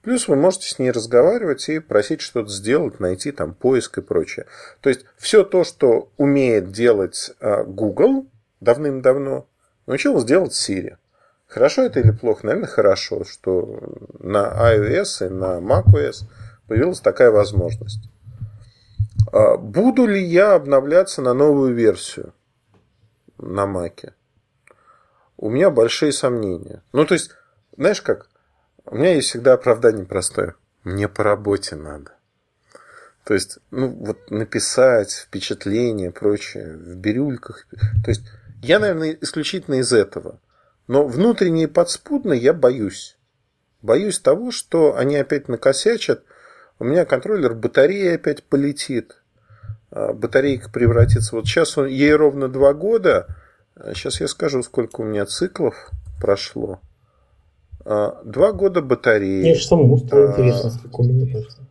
Плюс 0.02 0.26
вы 0.26 0.36
можете 0.36 0.68
с 0.68 0.78
ней 0.78 0.90
разговаривать 0.90 1.68
и 1.68 1.78
просить 1.78 2.20
что-то 2.20 2.48
сделать, 2.48 2.98
найти 2.98 3.30
там 3.30 3.54
поиск 3.54 3.98
и 3.98 4.02
прочее. 4.02 4.46
То 4.80 4.88
есть 4.88 5.04
все 5.16 5.44
то, 5.44 5.62
что 5.62 6.10
умеет 6.16 6.72
делать 6.72 7.32
а, 7.40 7.62
Google 7.62 8.26
давным-давно, 8.60 9.46
научилась 9.86 10.24
делать 10.24 10.52
Siri. 10.52 10.96
Хорошо 11.46 11.82
это 11.82 12.00
или 12.00 12.10
плохо? 12.10 12.46
Наверное, 12.46 12.68
хорошо, 12.68 13.24
что 13.24 13.78
на 14.18 14.74
iOS 14.74 15.26
и 15.26 15.28
на 15.28 15.58
macOS 15.60 16.24
появилась 16.66 17.00
такая 17.00 17.30
возможность. 17.30 18.11
А, 19.30 19.56
буду 19.56 20.06
ли 20.06 20.22
я 20.22 20.54
обновляться 20.54 21.22
на 21.22 21.34
новую 21.34 21.74
версию 21.74 22.32
на 23.38 23.66
Маке? 23.66 24.14
У 25.36 25.50
меня 25.50 25.70
большие 25.70 26.12
сомнения. 26.12 26.82
Ну, 26.92 27.04
то 27.04 27.14
есть, 27.14 27.30
знаешь 27.76 28.02
как, 28.02 28.28
у 28.84 28.96
меня 28.96 29.14
есть 29.14 29.28
всегда 29.28 29.54
оправдание 29.54 30.04
простое. 30.04 30.54
Мне 30.84 31.08
по 31.08 31.22
работе 31.22 31.76
надо. 31.76 32.12
То 33.24 33.34
есть, 33.34 33.58
ну, 33.70 33.88
вот 33.88 34.30
написать 34.30 35.12
впечатление, 35.12 36.10
прочее, 36.10 36.76
в 36.76 36.96
бирюльках. 36.96 37.66
То 38.04 38.10
есть, 38.10 38.22
я, 38.62 38.78
наверное, 38.78 39.16
исключительно 39.20 39.76
из 39.76 39.92
этого. 39.92 40.40
Но 40.88 41.06
внутренне 41.06 41.64
и 41.64 41.68
подспудно 41.68 42.32
я 42.32 42.52
боюсь. 42.52 43.16
Боюсь 43.80 44.18
того, 44.18 44.50
что 44.50 44.96
они 44.96 45.16
опять 45.16 45.48
накосячат. 45.48 46.24
У 46.82 46.84
меня 46.84 47.04
контроллер 47.04 47.54
батареи 47.54 48.16
опять 48.16 48.42
полетит. 48.42 49.22
А, 49.92 50.12
батарейка 50.12 50.68
превратится. 50.68 51.36
Вот 51.36 51.46
сейчас 51.46 51.78
он, 51.78 51.86
ей 51.86 52.12
ровно 52.12 52.48
два 52.48 52.74
года. 52.74 53.28
Сейчас 53.94 54.20
а 54.20 54.24
я 54.24 54.28
скажу, 54.28 54.64
сколько 54.64 55.02
у 55.02 55.04
меня 55.04 55.24
циклов 55.26 55.92
прошло. 56.20 56.80
А, 57.84 58.20
два 58.24 58.50
года 58.50 58.82
батареи. 58.82 59.42
Мне 59.42 59.54
же 59.54 59.64
самому 59.64 59.96
стало 59.96 60.32
интересно, 60.32 60.70
сколько 60.70 61.02
у 61.02 61.04
меня 61.04 61.32
прошло. 61.32 61.64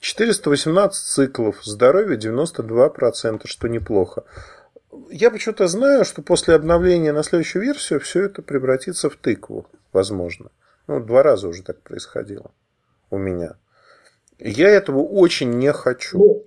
418 0.00 1.00
циклов, 1.00 1.64
здоровье 1.64 2.18
92%, 2.18 3.42
что 3.44 3.68
неплохо. 3.68 4.24
Я 5.12 5.30
почему-то 5.30 5.68
знаю, 5.68 6.04
что 6.04 6.22
после 6.22 6.56
обновления 6.56 7.12
на 7.12 7.22
следующую 7.22 7.62
версию 7.62 8.00
все 8.00 8.24
это 8.24 8.42
превратится 8.42 9.10
в 9.10 9.14
тыкву, 9.14 9.68
возможно. 9.92 10.50
Ну, 10.88 10.98
два 10.98 11.22
раза 11.22 11.46
уже 11.46 11.62
так 11.62 11.80
происходило 11.82 12.50
у 13.10 13.18
меня. 13.18 13.54
Я 14.38 14.68
этого 14.68 15.02
очень 15.02 15.50
не 15.58 15.72
хочу. 15.72 16.18
Ну, 16.18 16.42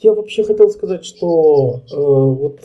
я 0.00 0.12
вообще 0.12 0.44
хотел 0.44 0.70
сказать, 0.70 1.04
что 1.04 1.80
э, 1.90 1.96
вот 1.96 2.60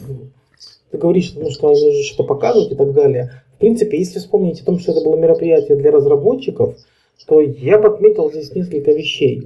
ты 0.91 0.97
говоришь, 0.97 1.33
ну, 1.35 1.49
что 1.49 1.69
нужно 1.69 1.91
что-то 2.03 2.23
показывать 2.23 2.71
и 2.71 2.75
так 2.75 2.93
далее. 2.93 3.43
В 3.55 3.59
принципе, 3.59 3.97
если 3.99 4.19
вспомнить 4.19 4.61
о 4.61 4.65
том, 4.65 4.79
что 4.79 4.91
это 4.91 5.01
было 5.01 5.17
мероприятие 5.17 5.77
для 5.77 5.91
разработчиков, 5.91 6.75
то 7.27 7.41
я 7.41 7.77
бы 7.77 7.89
отметил 7.89 8.29
здесь 8.31 8.53
несколько 8.55 8.91
вещей. 8.91 9.43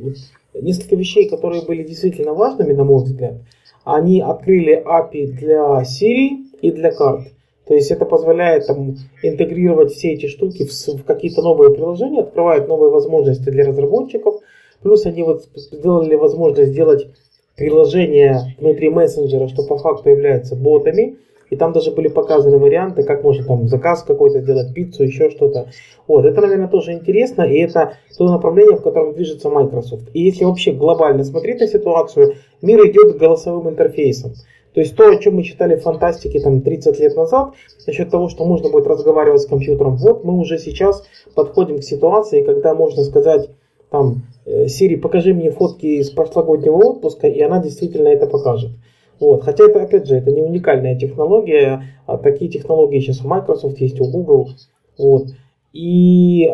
Несколько 0.53 0.95
вещей, 0.95 1.27
которые 1.27 1.63
были 1.63 1.84
действительно 1.84 2.34
важными, 2.34 2.73
на 2.73 2.84
мой 2.84 3.03
взгляд. 3.03 3.36
Они 3.84 4.21
открыли 4.21 4.81
API 4.86 5.25
для 5.27 5.81
Siri 5.81 6.45
и 6.61 6.71
для 6.71 6.91
карт. 6.91 7.27
То 7.65 7.73
есть 7.73 7.91
это 7.91 8.05
позволяет 8.05 8.67
там, 8.67 8.97
интегрировать 9.21 9.93
все 9.93 10.13
эти 10.13 10.27
штуки 10.27 10.65
в, 10.65 10.71
в 10.71 11.03
какие-то 11.03 11.41
новые 11.41 11.73
приложения, 11.73 12.21
открывает 12.21 12.67
новые 12.67 12.91
возможности 12.91 13.49
для 13.49 13.65
разработчиков. 13.65 14.41
Плюс 14.84 15.05
они 15.05 15.23
вот 15.23 15.45
сделали 15.55 16.15
возможность 16.15 16.71
сделать 16.71 17.07
приложение 17.55 18.55
внутри 18.59 18.89
мессенджера, 18.89 19.47
что 19.47 19.63
по 19.63 19.77
факту 19.77 20.09
является 20.09 20.55
ботами. 20.55 21.17
И 21.49 21.55
там 21.55 21.71
даже 21.71 21.91
были 21.91 22.07
показаны 22.07 22.57
варианты, 22.57 23.03
как 23.03 23.23
можно 23.23 23.45
там 23.45 23.67
заказ 23.67 24.01
какой-то 24.01 24.41
сделать, 24.41 24.73
пиццу, 24.73 25.03
еще 25.03 25.29
что-то. 25.29 25.67
Вот, 26.07 26.25
это, 26.25 26.41
наверное, 26.41 26.67
тоже 26.67 26.93
интересно, 26.93 27.43
и 27.43 27.59
это 27.59 27.93
то 28.17 28.27
направление, 28.27 28.75
в 28.75 28.81
котором 28.81 29.13
движется 29.13 29.49
Microsoft. 29.49 30.09
И 30.13 30.21
если 30.21 30.45
вообще 30.45 30.71
глобально 30.71 31.23
смотреть 31.23 31.59
на 31.59 31.67
ситуацию, 31.67 32.36
мир 32.63 32.79
идет 32.88 33.13
к 33.13 33.19
голосовым 33.19 33.69
интерфейсам. 33.69 34.34
То 34.73 34.79
есть 34.79 34.95
то, 34.95 35.07
о 35.07 35.17
чем 35.17 35.36
мы 35.36 35.43
читали 35.43 35.75
в 35.75 35.84
фантастике 35.84 36.39
там 36.39 36.61
30 36.61 36.99
лет 36.99 37.15
назад, 37.15 37.51
насчет 37.86 38.09
того, 38.09 38.29
что 38.29 38.45
можно 38.45 38.69
будет 38.69 38.88
разговаривать 38.88 39.41
с 39.41 39.45
компьютером, 39.45 39.97
вот 39.97 40.23
мы 40.23 40.39
уже 40.39 40.57
сейчас 40.57 41.03
подходим 41.36 41.77
к 41.77 41.84
ситуации, 41.84 42.41
когда 42.41 42.73
можно 42.73 43.03
сказать 43.03 43.49
там, 43.94 44.24
Сири, 44.68 44.96
покажи 44.96 45.36
мне 45.36 45.52
фотки 45.52 45.86
из 45.86 46.10
прошлогоднего 46.10 46.78
отпуска, 46.78 47.28
и 47.28 47.39
она 47.41 47.62
действительно 47.62 48.08
это 48.08 48.26
покажет. 48.26 48.72
Вот. 49.20 49.44
Хотя 49.44 49.66
это, 49.66 49.84
опять 49.84 50.08
же, 50.08 50.16
это 50.16 50.32
не 50.32 50.41
уникальная 50.41 50.98
технология, 50.98 51.84
а 52.08 52.18
такие 52.18 52.50
технологии 52.50 53.00
сейчас 53.00 53.24
у 53.24 53.28
Microsoft 53.28 53.80
есть, 53.80 54.02
у 54.02 54.06
Google. 54.10 54.50
Вот. 54.98 55.28
И 55.74 56.52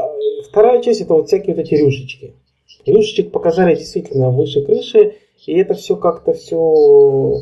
вторая 0.49 0.81
часть 0.81 0.99
это 0.99 1.13
вот 1.13 1.27
всякие 1.27 1.55
вот 1.55 1.61
эти 1.61 1.75
рюшечки. 1.75 2.33
Рюшечек 2.85 3.31
показали 3.31 3.73
действительно 3.75 4.31
выше 4.31 4.61
крыши, 4.61 5.13
и 5.45 5.53
это 5.53 5.75
все 5.75 5.95
как-то 5.95 6.33
все 6.33 7.37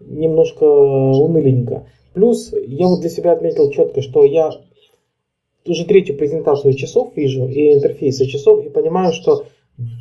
немножко 0.00 0.64
уныленько. 0.64 1.86
Плюс 2.14 2.52
я 2.66 2.88
вот 2.88 3.00
для 3.00 3.10
себя 3.10 3.30
отметил 3.30 3.70
четко, 3.70 4.02
что 4.02 4.24
я 4.24 4.50
уже 5.68 5.86
третью 5.86 6.16
презентацию 6.16 6.74
часов 6.74 7.16
вижу 7.16 7.46
и 7.46 7.74
интерфейса 7.74 8.26
часов 8.26 8.64
и 8.64 8.68
понимаю, 8.68 9.12
что 9.12 9.44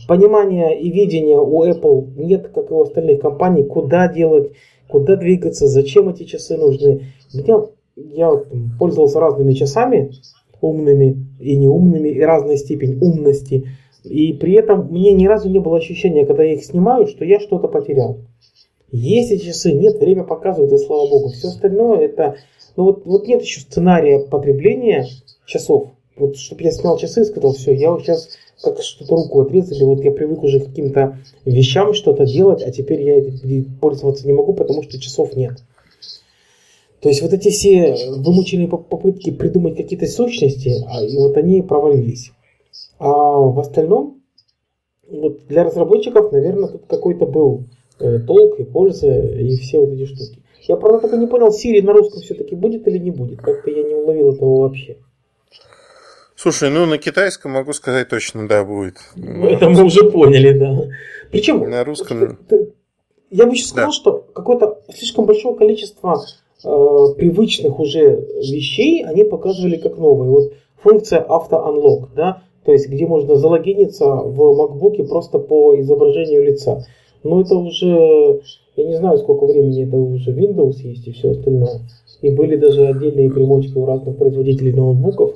Понимания 0.08 0.80
и 0.80 0.90
видения 0.90 1.38
у 1.38 1.66
Apple 1.66 2.14
нет, 2.16 2.48
как 2.54 2.72
и 2.72 2.74
у 2.74 2.82
остальных 2.82 3.20
компаний, 3.20 3.64
куда 3.64 4.08
делать, 4.08 4.52
куда 4.88 5.18
двигаться, 5.18 5.68
зачем 5.68 6.08
эти 6.10 6.24
часы 6.24 6.56
нужны. 6.56 7.08
Меня, 7.34 7.66
я 7.96 8.32
пользовался 8.80 9.20
разными 9.20 9.54
часами, 9.54 10.12
умными 10.62 11.28
и 11.42 11.58
неумными, 11.58 12.10
и 12.10 12.22
разной 12.22 12.58
степень 12.58 12.98
умности. 13.02 13.68
И 14.06 14.34
при 14.34 14.54
этом 14.54 14.88
мне 14.92 15.12
ни 15.12 15.28
разу 15.28 15.50
не 15.50 15.60
было 15.60 15.78
ощущения, 15.78 16.26
когда 16.26 16.44
я 16.44 16.54
их 16.54 16.64
снимаю, 16.64 17.08
что 17.08 17.26
я 17.26 17.40
что-то 17.42 17.68
потерял. 17.68 18.20
Есть 18.92 19.32
эти 19.32 19.46
часы, 19.48 19.74
нет, 19.74 20.00
время 20.00 20.24
показывает, 20.24 20.72
и 20.72 20.78
слава 20.78 21.10
богу. 21.10 21.30
Все 21.30 21.50
остальное 21.50 22.00
это... 22.00 22.36
Ну 22.76 22.84
вот, 22.84 23.06
вот 23.06 23.28
нет 23.28 23.42
еще 23.42 23.62
сценария 23.62 24.20
потребления 24.20 25.08
часов. 25.46 25.90
Вот 26.16 26.38
чтобы 26.38 26.64
я 26.64 26.72
снял 26.72 26.98
часы 26.98 27.22
и 27.22 27.26
сказал, 27.26 27.54
все, 27.54 27.74
я 27.74 27.92
вот 27.92 28.04
сейчас 28.04 28.30
как 28.62 28.82
что-то 28.82 29.16
руку 29.16 29.42
отрезали, 29.42 29.84
вот 29.84 30.04
я 30.04 30.12
привык 30.12 30.44
уже 30.44 30.60
к 30.60 30.66
каким-то 30.68 31.20
вещам 31.44 31.94
что-то 31.94 32.26
делать, 32.26 32.64
а 32.64 32.72
теперь 32.72 33.02
я 33.02 33.64
пользоваться 33.82 34.26
не 34.26 34.34
могу, 34.34 34.54
потому 34.54 34.82
что 34.84 35.00
часов 35.00 35.36
нет. 35.36 35.62
То 37.02 37.10
есть 37.10 37.22
вот 37.22 37.34
эти 37.34 37.50
все 37.50 37.96
вымученные 38.10 38.68
попытки 38.68 39.30
придумать 39.30 39.76
какие-то 39.76 40.08
сущности, 40.08 40.84
а, 40.88 41.04
и 41.04 41.16
вот 41.18 41.38
они 41.38 41.62
провалились. 41.62 42.32
А 42.98 43.12
в 43.12 43.60
остальном, 43.60 44.22
вот 45.08 45.46
для 45.48 45.66
разработчиков, 45.66 46.32
наверное, 46.32 46.70
тут 46.70 46.86
какой-то 46.88 47.26
был 47.26 47.66
э, 48.00 48.20
толк 48.20 48.60
и 48.60 48.64
польза, 48.64 49.12
и 49.12 49.56
все 49.58 49.80
вот 49.80 49.92
эти 49.92 50.06
штуки. 50.06 50.40
Я, 50.68 50.78
правда, 50.78 51.00
только 51.02 51.18
не 51.18 51.28
понял, 51.28 51.50
Siri 51.50 51.82
на 51.82 51.94
русском 51.94 52.22
все-таки 52.22 52.56
будет 52.56 52.88
или 52.88 52.98
не 52.98 53.12
будет. 53.12 53.40
Как-то 53.42 53.70
я 53.70 53.84
не 53.84 53.94
уловил 53.94 54.34
этого 54.34 54.62
вообще. 54.62 54.98
Слушай, 56.36 56.70
ну 56.70 56.86
на 56.86 56.98
китайском 56.98 57.52
могу 57.52 57.72
сказать 57.74 58.10
точно 58.10 58.48
да 58.48 58.64
будет. 58.64 58.98
Ну, 59.16 59.48
это 59.48 59.70
мы 59.70 59.84
уже 59.84 60.10
поняли, 60.10 60.58
да. 60.58 60.88
Причем 61.32 61.70
на 61.70 61.84
русском. 61.84 62.38
Я 63.32 63.46
бы 63.46 63.54
еще 63.54 63.66
сказал, 63.66 63.90
да. 63.90 63.92
что 63.92 64.26
какое-то 64.34 64.82
слишком 64.94 65.26
большое 65.26 65.56
количество 65.56 66.24
э, 66.64 66.68
привычных 67.18 67.80
уже 67.80 68.20
вещей 68.38 69.04
они 69.04 69.24
показывали 69.24 69.78
как 69.78 69.98
новые. 69.98 70.30
Вот 70.30 70.54
функция 70.78 71.20
авто-unlock, 71.20 72.10
да, 72.16 72.44
то 72.64 72.72
есть 72.72 72.88
где 72.88 73.08
можно 73.08 73.36
залогиниться 73.36 74.06
в 74.06 74.40
MacBook 74.40 75.08
просто 75.08 75.40
по 75.40 75.80
изображению 75.80 76.46
лица. 76.46 76.86
Но 77.26 77.42
это 77.42 77.56
уже, 77.56 78.42
я 78.76 78.86
не 78.86 78.98
знаю, 78.98 79.18
сколько 79.18 79.48
времени 79.48 79.88
это 79.88 79.98
уже 79.98 80.32
Windows 80.32 80.76
есть 80.84 81.08
и 81.08 81.12
все 81.12 81.32
остальное. 81.32 81.82
И 82.22 82.30
были 82.30 82.56
даже 82.56 82.86
отдельные 82.86 83.32
примочки 83.32 83.76
у 83.76 83.86
разных 83.88 84.16
производителей 84.18 84.72
ноутбуков, 84.72 85.34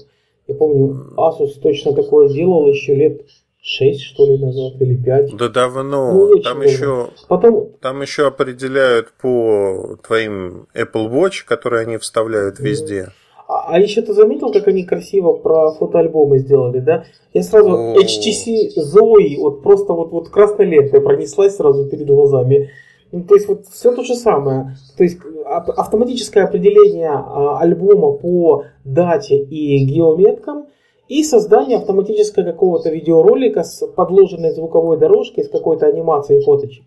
я 0.47 0.53
помню, 0.53 1.13
Asus 1.17 1.59
точно 1.61 1.93
такое 1.93 2.29
делал 2.29 2.67
еще 2.67 2.93
лет 2.93 3.21
6, 3.61 4.01
что 4.01 4.27
ли, 4.27 4.37
назад, 4.37 4.79
или 4.79 4.95
5. 4.95 5.35
Да 5.37 5.49
давно. 5.49 6.13
Ну, 6.13 6.39
там, 6.41 6.61
еще, 6.61 7.09
Потом... 7.27 7.69
там 7.81 8.01
еще 8.01 8.27
определяют 8.27 9.11
по 9.19 9.97
твоим 10.05 10.67
Apple 10.75 11.11
Watch, 11.11 11.43
которые 11.45 11.87
они 11.87 11.97
вставляют 11.97 12.59
везде. 12.59 13.09
А, 13.49 13.73
а 13.73 13.79
еще 13.79 14.03
ты 14.03 14.13
заметил, 14.13 14.51
как 14.51 14.67
они 14.67 14.83
красиво 14.83 15.33
про 15.33 15.71
фотоальбомы 15.71 16.37
сделали, 16.37 16.79
да? 16.79 17.05
Я 17.33 17.41
сразу 17.41 17.71
О. 17.71 17.95
HTC 17.95 18.77
Zoe, 18.77 19.39
вот 19.39 19.63
просто 19.63 19.93
вот, 19.93 20.11
вот 20.11 20.29
красной 20.29 20.65
лентой 20.65 21.01
пронеслась 21.01 21.55
сразу 21.55 21.89
перед 21.89 22.05
глазами. 22.05 22.69
Ну, 23.11 23.23
то 23.23 23.33
есть 23.33 23.47
вот 23.47 23.65
все 23.65 23.91
то 23.91 24.03
же 24.03 24.13
самое. 24.13 24.77
То 24.95 25.03
есть 25.03 25.17
автоматическое 25.45 26.43
определение 26.43 27.09
а, 27.09 27.57
альбома 27.57 28.11
по 28.11 28.65
дате 28.85 29.39
и 29.39 29.83
геометкам 29.83 30.67
и 31.07 31.23
создание 31.23 31.79
автоматического 31.79 32.43
какого-то 32.43 32.91
видеоролика 32.91 33.63
с 33.63 33.83
подложенной 33.87 34.51
звуковой 34.51 34.99
дорожкой, 34.99 35.43
с 35.43 35.49
какой-то 35.49 35.87
анимацией 35.87 36.43
фоточек. 36.43 36.83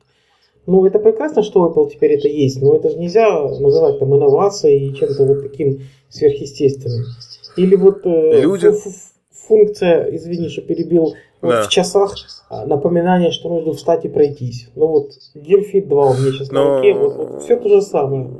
Ну, 0.67 0.87
это 0.87 0.99
прекрасно, 0.99 1.43
что 1.43 1.67
Apple 1.67 1.91
теперь 1.91 2.13
это 2.13 2.29
есть, 2.29 2.63
но 2.63 2.77
это 2.77 2.91
же 2.91 2.97
нельзя 2.97 3.29
называть 3.43 3.99
там 3.99 4.15
инновацией 4.15 4.91
и 4.91 4.95
чем-то 4.95 5.25
вот 5.25 5.43
таким 5.43 5.81
сверхъестественным. 6.09 7.07
Или 7.57 7.75
вот 7.75 8.07
э, 8.07 8.43
Люди... 8.43 8.71
функция, 9.31 10.15
извини, 10.15 10.49
что 10.49 10.63
перебил, 10.63 11.15
вот 11.41 11.51
да. 11.51 11.63
в 11.65 11.69
часах 11.69 12.15
а, 12.49 12.65
напоминание, 12.67 13.33
что 13.33 13.49
нужно 13.49 13.73
встать 13.73 14.05
и 14.05 14.09
пройтись. 14.09 14.69
Ну 14.77 14.87
вот, 14.87 15.11
Gear 15.35 15.87
2 15.87 16.07
у 16.07 16.15
меня 16.15 16.33
сейчас 16.33 16.51
Но... 16.53 16.65
на 16.65 16.77
руке, 16.77 16.95
вот, 16.95 17.17
вот 17.17 17.43
все 17.43 17.57
то 17.57 17.69
же 17.69 17.83
самое. 17.83 18.31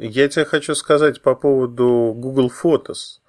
Я 0.00 0.28
тебе 0.28 0.44
хочу 0.44 0.74
сказать 0.74 1.22
по 1.22 1.34
поводу 1.34 2.12
Google 2.16 2.50
Photos. 2.50 3.20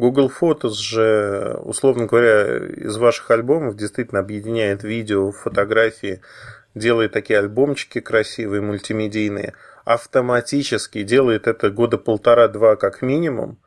Google 0.00 0.30
Photos 0.30 0.76
же, 0.76 1.58
условно 1.62 2.06
говоря, 2.06 2.56
из 2.56 2.96
ваших 2.96 3.30
альбомов 3.30 3.76
действительно 3.76 4.20
объединяет 4.20 4.82
видео, 4.82 5.30
фотографии, 5.30 6.22
делает 6.74 7.12
такие 7.12 7.38
альбомчики 7.38 8.00
красивые, 8.00 8.62
мультимедийные, 8.62 9.52
автоматически 9.84 11.02
делает 11.02 11.46
это 11.46 11.68
года 11.68 11.98
полтора-два 11.98 12.76
как 12.76 13.02
минимум. 13.02 13.58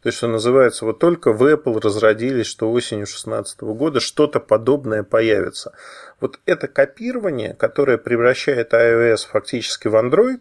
То 0.00 0.10
есть, 0.10 0.18
что 0.18 0.28
называется, 0.28 0.84
вот 0.84 1.00
только 1.00 1.32
в 1.32 1.42
Apple 1.42 1.80
разродились, 1.82 2.46
что 2.46 2.70
осенью 2.70 3.06
2016 3.06 3.60
года 3.62 3.98
что-то 3.98 4.38
подобное 4.38 5.02
появится. 5.02 5.72
Вот 6.20 6.38
это 6.46 6.68
копирование, 6.68 7.54
которое 7.54 7.98
превращает 7.98 8.72
iOS 8.72 9.26
фактически 9.28 9.88
в 9.88 9.96
Android, 9.96 10.38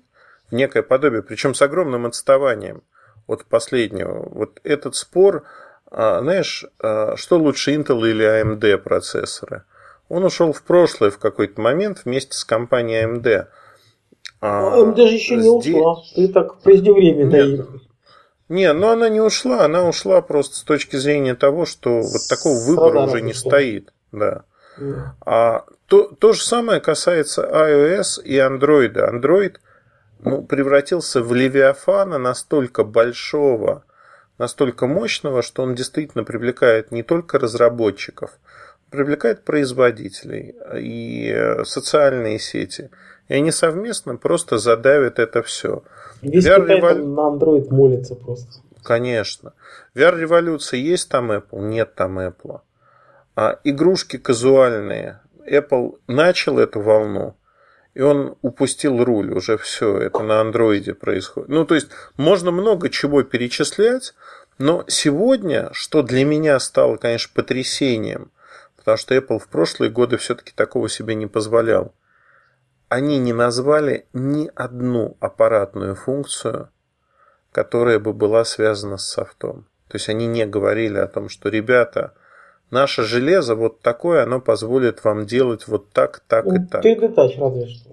в 0.51 0.53
некое 0.53 0.83
подобие, 0.83 1.23
причем 1.23 1.55
с 1.55 1.61
огромным 1.63 2.05
отставанием– 2.05 2.83
от 3.29 3.45
последнего. 3.45 4.27
Вот 4.29 4.59
этот 4.63 4.95
спор, 4.95 5.43
а, 5.91 6.21
знаешь, 6.21 6.65
а, 6.79 7.15
что 7.15 7.37
лучше 7.37 7.75
Intel 7.75 8.09
или 8.09 8.25
AMD 8.25 8.77
процессоры? 8.79 9.63
Он 10.09 10.25
ушел 10.25 10.51
в 10.51 10.63
прошлое 10.63 11.11
в 11.11 11.19
какой-то 11.19 11.61
момент 11.61 12.01
вместе 12.05 12.33
с 12.33 12.43
компанией 12.43 13.05
AMD. 13.05 13.47
А, 14.41 14.79
AMD 14.79 14.95
же 15.07 15.13
еще 15.13 15.35
не 15.35 15.47
ушла. 15.47 15.97
Ты 16.15 16.27
так 16.29 16.59
преждевременно. 16.61 17.67
Не, 18.49 18.73
но 18.73 18.89
она 18.89 19.09
не 19.09 19.21
ушла, 19.21 19.65
она 19.65 19.87
ушла 19.87 20.21
просто 20.21 20.55
с 20.55 20.63
точки 20.63 20.95
зрения 20.95 21.35
того, 21.35 21.65
что 21.65 22.01
вот 22.01 22.21
такого 22.27 22.57
выбора 22.65 23.01
уже 23.01 23.21
не 23.21 23.33
стоит. 23.33 23.93
Да. 24.11 24.43
А 25.23 25.65
то, 25.85 26.07
то 26.07 26.33
же 26.33 26.41
самое 26.41 26.81
касается 26.81 27.43
iOS 27.43 28.23
и 28.23 28.37
Android. 28.37 28.95
Android– 28.95 29.57
ну, 30.19 30.43
превратился 30.43 31.21
в 31.21 31.33
Левиафана 31.33 32.17
настолько 32.17 32.83
большого, 32.83 33.83
настолько 34.37 34.87
мощного, 34.87 35.41
что 35.41 35.63
он 35.63 35.75
действительно 35.75 36.23
привлекает 36.23 36.91
не 36.91 37.03
только 37.03 37.39
разработчиков, 37.39 38.31
привлекает 38.89 39.43
производителей 39.43 40.55
и 40.77 41.63
социальные 41.63 42.39
сети. 42.39 42.89
И 43.27 43.35
они 43.35 43.51
совместно 43.51 44.15
просто 44.17 44.57
задавят 44.57 45.19
это 45.19 45.43
все. 45.43 45.83
Весь 46.21 46.45
VR 46.45 46.65
револю... 46.65 47.05
на 47.05 47.21
Android 47.21 47.67
молится 47.69 48.15
просто. 48.15 48.61
Конечно. 48.83 49.53
VR-революция 49.95 50.79
есть 50.79 51.09
там 51.09 51.31
Apple? 51.31 51.61
Нет 51.61 51.93
там 51.95 52.19
Apple. 52.19 52.61
А 53.35 53.59
игрушки 53.63 54.17
казуальные. 54.17 55.19
Apple 55.49 55.99
начал 56.07 56.59
эту 56.59 56.81
волну 56.81 57.35
и 57.99 58.01
он 58.01 58.37
упустил 58.41 59.03
руль, 59.03 59.33
уже 59.33 59.57
все, 59.57 59.97
это 59.97 60.23
на 60.23 60.39
андроиде 60.39 60.93
происходит. 60.93 61.49
Ну, 61.49 61.65
то 61.65 61.75
есть, 61.75 61.89
можно 62.15 62.49
много 62.49 62.89
чего 62.89 63.23
перечислять, 63.23 64.13
но 64.57 64.85
сегодня, 64.87 65.69
что 65.73 66.01
для 66.01 66.23
меня 66.23 66.57
стало, 66.61 66.95
конечно, 66.95 67.29
потрясением, 67.35 68.31
потому 68.77 68.95
что 68.95 69.15
Apple 69.15 69.39
в 69.39 69.49
прошлые 69.49 69.91
годы 69.91 70.15
все-таки 70.15 70.53
такого 70.55 70.87
себе 70.87 71.13
не 71.13 71.27
позволял, 71.27 71.93
они 72.87 73.17
не 73.17 73.33
назвали 73.33 74.05
ни 74.13 74.49
одну 74.55 75.17
аппаратную 75.19 75.95
функцию, 75.95 76.69
которая 77.51 77.99
бы 77.99 78.13
была 78.13 78.45
связана 78.45 78.95
с 78.95 79.09
софтом. 79.09 79.67
То 79.89 79.97
есть 79.97 80.07
они 80.07 80.25
не 80.25 80.45
говорили 80.45 80.99
о 80.99 81.07
том, 81.07 81.27
что 81.27 81.49
ребята, 81.49 82.13
Наше 82.71 83.03
железо 83.03 83.55
вот 83.55 83.81
такое, 83.81 84.23
оно 84.23 84.39
позволит 84.39 85.03
вам 85.03 85.25
делать 85.25 85.67
вот 85.67 85.89
так, 85.91 86.21
так 86.27 86.45
и 86.45 86.59
так. 86.59 86.85
3D 86.85 87.15
Touch 87.15 87.39
разве 87.39 87.67
что. 87.67 87.89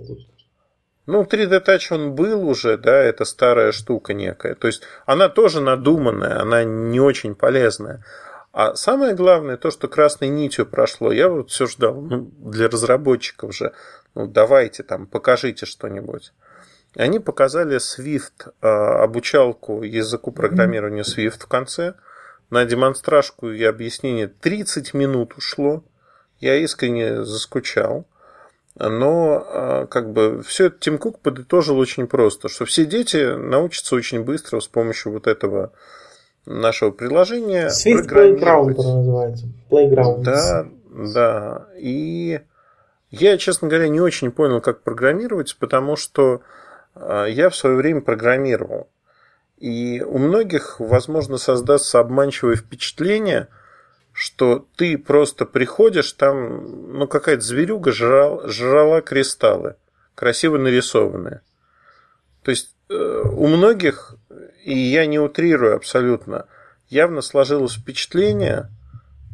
Ну, 1.07 1.23
3D 1.23 1.65
Touch 1.65 1.87
он 1.91 2.15
был 2.15 2.47
уже, 2.47 2.77
да, 2.77 2.97
это 2.97 3.25
старая 3.25 3.73
штука 3.73 4.13
некая. 4.13 4.55
То 4.55 4.67
есть 4.67 4.83
она 5.07 5.29
тоже 5.29 5.61
надуманная, 5.61 6.41
она 6.41 6.65
не 6.65 7.01
очень 7.01 7.35
полезная. 7.35 8.05
А 8.53 8.75
самое 8.75 9.15
главное, 9.15 9.57
то, 9.57 9.71
что 9.71 9.89
красной 9.89 10.29
нитью 10.29 10.67
прошло, 10.67 11.13
я 11.13 11.29
вот 11.29 11.51
все 11.51 11.67
ждал, 11.67 12.01
ну, 12.01 12.31
для 12.39 12.69
разработчиков 12.69 13.55
же, 13.55 13.73
ну, 14.15 14.27
давайте 14.27 14.83
там, 14.83 15.07
покажите 15.07 15.65
что-нибудь. 15.65 16.33
Они 16.97 17.19
показали 17.19 17.77
Swift, 17.77 18.53
а, 18.63 19.03
обучалку 19.05 19.83
языку 19.83 20.33
программирования 20.33 21.03
Swift 21.03 21.41
в 21.41 21.47
конце– 21.47 21.95
на 22.51 22.65
демонстражку 22.65 23.51
и 23.51 23.63
объяснение 23.65 24.29
30 24.29 24.95
минут 24.95 25.35
ушло. 25.37 25.85
Я 26.41 26.57
искренне 26.57 27.25
заскучал. 27.25 28.07
Но 28.79 29.43
а, 29.47 29.87
как 29.87 30.13
бы 30.13 30.43
все 30.43 30.67
это 30.67 30.79
Тим 30.79 30.99
Кук 30.99 31.21
подытожил 31.21 31.79
очень 31.79 32.07
просто, 32.07 32.49
что 32.49 32.67
все 32.67 32.85
дети 32.85 33.35
научатся 33.35 33.97
очень 33.97 34.23
быстро 34.23 34.61
с 34.61 34.69
помощью 34.69 35.13
вот 35.13 35.27
этого 35.27 35.73
нашего 36.45 36.91
приложения. 36.91 37.69
Swift 37.69 38.09
Playground 38.09 38.73
это 38.73 38.83
называется. 38.83 39.47
Playground. 39.71 40.23
Да, 40.23 40.67
да. 40.91 41.67
И 41.79 42.41
я, 43.11 43.39
честно 43.39 43.69
говоря, 43.69 43.89
не 43.89 44.01
очень 44.01 44.31
понял, 44.31 44.61
как 44.61 44.83
программировать, 44.83 45.57
потому 45.59 45.97
что 45.97 46.43
а, 46.95 47.25
я 47.25 47.49
в 47.49 47.57
свое 47.57 47.77
время 47.77 48.03
программировал. 48.03 48.89
И 49.59 50.03
у 50.03 50.19
многих, 50.19 50.81
возможно, 50.81 51.39
создастся 51.39 51.99
обманчивое 52.01 52.57
впечатление, 52.57 53.49
что 54.13 54.67
ты 54.77 54.99
просто 54.99 55.47
приходишь, 55.47 56.13
там, 56.13 56.99
ну, 56.99 57.07
какая-то 57.07 57.43
зверюга 57.43 57.93
жрал, 57.93 58.49
жрала 58.49 59.01
кристаллы, 59.01 59.77
красиво 60.15 60.59
нарисованные. 60.59 61.41
То 62.43 62.51
есть 62.51 62.75
э, 62.89 62.95
у 62.95 63.47
многих, 63.47 64.15
и 64.65 64.79
я 64.79 65.07
не 65.07 65.19
утрирую 65.19 65.75
абсолютно, 65.75 66.47
явно 66.89 67.23
сложилось 67.23 67.75
впечатление, 67.75 68.71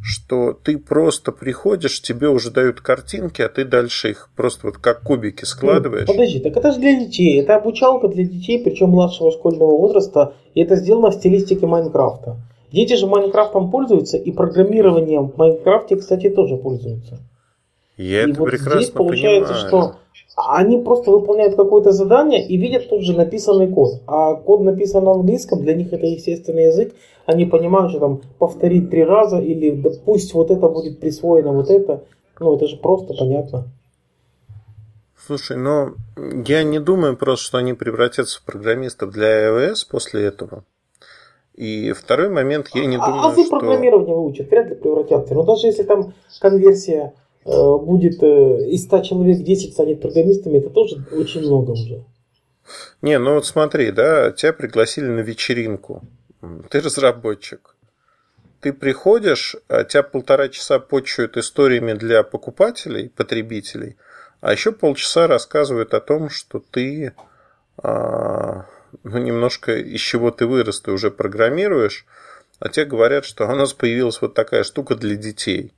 что 0.03 0.53
ты 0.53 0.79
просто 0.79 1.31
приходишь, 1.31 2.03
тебе 2.03 2.29
уже 2.29 2.51
дают 2.51 2.81
картинки, 2.81 3.41
а 3.41 3.49
ты 3.49 3.65
дальше 3.65 4.11
их 4.11 4.31
просто 4.37 4.67
вот 4.67 4.79
как 4.79 5.03
кубики 5.03 5.45
складываешь. 5.45 6.09
Ну, 6.09 6.15
подожди, 6.15 6.41
так 6.41 6.57
это 6.57 6.73
же 6.73 6.81
для 6.81 6.99
детей. 6.99 7.41
Это 7.41 7.57
обучалка 7.57 8.09
для 8.09 8.25
детей, 8.25 8.63
причем 8.63 8.91
младшего 8.91 9.31
школьного 9.31 9.77
возраста, 9.79 10.35
и 10.55 10.61
это 10.61 10.77
сделано 10.77 11.11
в 11.11 11.15
стилистике 11.15 11.67
Майнкрафта. 11.67 12.37
Дети 12.73 12.95
же 12.95 13.07
Майнкрафтом 13.07 13.71
пользуются, 13.71 14.17
и 14.17 14.33
программированием 14.33 15.29
в 15.29 15.37
Майнкрафте, 15.37 15.97
кстати, 15.97 16.31
тоже 16.31 16.57
пользуются. 16.57 17.19
Я 17.97 18.25
и 18.25 18.31
это 18.31 18.41
вот 18.41 18.51
прекрасно 18.51 18.81
здесь 18.81 18.91
получается, 18.91 19.53
понимаю. 19.53 19.69
что 19.69 19.97
они 20.37 20.79
просто 20.79 21.11
выполняют 21.11 21.57
какое-то 21.57 21.93
задание 21.93 22.47
и 22.47 22.57
видят 22.57 22.89
тут 22.89 23.03
же 23.03 23.17
написанный 23.17 23.69
код. 23.69 24.03
А 24.07 24.35
код 24.35 24.63
написан 24.63 25.05
на 25.05 25.13
английском, 25.13 25.63
для 25.63 25.75
них 25.75 25.93
это 25.93 26.07
естественный 26.07 26.67
язык. 26.67 26.95
Они 27.27 27.45
понимают, 27.45 27.91
что 27.91 28.01
там 28.01 28.21
повторить 28.39 28.91
три 28.91 29.05
раза 29.05 29.39
или 29.39 29.71
да 29.71 29.91
пусть 30.05 30.35
вот 30.35 30.51
это 30.51 30.69
будет 30.69 31.01
присвоено, 31.01 31.53
вот 31.53 31.71
это. 31.71 32.05
Ну, 32.41 32.57
это 32.57 32.67
же 32.67 32.77
просто 32.77 33.15
понятно. 33.15 33.69
Слушай, 35.25 35.57
но 35.57 35.95
я 36.17 36.65
не 36.65 36.81
думаю 36.81 37.17
просто, 37.17 37.45
что 37.45 37.59
они 37.59 37.75
превратятся 37.75 38.41
в 38.41 38.45
программистов 38.45 39.13
для 39.13 39.49
iOS 39.49 39.87
после 39.89 40.25
этого. 40.25 40.65
И 41.55 41.93
второй 41.93 42.31
момент, 42.31 42.69
я 42.75 42.87
не 42.87 42.97
а, 42.97 43.07
думаю, 43.07 43.23
а 43.25 43.29
вы 43.31 43.45
что... 43.45 43.59
программирование 43.59 44.17
выучат, 44.17 44.51
вряд 44.51 44.69
ли 44.69 44.75
превратятся. 44.75 45.35
Но 45.35 45.45
даже 45.45 45.69
если 45.69 45.85
там 45.85 46.15
конверсия 46.41 47.13
будет 47.45 48.23
э, 48.23 48.71
из 48.71 48.85
100 48.85 49.03
человек 49.03 49.39
10 49.39 49.73
станет 49.73 50.01
программистами, 50.01 50.59
это 50.59 50.71
тоже 50.71 51.05
очень 51.13 51.41
много 51.43 51.73
уже. 51.73 52.05
Не, 53.03 53.19
ну 53.19 53.35
вот 53.35 53.47
смотри, 53.47 53.91
да, 53.91 54.31
тебя 54.31 54.53
пригласили 54.53 55.07
на 55.07 55.21
вечеринку. 55.21 56.03
Ты 56.71 56.81
разработчик. 56.81 57.77
Ты 58.61 58.73
приходишь, 58.73 59.57
а 59.69 59.85
тебя 59.85 60.05
полтора 60.05 60.49
часа 60.49 60.79
почуют 60.79 61.37
историями 61.37 61.95
для 61.95 62.23
покупателей, 62.23 63.11
потребителей, 63.11 63.97
а 64.41 64.53
еще 64.53 64.71
полчаса 64.71 65.27
рассказывают 65.27 65.95
о 65.95 66.01
том, 66.01 66.31
что 66.31 66.61
ты 66.71 67.13
а, 67.79 68.67
ну, 69.03 69.19
немножко 69.19 69.77
из 69.77 70.01
чего 70.01 70.31
ты 70.31 70.47
вырос, 70.47 70.81
ты 70.81 70.93
уже 70.93 71.11
программируешь, 71.11 72.07
а 72.59 72.69
тебе 72.69 72.87
говорят, 72.87 73.25
что 73.25 73.47
у 73.47 73.55
нас 73.55 73.73
появилась 73.73 74.21
вот 74.21 74.35
такая 74.35 74.63
штука 74.63 74.95
для 74.95 75.17
детей. 75.17 75.73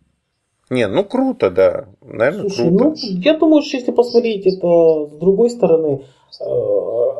Не, 0.70 0.88
ну 0.88 1.04
круто, 1.04 1.50
да. 1.50 1.86
Наверное, 2.02 2.48
Слушай, 2.48 2.68
круто. 2.68 2.84
Ну, 2.84 2.94
я 3.20 3.38
думаю, 3.38 3.62
что 3.62 3.76
если 3.76 3.92
посмотреть 3.92 4.46
это 4.46 5.06
с 5.06 5.16
другой 5.18 5.50
стороны, 5.50 6.04
э, 6.40 6.44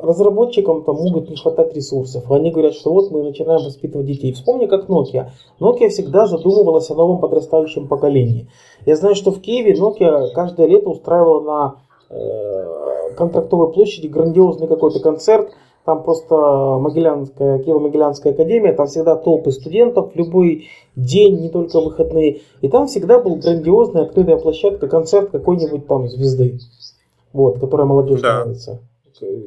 разработчикам 0.02 0.82
там 0.84 0.96
могут 0.96 1.28
не 1.28 1.36
хватать 1.36 1.74
ресурсов. 1.74 2.30
Они 2.30 2.50
говорят, 2.50 2.74
что 2.74 2.92
вот 2.92 3.10
мы 3.10 3.22
начинаем 3.22 3.62
воспитывать 3.62 4.06
детей. 4.06 4.32
Вспомни, 4.32 4.66
как 4.66 4.88
Nokia. 4.88 5.30
Nokia 5.60 5.88
всегда 5.88 6.26
задумывалась 6.26 6.90
о 6.90 6.94
новом 6.94 7.18
подрастающем 7.18 7.86
поколении. 7.86 8.48
Я 8.86 8.96
знаю, 8.96 9.14
что 9.14 9.30
в 9.30 9.40
Киеве 9.40 9.74
Nokia 9.74 10.30
каждое 10.32 10.66
лето 10.66 10.88
устраивала 10.88 11.40
на 11.40 11.74
э, 12.10 13.14
контрактовой 13.14 13.72
площади 13.72 14.06
грандиозный 14.06 14.68
какой-то 14.68 15.00
концерт, 15.00 15.50
там 15.84 16.02
просто 16.02 16.34
Могилянская, 16.34 17.58
Киево-Могилянская 17.58 18.30
академия, 18.30 18.72
там 18.72 18.86
всегда 18.86 19.16
толпы 19.16 19.52
студентов, 19.52 20.12
любой 20.14 20.68
день, 20.96 21.40
не 21.40 21.50
только 21.50 21.80
выходные. 21.80 22.40
И 22.62 22.68
там 22.68 22.86
всегда 22.86 23.20
был 23.20 23.36
грандиозная 23.36 24.04
открытая 24.04 24.36
площадка, 24.36 24.88
концерт 24.88 25.30
какой-нибудь 25.30 25.86
там 25.86 26.08
звезды, 26.08 26.58
вот, 27.32 27.60
которая 27.60 27.86
молодежи 27.86 28.22
да. 28.22 28.40
нравится, 28.40 28.80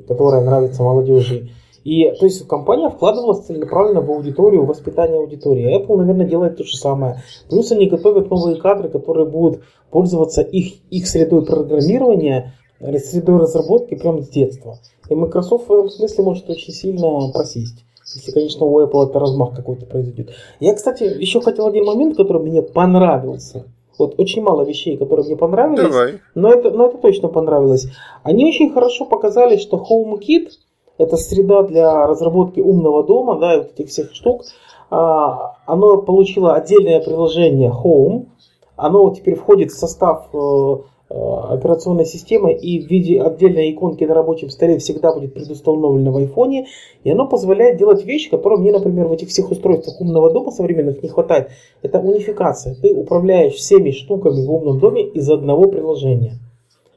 которая 0.07 0.43
нравится 0.43 0.83
молодежи. 0.83 1.49
И 1.83 2.11
то 2.19 2.25
есть 2.25 2.45
компания 2.47 2.89
вкладывалась 2.89 3.45
целенаправленно 3.45 4.01
в 4.01 4.11
аудиторию, 4.11 4.63
в 4.63 4.67
воспитание 4.67 5.19
аудитории. 5.19 5.73
Apple, 5.73 5.95
наверное, 5.95 6.27
делает 6.27 6.57
то 6.57 6.65
же 6.65 6.75
самое. 6.75 7.21
Плюс 7.49 7.71
они 7.71 7.87
готовят 7.87 8.29
новые 8.29 8.57
кадры, 8.57 8.89
которые 8.89 9.25
будут 9.25 9.61
пользоваться 9.89 10.41
их, 10.41 10.75
их 10.91 11.07
средой 11.07 11.45
программирования, 11.45 12.53
средой 12.79 13.39
разработки 13.39 13.95
прямо 13.95 14.21
с 14.21 14.27
детства. 14.27 14.77
И 15.09 15.15
Microsoft 15.15 15.67
в 15.67 15.73
этом 15.73 15.89
смысле 15.89 16.23
может 16.23 16.49
очень 16.49 16.73
сильно 16.73 17.31
просесть. 17.31 17.83
Если, 18.15 18.31
конечно, 18.31 18.65
у 18.65 18.79
Apple 18.79 19.09
это 19.09 19.19
размах 19.19 19.53
какой-то 19.53 19.85
произойдет. 19.85 20.31
Я, 20.59 20.73
кстати, 20.73 21.03
еще 21.03 21.41
хотел 21.41 21.67
один 21.67 21.85
момент, 21.85 22.15
который 22.15 22.41
мне 22.41 22.61
понравился. 22.61 23.65
Вот 23.99 24.15
очень 24.17 24.43
мало 24.43 24.63
вещей, 24.63 24.95
которые 24.95 25.25
мне 25.25 25.35
понравились. 25.35 25.81
Давай. 25.81 26.19
Но 26.35 26.51
это, 26.51 26.69
но 26.69 26.87
это 26.87 26.97
точно 26.99 27.27
понравилось. 27.27 27.87
Они 28.23 28.45
очень 28.45 28.71
хорошо 28.71 29.05
показали, 29.05 29.57
что 29.57 29.77
HomeKit– 29.77 30.49
это 30.97 31.17
среда 31.17 31.63
для 31.63 32.07
разработки 32.07 32.59
умного 32.59 33.03
дома, 33.03 33.39
да, 33.39 33.55
и 33.55 33.57
вот 33.57 33.71
этих 33.73 33.89
всех 33.89 34.13
штук. 34.13 34.43
А, 34.89 35.57
оно 35.65 35.97
получило 35.97 36.53
отдельное 36.53 37.01
приложение 37.01 37.71
Home. 37.71 38.27
Оно 38.75 39.13
теперь 39.13 39.35
входит 39.35 39.71
в 39.71 39.77
состав 39.77 40.27
э, 40.33 40.75
операционной 41.09 42.05
системы 42.05 42.53
и 42.53 42.85
в 42.85 42.89
виде 42.89 43.21
отдельной 43.21 43.71
иконки 43.71 44.03
на 44.03 44.13
рабочем 44.13 44.49
столе 44.49 44.77
всегда 44.77 45.13
будет 45.13 45.33
предустановлено 45.33 46.11
в 46.11 46.17
айфоне. 46.17 46.67
И 47.03 47.11
оно 47.11 47.27
позволяет 47.27 47.77
делать 47.77 48.03
вещи, 48.03 48.29
которые 48.29 48.59
мне, 48.59 48.71
например, 48.71 49.07
в 49.07 49.13
этих 49.13 49.29
всех 49.29 49.49
устройствах 49.51 50.01
умного 50.01 50.31
дома 50.31 50.51
современных 50.51 51.01
не 51.01 51.09
хватает. 51.09 51.49
Это 51.81 51.99
унификация. 51.99 52.75
Ты 52.75 52.93
управляешь 52.93 53.53
всеми 53.53 53.91
штуками 53.91 54.45
в 54.45 54.51
умном 54.51 54.79
доме 54.79 55.03
из 55.03 55.29
одного 55.29 55.67
приложения. 55.69 56.39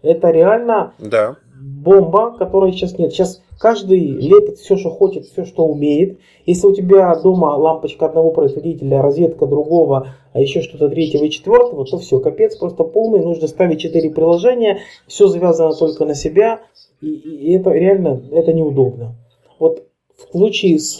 Это 0.03 0.31
реально 0.31 0.95
да. 0.99 1.37
Бомба, 1.61 2.35
которой 2.37 2.73
сейчас 2.73 2.99
нет. 2.99 3.13
Сейчас 3.13 3.43
Каждый 3.61 4.01
лепит 4.01 4.57
все, 4.57 4.79
что 4.79 4.89
хочет, 4.89 5.27
все, 5.27 5.45
что 5.45 5.67
умеет. 5.67 6.19
Если 6.47 6.67
у 6.67 6.75
тебя 6.75 7.15
дома 7.15 7.55
лампочка 7.57 8.07
одного 8.07 8.31
производителя, 8.31 9.03
розетка 9.03 9.45
другого, 9.45 10.15
а 10.33 10.41
еще 10.41 10.63
что-то 10.63 10.89
третьего 10.89 11.25
и 11.25 11.31
четвертого, 11.31 11.85
то 11.85 11.99
все, 11.99 12.21
капец 12.21 12.57
просто 12.57 12.85
полный. 12.85 13.23
Нужно 13.23 13.47
ставить 13.49 13.79
четыре 13.79 14.09
приложения, 14.09 14.81
все 15.07 15.27
завязано 15.27 15.75
только 15.75 16.07
на 16.07 16.15
себя. 16.15 16.63
И, 17.03 17.09
и 17.09 17.53
это 17.53 17.69
реально 17.73 18.23
это 18.33 18.55
неудобно. 18.55 19.17
Вот 19.59 19.83
в 20.17 20.33
случае 20.33 20.79
с 20.79 20.99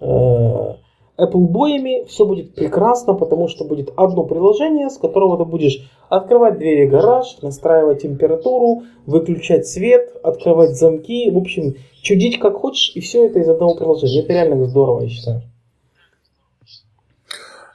э, 0.00 0.74
Apple 1.18 1.46
боями 1.46 2.04
все 2.06 2.26
будет 2.26 2.54
прекрасно, 2.54 3.14
потому 3.14 3.48
что 3.48 3.64
будет 3.64 3.90
одно 3.96 4.24
приложение, 4.24 4.90
с 4.90 4.98
которого 4.98 5.38
ты 5.38 5.44
будешь 5.44 5.90
открывать 6.08 6.58
двери 6.58 6.86
гараж, 6.86 7.38
настраивать 7.40 8.02
температуру, 8.02 8.82
выключать 9.06 9.66
свет, 9.66 10.14
открывать 10.22 10.76
замки, 10.76 11.30
в 11.30 11.38
общем, 11.38 11.76
чудить 12.02 12.38
как 12.38 12.56
хочешь, 12.56 12.92
и 12.94 13.00
все 13.00 13.26
это 13.26 13.38
из 13.38 13.48
одного 13.48 13.74
приложения. 13.76 14.22
Это 14.22 14.32
реально 14.32 14.66
здорово, 14.66 15.02
я 15.02 15.08
считаю. 15.08 15.42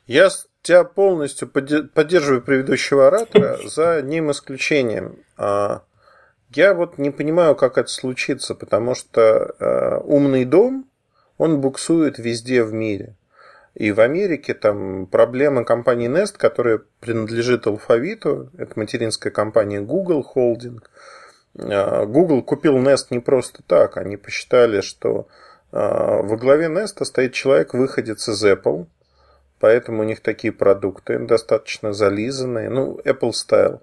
Я 0.06 0.30
тебя 0.62 0.84
полностью 0.84 1.48
поддерживаю 1.48 2.44
предыдущего 2.44 3.08
оратора 3.08 3.58
за 3.66 3.96
одним 3.96 4.30
исключением. 4.30 5.18
А, 5.38 5.82
я 6.54 6.74
вот 6.74 6.98
не 6.98 7.10
понимаю, 7.10 7.56
как 7.56 7.78
это 7.78 7.89
случится, 7.89 8.54
потому 8.54 8.94
что 8.94 9.56
э, 9.58 10.02
умный 10.04 10.46
дом, 10.46 10.86
он 11.38 11.60
буксует 11.62 12.20
везде 12.20 12.64
в 12.64 12.74
мире. 12.74 13.16
И 13.74 13.92
в 13.92 14.02
Америке 14.02 14.54
там 14.54 15.06
проблема 15.06 15.64
компании 15.64 16.10
Nest, 16.10 16.36
которая 16.38 16.82
принадлежит 17.00 17.68
алфавиту, 17.68 18.50
это 18.58 18.74
материнская 18.76 19.32
компания 19.32 19.80
Google 19.80 20.26
Holding. 20.36 20.82
А, 21.58 22.06
Google 22.06 22.44
купил 22.44 22.78
Nest 22.78 23.08
не 23.12 23.20
просто 23.20 23.64
так, 23.66 23.98
они 23.98 24.18
посчитали, 24.18 24.82
что 24.82 25.28
а, 25.72 26.22
во 26.22 26.36
главе 26.36 26.66
Nest 26.68 27.04
стоит 27.06 27.34
человек, 27.34 27.74
выходец 27.74 28.28
из 28.28 28.44
Apple, 28.44 28.88
поэтому 29.60 30.02
у 30.02 30.06
них 30.06 30.20
такие 30.20 30.52
продукты 30.52 31.20
достаточно 31.20 31.94
зализанные, 31.94 32.70
ну, 32.70 33.00
Apple 33.06 33.32
Style, 33.32 33.80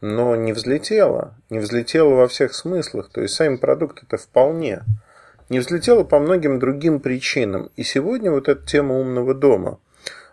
но 0.00 0.36
не 0.36 0.52
взлетело, 0.52 1.34
не 1.50 1.58
взлетело 1.58 2.14
во 2.14 2.28
всех 2.28 2.54
смыслах, 2.54 3.10
то 3.10 3.20
есть 3.20 3.34
сами 3.34 3.56
продукты 3.56 4.02
это 4.06 4.18
вполне 4.18 4.82
не 5.52 5.58
взлетела 5.58 6.02
по 6.02 6.18
многим 6.18 6.58
другим 6.58 6.98
причинам. 6.98 7.70
И 7.76 7.82
сегодня 7.82 8.30
вот 8.30 8.48
эта 8.48 8.66
тема 8.66 8.98
умного 8.98 9.34
дома, 9.34 9.78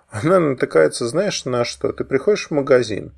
она 0.09 0.39
натыкается, 0.39 1.07
знаешь, 1.07 1.43
на 1.43 1.65
что? 1.65 1.91
Ты 1.91 2.05
приходишь 2.05 2.47
в 2.47 2.51
магазин, 2.51 3.11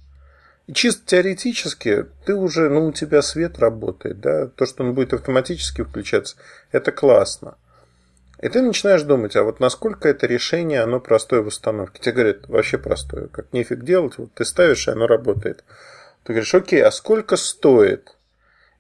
и 0.66 0.74
чисто 0.74 1.06
теоретически 1.06 2.08
ты 2.26 2.34
уже, 2.34 2.70
ну, 2.70 2.88
у 2.88 2.92
тебя 2.92 3.22
свет 3.22 3.60
работает, 3.60 4.20
да, 4.20 4.48
то, 4.48 4.66
что 4.66 4.84
он 4.84 4.96
будет 4.96 5.14
автоматически 5.14 5.84
включаться, 5.84 6.38
это 6.72 6.92
классно. 6.92 7.56
И 8.42 8.50
ты 8.50 8.64
начинаешь 8.64 9.04
думать, 9.04 9.36
а 9.36 9.44
вот 9.44 9.60
насколько 9.60 10.10
это 10.10 10.26
решение, 10.26 10.82
оно 10.82 11.00
простое 11.00 11.44
в 11.44 11.48
установке. 11.48 12.02
Тебе 12.02 12.14
говорят, 12.14 12.48
вообще 12.48 12.80
простое, 12.80 13.28
как 13.28 13.54
нефиг 13.54 13.84
делать, 13.84 14.18
вот 14.18 14.34
ты 14.34 14.44
ставишь, 14.44 14.88
и 14.88 14.92
оно 14.92 15.06
работает. 15.06 15.64
Ты 16.24 16.34
говоришь, 16.34 16.56
окей, 16.56 16.82
а 16.84 16.90
сколько 16.90 17.36
стоит? 17.36 18.16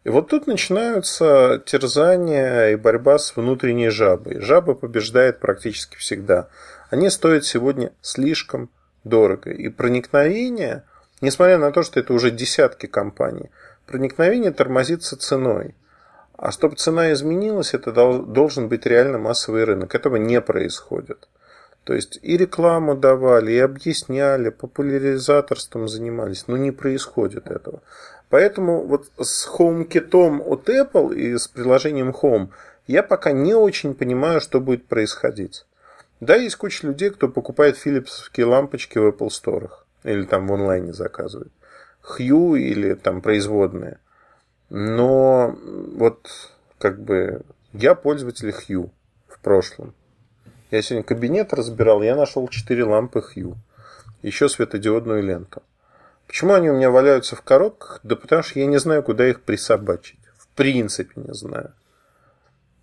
И 0.04 0.10
вот 0.10 0.30
тут 0.30 0.48
начинаются 0.48 1.62
терзания 1.66 2.70
и 2.70 2.76
борьба 2.76 3.20
с 3.20 3.36
внутренней 3.36 3.90
жабой. 3.90 4.40
Жаба 4.40 4.74
побеждает 4.74 5.40
практически 5.40 5.96
всегда. 5.98 6.48
Они 6.90 7.10
стоят 7.10 7.46
сегодня 7.46 7.94
слишком 8.02 8.70
дорого. 9.04 9.52
И 9.52 9.70
проникновение, 9.70 10.84
несмотря 11.22 11.60
на 11.60 11.72
то, 11.72 11.84
что 11.84 12.00
это 12.00 12.14
уже 12.14 12.32
десятки 12.32 12.88
компаний, 12.88 13.52
проникновение 13.86 14.52
тормозится 14.52 15.18
ценой. 15.18 15.76
А 16.36 16.52
чтобы 16.52 16.78
цена 16.78 17.14
изменилась, 17.14 17.76
это 17.76 17.92
должен 17.92 18.70
быть 18.70 18.88
реально 18.88 19.20
массовый 19.20 19.64
рынок. 19.66 19.94
Этого 19.94 20.16
не 20.16 20.42
происходит. 20.42 21.28
То 21.84 21.94
есть 21.94 22.18
и 22.24 22.38
рекламу 22.38 22.96
давали, 22.96 23.52
и 23.52 23.60
объясняли, 23.60 24.50
популяризаторством 24.50 25.88
занимались, 25.88 26.48
но 26.48 26.58
не 26.58 26.72
происходит 26.72 27.52
этого. 27.52 27.82
Поэтому 28.32 28.88
вот 28.88 29.12
с 29.20 29.46
HomeKit 29.46 30.40
от 30.40 30.70
Apple 30.70 31.14
и 31.14 31.38
с 31.38 31.50
приложением 31.50 32.12
Home 32.12 32.48
я 32.88 33.04
пока 33.04 33.34
не 33.34 33.54
очень 33.54 33.94
понимаю, 33.94 34.40
что 34.40 34.62
будет 34.62 34.88
происходить. 34.88 35.66
Да, 36.22 36.38
есть 36.38 36.56
куча 36.56 36.88
людей, 36.88 37.10
кто 37.10 37.28
покупает 37.28 37.76
филипсовские 37.76 38.46
лампочки 38.46 38.98
в 38.98 39.10
Apple 39.10 39.28
Store 39.28 39.70
или 40.06 40.24
там 40.24 40.48
в 40.48 40.54
онлайне 40.54 40.94
заказывает. 40.94 41.52
Hue 42.04 42.58
или 42.58 42.94
там 42.94 43.22
производные. 43.22 44.00
Но 44.70 45.54
вот 45.98 46.26
как 46.78 47.02
бы 47.02 47.42
я 47.74 47.96
пользователь 47.96 48.50
Hue 48.50 48.90
в 49.28 49.40
прошлом. 49.40 49.94
Я 50.72 50.82
сегодня 50.82 51.04
кабинет 51.04 51.52
разбирал, 51.54 52.02
я 52.02 52.16
нашел 52.16 52.48
4 52.48 52.84
лампы 52.86 53.22
Hue. 53.36 53.56
Еще 54.22 54.48
светодиодную 54.48 55.22
ленту. 55.22 55.62
Почему 56.32 56.54
они 56.54 56.70
у 56.70 56.78
меня 56.78 56.90
валяются 56.90 57.36
в 57.36 57.42
коробках? 57.42 58.00
Да 58.04 58.16
потому 58.16 58.42
что 58.42 58.58
я 58.58 58.66
не 58.66 58.78
знаю, 58.78 59.04
куда 59.04 59.28
их 59.28 59.42
присобачить. 59.42 60.18
В 60.38 60.48
принципе 60.56 61.12
не 61.20 61.34
знаю. 61.34 61.74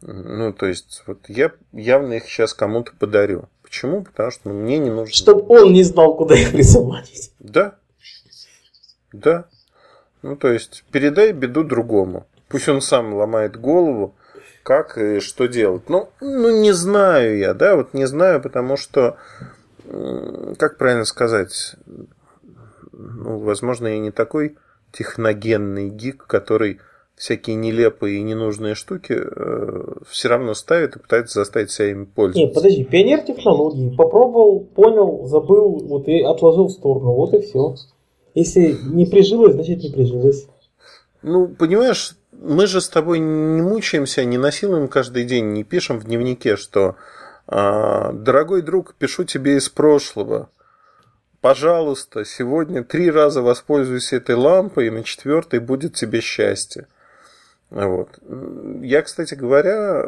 Ну, 0.03 0.53
то 0.53 0.67
есть, 0.67 1.03
вот 1.07 1.21
я 1.29 1.53
явно 1.73 2.13
их 2.13 2.25
сейчас 2.27 2.53
кому-то 2.53 2.93
подарю. 2.99 3.49
Почему? 3.63 4.03
Потому 4.03 4.31
что 4.33 4.51
ну, 4.51 4.55
мне 4.61 4.77
не 4.77 4.91
нужно. 4.91 5.15
Чтобы 5.15 5.47
он 5.49 5.73
не 5.73 5.83
знал, 5.83 6.15
куда 6.15 6.35
их 6.35 6.53
присобачить. 6.53 7.33
Да. 7.39 7.77
Да. 9.15 9.47
Ну, 10.21 10.37
то 10.37 10.49
есть, 10.53 10.85
передай 10.93 11.33
беду 11.33 11.65
другому. 11.65 12.27
Пусть 12.49 12.69
он 12.69 12.83
сам 12.83 13.15
ломает 13.15 13.59
голову, 13.59 14.15
как 14.63 14.99
и 14.99 15.21
что 15.21 15.47
делать. 15.47 15.89
Ну, 15.89 16.11
ну, 16.21 16.51
не 16.51 16.73
знаю 16.73 17.39
я, 17.39 17.55
да, 17.55 17.77
вот 17.77 17.95
не 17.95 18.07
знаю, 18.07 18.43
потому 18.43 18.77
что, 18.77 19.17
как 20.59 20.77
правильно 20.77 21.07
сказать, 21.07 21.77
ну, 23.15 23.39
возможно, 23.39 23.89
я 23.89 23.99
не 23.99 24.11
такой 24.11 24.57
техногенный 24.93 25.91
гик, 25.91 26.27
который 26.27 26.79
всякие 27.19 27.57
нелепые 27.57 28.19
и 28.19 28.23
ненужные 28.23 28.75
штуки 28.75 29.19
э, 29.19 29.95
все 30.09 30.29
равно 30.29 30.55
ставит 30.55 30.97
и 30.97 30.99
пытается 31.01 31.41
заставить 31.41 31.71
себя 31.71 31.91
ими 31.91 32.05
пользоваться. 32.05 32.41
Нет, 32.41 32.55
подожди, 32.55 32.85
пионер 32.85 33.21
технологий. 33.23 33.95
Попробовал, 33.97 34.61
понял, 34.61 35.27
забыл, 35.27 35.81
вот 35.85 36.07
и 36.09 36.21
отложил 36.23 36.69
в 36.69 36.73
сторону. 36.73 37.13
Вот 37.13 37.35
и 37.35 37.41
все. 37.41 37.75
Если 38.35 38.77
не 38.85 39.05
прижилось, 39.05 39.55
значит 39.55 39.83
не 39.83 39.91
прижилось. 39.91 40.47
Ну, 41.23 41.49
понимаешь, 41.49 42.17
мы 42.31 42.67
же 42.67 42.81
с 42.81 42.89
тобой 42.89 43.19
не 43.19 43.63
мучаемся, 43.63 44.25
не 44.25 44.39
насилуем 44.39 44.87
каждый 44.87 45.25
день, 45.25 45.53
не 45.53 45.65
пишем 45.65 45.99
в 45.99 46.05
дневнике, 46.05 46.57
что 46.57 46.95
«А, 47.49 48.13
дорогой 48.13 48.63
друг, 48.63 48.95
пишу 48.95 49.25
тебе 49.25 49.57
из 49.57 49.69
прошлого 49.69 50.51
пожалуйста, 51.41 52.25
сегодня 52.25 52.85
три 52.85 53.11
раза 53.11 53.43
воспользуйся 53.43 54.17
этой 54.17 54.35
лампой, 54.35 54.87
и 54.87 54.91
на 54.91 55.05
четвертой 55.05 55.61
будет 55.61 55.95
тебе 55.95 56.21
счастье. 56.21 56.87
Вот. 57.71 58.19
Я, 58.83 59.03
кстати 59.03 59.35
говоря, 59.35 60.05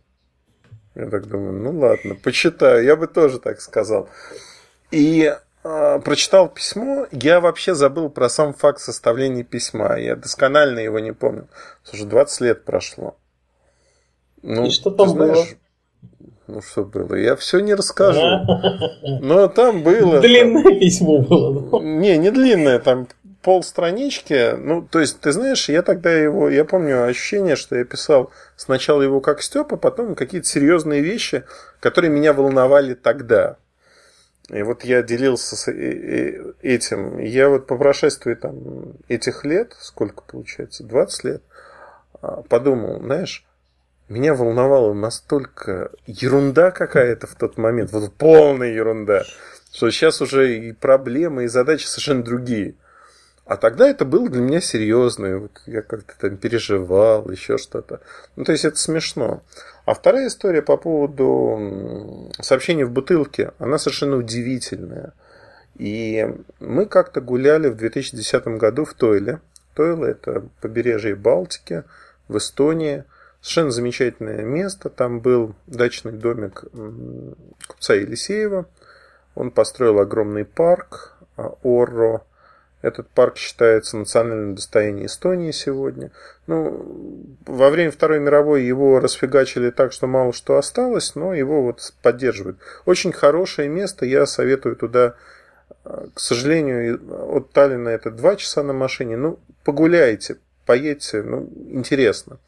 Я 0.95 1.07
так 1.09 1.27
думаю, 1.27 1.53
ну 1.53 1.79
ладно, 1.79 2.15
почитаю, 2.15 2.83
я 2.83 2.95
бы 2.95 3.07
тоже 3.07 3.39
так 3.39 3.61
сказал. 3.61 4.09
И 4.89 5.35
а, 5.63 5.99
прочитал 5.99 6.49
письмо, 6.49 7.07
я 7.11 7.39
вообще 7.39 7.75
забыл 7.75 8.09
про 8.09 8.29
сам 8.29 8.53
факт 8.53 8.79
составления 8.79 9.43
письма. 9.43 9.97
Я 9.97 10.15
досконально 10.15 10.79
его 10.79 10.99
не 10.99 11.13
помню. 11.13 11.47
Слушай, 11.83 12.05
20 12.05 12.41
лет 12.41 12.65
прошло. 12.65 13.15
Ну, 14.43 14.65
И 14.65 14.69
что 14.69 14.91
там 14.91 15.09
знаешь, 15.09 15.35
было? 15.35 15.45
Ну, 16.47 16.61
что 16.61 16.83
было? 16.85 17.15
Я 17.15 17.35
все 17.35 17.59
не 17.59 17.73
расскажу. 17.73 18.21
Но 19.21 19.47
там 19.47 19.83
было... 19.83 20.21
Длинное 20.21 20.63
там... 20.63 20.79
письмо 20.79 21.19
было. 21.19 21.81
Не, 21.81 22.17
не 22.17 22.31
длинное, 22.31 22.79
там 22.79 23.07
полстранички. 23.41 24.55
Ну, 24.57 24.81
то 24.81 24.99
есть, 24.99 25.19
ты 25.19 25.31
знаешь, 25.31 25.69
я 25.69 25.81
тогда 25.81 26.11
его... 26.11 26.49
Я 26.49 26.63
помню 26.65 27.05
ощущение, 27.05 27.55
что 27.55 27.75
я 27.75 27.83
писал 27.83 28.31
сначала 28.55 29.01
его 29.01 29.19
как 29.19 29.41
Степа, 29.41 29.75
потом 29.75 30.15
какие-то 30.15 30.47
серьезные 30.47 31.01
вещи, 31.01 31.43
которые 31.79 32.11
меня 32.11 32.31
волновали 32.33 32.93
тогда. 32.93 33.57
И 34.49 34.61
вот 34.61 34.83
я 34.85 35.01
делился 35.03 35.55
с 35.55 35.69
этим. 35.69 37.19
Я 37.19 37.49
вот 37.49 37.67
по 37.67 37.77
прошествии 37.77 38.33
там, 38.33 38.93
этих 39.09 39.43
лет, 39.43 39.75
сколько 39.79 40.21
получается, 40.21 40.83
20 40.83 41.23
лет, 41.25 41.43
а, 42.21 42.43
подумал, 42.43 43.01
знаешь, 43.01 43.45
меня 44.07 44.33
волновала 44.33 44.93
настолько 44.93 45.91
ерунда 46.05 46.71
какая-то 46.71 47.27
в 47.27 47.35
тот 47.35 47.57
момент, 47.57 47.91
вот 47.91 48.13
полная 48.13 48.71
ерунда, 48.71 49.25
что 49.73 49.91
сейчас 49.91 50.21
уже 50.21 50.57
и 50.57 50.71
проблемы, 50.71 51.43
и 51.43 51.47
задачи 51.47 51.85
совершенно 51.85 52.23
другие. 52.23 52.75
А 53.45 53.55
тогда 53.55 53.87
это 53.87 54.03
было 54.03 54.29
для 54.29 54.41
меня 54.41 54.59
серьезно. 54.59 55.39
Вот 55.39 55.61
я 55.65 55.81
как-то 55.81 56.13
там 56.19 56.37
переживал, 56.37 57.29
еще 57.29 57.57
что-то. 57.57 58.01
Ну, 58.35 58.43
то 58.43 58.51
есть 58.51 58.65
это 58.65 58.77
смешно. 58.77 59.41
А 59.87 59.93
вторая 59.93 60.27
история 60.27 60.61
по 60.61 60.75
поводу 60.75 62.29
сообщений 62.41 62.83
в 62.83 62.91
бутылке, 62.91 63.53
она 63.57 63.77
совершенно 63.77 64.17
удивительная. 64.17 65.13
И 65.77 66.27
мы 66.59 66.87
как-то 66.87 67.21
гуляли 67.21 67.69
в 67.69 67.77
2010 67.77 68.47
году 68.59 68.83
в 68.83 68.93
Тойле. 68.93 69.39
Тойле– 69.75 70.07
это 70.11 70.43
побережье 70.59 71.15
Балтики, 71.15 71.85
в 72.27 72.37
Эстонии. 72.37 73.05
Совершенно 73.39 73.71
замечательное 73.71 74.41
место. 74.41 74.89
Там 74.89 75.21
был 75.21 75.55
дачный 75.67 76.11
домик 76.11 76.65
купца 77.65 77.93
Елисеева. 77.93 78.65
Он 79.35 79.51
построил 79.51 79.99
огромный 79.99 80.43
парк 80.43 81.13
а, 81.37 81.53
Орро– 81.63 82.23
этот 82.81 83.09
парк 83.09 83.37
считается 83.37 83.97
национальным 83.97 84.55
достоянием 84.55 85.07
Эстонии 85.07 85.51
сегодня. 85.51 86.11
Ну, 86.45 87.35
во 87.45 87.69
время 87.69 87.91
Второй 87.91 88.19
мировой 88.19 88.63
его 88.63 88.99
расфигачили 88.99 89.71
так, 89.71 89.91
что 89.91 90.07
мало 90.07 90.31
что 90.31 90.57
осталось, 90.57 91.15
но 91.15 91.33
его 91.33 91.63
вот 91.63 91.93
поддерживают. 92.01 92.59
Очень 92.85 93.11
хорошее 93.11 93.67
место, 93.67 94.05
я 94.05 94.25
советую 94.25 94.75
туда, 94.75 95.15
к 95.83 96.19
сожалению, 96.19 97.01
от 97.35 97.51
Таллина 97.51 97.89
это 97.89 98.11
два 98.11 98.35
часа 98.35 98.61
на 98.63 98.73
машине. 98.73 99.17
Ну, 99.17 99.39
погуляйте, 99.63 100.37
поедьте, 100.65 101.23
ну, 101.23 101.49
интересно. 101.71 102.39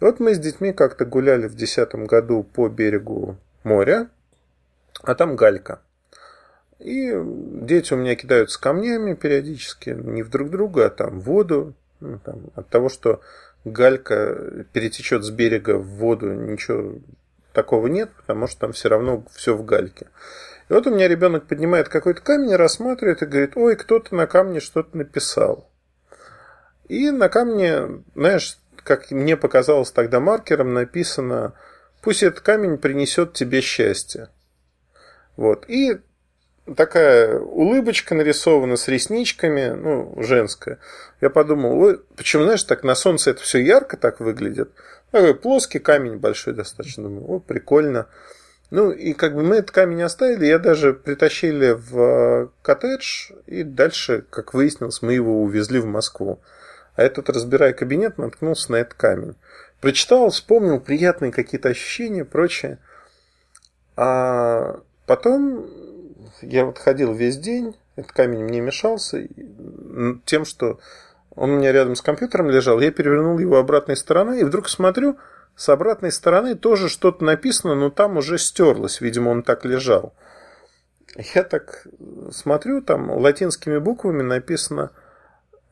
И 0.00 0.04
вот 0.04 0.20
мы 0.20 0.34
с 0.34 0.38
детьми 0.38 0.72
как-то 0.72 1.04
гуляли 1.04 1.46
в 1.46 1.54
2010 1.54 1.94
году 2.06 2.42
по 2.42 2.68
берегу 2.68 3.36
моря, 3.62 4.08
а 5.02 5.14
там 5.14 5.36
галька. 5.36 5.80
И 6.78 7.12
дети 7.14 7.92
у 7.92 7.96
меня 7.96 8.14
кидаются 8.14 8.60
камнями 8.60 9.14
периодически, 9.14 9.90
не 9.90 10.22
в 10.22 10.30
друг 10.30 10.50
друга, 10.50 10.86
а 10.86 10.90
там 10.90 11.20
в 11.20 11.24
воду. 11.24 11.74
Ну, 12.00 12.20
там, 12.24 12.50
от 12.54 12.68
того, 12.68 12.88
что 12.88 13.20
галька 13.64 14.64
перетечет 14.72 15.24
с 15.24 15.30
берега 15.30 15.76
в 15.78 15.86
воду, 15.86 16.32
ничего 16.32 17.00
такого 17.52 17.88
нет, 17.88 18.10
потому 18.16 18.46
что 18.46 18.60
там 18.60 18.72
все 18.72 18.88
равно 18.88 19.24
все 19.34 19.56
в 19.56 19.64
гальке. 19.64 20.06
И 20.68 20.72
вот 20.72 20.86
у 20.86 20.94
меня 20.94 21.08
ребенок 21.08 21.46
поднимает 21.46 21.88
какой-то 21.88 22.20
камень, 22.20 22.54
рассматривает 22.54 23.22
и 23.22 23.26
говорит, 23.26 23.56
ой, 23.56 23.74
кто-то 23.74 24.14
на 24.14 24.26
камне 24.26 24.60
что-то 24.60 24.96
написал. 24.96 25.68
И 26.88 27.10
на 27.10 27.28
камне, 27.28 28.02
знаешь, 28.14 28.58
как 28.76 29.10
мне 29.10 29.36
показалось 29.36 29.90
тогда 29.90 30.20
маркером, 30.20 30.74
написано, 30.74 31.54
пусть 32.02 32.22
этот 32.22 32.40
камень 32.40 32.78
принесет 32.78 33.32
тебе 33.32 33.60
счастье. 33.60 34.28
Вот. 35.36 35.68
И 35.68 35.98
такая 36.76 37.38
улыбочка 37.38 38.14
нарисована 38.14 38.76
с 38.76 38.88
ресничками, 38.88 39.70
ну, 39.70 40.14
женская. 40.22 40.78
Я 41.20 41.30
подумал, 41.30 41.78
ой, 41.80 42.00
почему, 42.16 42.44
знаешь, 42.44 42.62
так 42.64 42.84
на 42.84 42.94
солнце 42.94 43.30
это 43.30 43.42
все 43.42 43.58
ярко 43.58 43.96
так 43.96 44.20
выглядит. 44.20 44.70
Такой 45.10 45.34
плоский 45.34 45.78
камень 45.78 46.16
большой 46.16 46.54
достаточно. 46.54 47.04
Думаю, 47.04 47.30
о, 47.30 47.38
прикольно. 47.40 48.06
Ну, 48.70 48.90
и 48.90 49.14
как 49.14 49.34
бы 49.34 49.42
мы 49.42 49.56
этот 49.56 49.70
камень 49.70 50.02
оставили, 50.02 50.44
я 50.44 50.58
даже 50.58 50.92
притащили 50.92 51.70
в 51.70 51.98
э, 51.98 52.48
коттедж, 52.60 53.30
и 53.46 53.62
дальше, 53.62 54.26
как 54.28 54.52
выяснилось, 54.52 55.00
мы 55.00 55.14
его 55.14 55.42
увезли 55.42 55.80
в 55.80 55.86
Москву. 55.86 56.40
А 56.94 57.02
этот, 57.02 57.30
разбирая 57.30 57.72
кабинет, 57.72 58.18
наткнулся 58.18 58.72
на 58.72 58.76
этот 58.76 58.94
камень. 58.94 59.36
Прочитал, 59.80 60.28
вспомнил 60.28 60.80
приятные 60.80 61.32
какие-то 61.32 61.70
ощущения, 61.70 62.26
прочее. 62.26 62.78
А 63.96 64.80
потом 65.06 65.66
я 66.42 66.64
вот 66.64 66.78
ходил 66.78 67.12
весь 67.12 67.38
день, 67.38 67.76
этот 67.96 68.12
камень 68.12 68.44
мне 68.44 68.60
мешался 68.60 69.26
тем, 70.24 70.44
что 70.44 70.78
он 71.34 71.50
у 71.50 71.56
меня 71.58 71.72
рядом 71.72 71.96
с 71.96 72.02
компьютером 72.02 72.50
лежал, 72.50 72.80
я 72.80 72.90
перевернул 72.90 73.38
его 73.38 73.58
обратной 73.58 73.96
стороной, 73.96 74.40
и 74.40 74.44
вдруг 74.44 74.68
смотрю, 74.68 75.18
с 75.56 75.68
обратной 75.68 76.12
стороны 76.12 76.54
тоже 76.54 76.88
что-то 76.88 77.24
написано, 77.24 77.74
но 77.74 77.90
там 77.90 78.16
уже 78.16 78.38
стерлось, 78.38 79.00
видимо, 79.00 79.30
он 79.30 79.42
так 79.42 79.64
лежал. 79.64 80.14
Я 81.34 81.42
так 81.42 81.86
смотрю, 82.30 82.80
там 82.80 83.10
латинскими 83.10 83.78
буквами 83.78 84.22
написано 84.22 84.92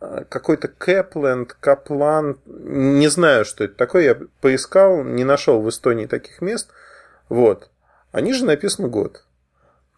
э, 0.01 0.25
какой-то 0.29 0.67
Кэпленд, 0.67 1.53
Каплан, 1.53 2.39
не 2.47 3.07
знаю, 3.09 3.45
что 3.45 3.63
это 3.63 3.75
такое, 3.75 4.03
я 4.03 4.19
поискал, 4.41 5.05
не 5.05 5.23
нашел 5.23 5.61
в 5.61 5.69
Эстонии 5.69 6.07
таких 6.07 6.41
мест. 6.41 6.71
Вот. 7.29 7.71
А 8.11 8.21
ниже 8.21 8.45
написано 8.45 8.89
год. 8.89 9.25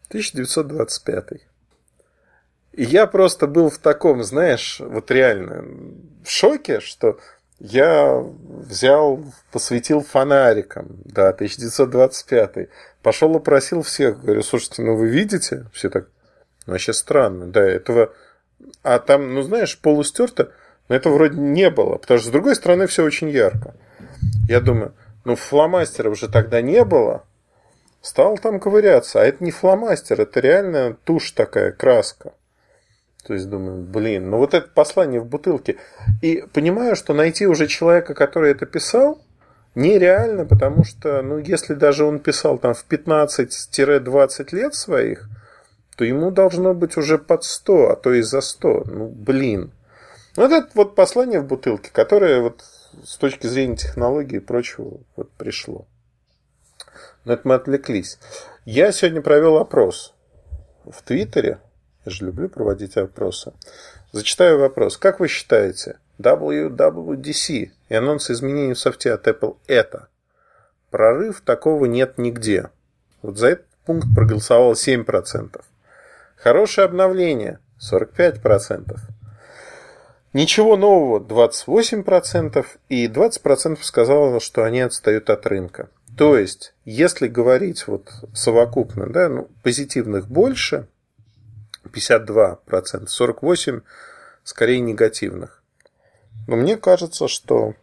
1925. 0.09 1.43
И 2.73 2.85
я 2.85 3.07
просто 3.07 3.47
был 3.47 3.71
в 3.71 3.79
таком, 3.79 4.23
знаешь, 4.23 4.81
вот 4.81 5.11
реально 5.11 5.65
в 6.25 6.31
шоке, 6.31 6.81
что 6.81 7.19
я 7.59 8.25
взял, 8.49 9.21
посветил 9.51 10.03
фонариком, 10.03 11.01
да, 11.05 11.31
1925. 11.31 12.69
Пошел 13.03 13.35
опросил 13.35 13.83
всех, 13.83 14.21
говорю, 14.23 14.43
слушайте, 14.43 14.83
ну 14.83 14.97
вы 14.97 15.09
видите? 15.09 15.67
Все 15.73 15.91
так, 15.91 16.09
ну 16.67 16.73
вообще 16.75 16.93
странно, 16.93 17.47
да, 17.47 17.63
этого... 17.63 18.13
А 18.83 18.99
там, 18.99 19.35
ну 19.35 19.43
знаешь, 19.43 19.79
полустерто, 19.79 20.53
но 20.89 20.95
это 20.95 21.11
вроде 21.11 21.39
не 21.39 21.71
было, 21.71 21.97
потому 21.97 22.21
что 22.21 22.29
с 22.29 22.33
другой 22.33 22.55
стороны 22.55 22.87
все 22.87 23.03
очень 23.05 23.31
ярко. 23.31 23.75
Я 24.49 24.61
думаю, 24.61 24.95
ну 25.25 25.37
фломастеров 25.37 26.19
же 26.19 26.29
тогда 26.29 26.61
не 26.61 26.85
было, 26.85 27.25
Стал 28.01 28.39
там 28.39 28.61
ковыряться, 28.61 29.21
а 29.21 29.25
это 29.25 29.43
не 29.43 29.51
фломастер, 29.51 30.21
это 30.21 30.41
реально 30.41 30.97
тушь 31.05 31.33
такая, 31.33 31.73
краска. 31.73 32.33
То 33.27 33.35
есть 33.35 33.51
думаю, 33.51 33.83
блин, 33.83 34.31
ну 34.31 34.39
вот 34.39 34.55
это 34.55 34.69
послание 34.69 35.21
в 35.21 35.27
бутылке. 35.27 35.77
И 36.23 36.45
понимаю, 36.53 36.97
что 36.97 37.13
найти 37.13 37.47
уже 37.47 37.67
человека, 37.67 38.15
который 38.15 38.53
это 38.53 38.65
писал, 38.67 39.21
нереально, 39.75 40.45
потому 40.47 40.85
что, 40.85 41.23
ну, 41.23 41.39
если 41.39 41.75
даже 41.75 42.05
он 42.05 42.21
писал 42.21 42.59
там 42.59 42.75
в 42.75 42.87
15-20 42.89 44.49
лет 44.53 44.75
своих, 44.75 45.29
то 45.97 46.05
ему 46.05 46.31
должно 46.31 46.75
быть 46.75 46.97
уже 46.97 47.19
под 47.19 47.45
100, 47.45 47.91
а 47.91 47.97
то 47.97 48.15
и 48.15 48.23
за 48.23 48.41
100. 48.41 48.85
Ну, 48.87 49.09
блин. 49.09 49.73
Вот 50.37 50.53
это 50.53 50.69
вот 50.75 50.95
послание 50.95 51.41
в 51.41 51.47
бутылке, 51.47 51.91
которое 51.93 52.41
вот 52.41 52.63
с 53.05 53.17
точки 53.17 53.47
зрения 53.47 53.77
технологии 53.77 54.37
и 54.37 54.41
прочего 54.41 55.01
вот 55.17 55.31
пришло. 55.33 55.87
Но 57.25 57.35
это 57.35 57.43
мы 57.47 57.55
отвлеклись. 57.55 58.19
Я 58.65 58.93
сегодня 58.93 59.23
провел 59.23 59.57
опрос 59.59 60.15
в 60.85 61.03
Твиттере. 61.03 61.61
Я 62.05 62.13
же 62.13 62.27
люблю 62.27 62.49
проводить 62.49 62.97
опросы. 62.97 63.53
Зачитаю 64.13 64.59
вопрос. 64.59 64.97
Как 64.97 65.21
вы 65.21 65.29
считаете, 65.29 65.99
WWDC 66.19 67.71
и 67.89 67.95
анонс 67.95 68.31
изменений 68.31 68.73
в 68.75 68.79
софте 68.79 69.13
от 69.13 69.27
Apple 69.29 69.57
это? 69.67 70.09
Прорыв 70.91 71.43
такого 71.43 71.85
нет 71.85 72.17
нигде. 72.17 72.71
Вот 73.21 73.37
за 73.37 73.49
этот 73.49 73.67
пункт 73.85 74.09
проголосовало 74.15 74.73
7%. 74.73 75.61
Хорошее 76.37 76.87
обновление 76.87 77.59
45%. 77.93 78.97
Ничего 80.33 80.77
нового 80.77 81.21
28% 81.21 82.67
и 82.89 83.07
20% 83.07 83.79
сказало, 83.83 84.41
что 84.41 84.65
они 84.65 84.81
отстают 84.81 85.31
от 85.31 85.47
рынка. 85.47 85.89
То 86.19 86.37
есть, 86.37 86.75
если 86.85 87.29
говорить 87.29 87.87
вот 87.87 88.11
совокупно, 88.35 89.07
да, 89.07 89.29
ну, 89.29 89.49
позитивных 89.63 90.27
больше, 90.27 90.89
52%, 91.85 92.59
48% 93.07 93.83
скорее 94.43 94.81
негативных. 94.81 95.63
Но 96.49 96.57
мне 96.57 96.77
кажется, 96.77 97.29
что 97.29 97.75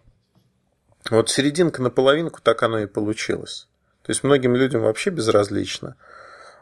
вот 1.09 1.29
серединка 1.29 1.81
на 1.81 1.89
половинку 1.89 2.41
так 2.41 2.61
оно 2.63 2.79
и 2.79 2.87
получилось. 2.87 3.69
То 4.01 4.11
есть 4.11 4.23
многим 4.23 4.53
людям 4.53 4.81
вообще 4.81 5.11
безразлично, 5.11 5.95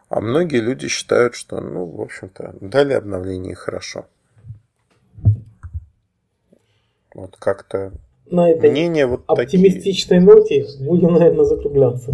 а 0.09 0.21
многие 0.21 0.59
люди 0.59 0.87
считают, 0.87 1.33
что, 1.33 1.59
ну, 1.59 1.85
в 1.85 2.01
общем-то, 2.01 2.55
дали 2.61 2.93
обновление 2.93 3.55
хорошо. 3.55 4.05
Вот 7.15 7.35
как-то 7.39 7.93
на 8.25 8.51
этой 8.51 8.71
мнения 8.71 9.05
вот 9.05 9.23
оптимистичной 9.27 10.19
такие. 10.19 10.35
ноте 10.35 10.65
будем, 10.79 11.13
наверное, 11.13 11.45
закругляться. 11.45 12.13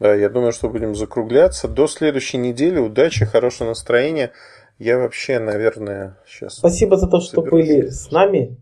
Да, 0.00 0.14
я 0.14 0.28
думаю, 0.28 0.52
что 0.52 0.68
будем 0.68 0.94
закругляться. 0.94 1.68
До 1.68 1.86
следующей 1.86 2.38
недели. 2.38 2.78
Удачи, 2.78 3.24
хорошего 3.24 3.68
настроения. 3.68 4.32
Я 4.78 4.98
вообще, 4.98 5.38
наверное, 5.38 6.18
сейчас... 6.26 6.54
Спасибо 6.54 6.96
за 6.96 7.06
то, 7.06 7.20
что 7.20 7.36
соберусь. 7.36 7.50
были 7.50 7.86
с 7.86 8.10
нами. 8.10 8.56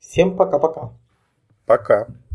Всем 0.00 0.36
пока-пока. 0.36 0.92
Пока. 1.66 2.02
-пока. 2.02 2.06
пока. 2.06 2.21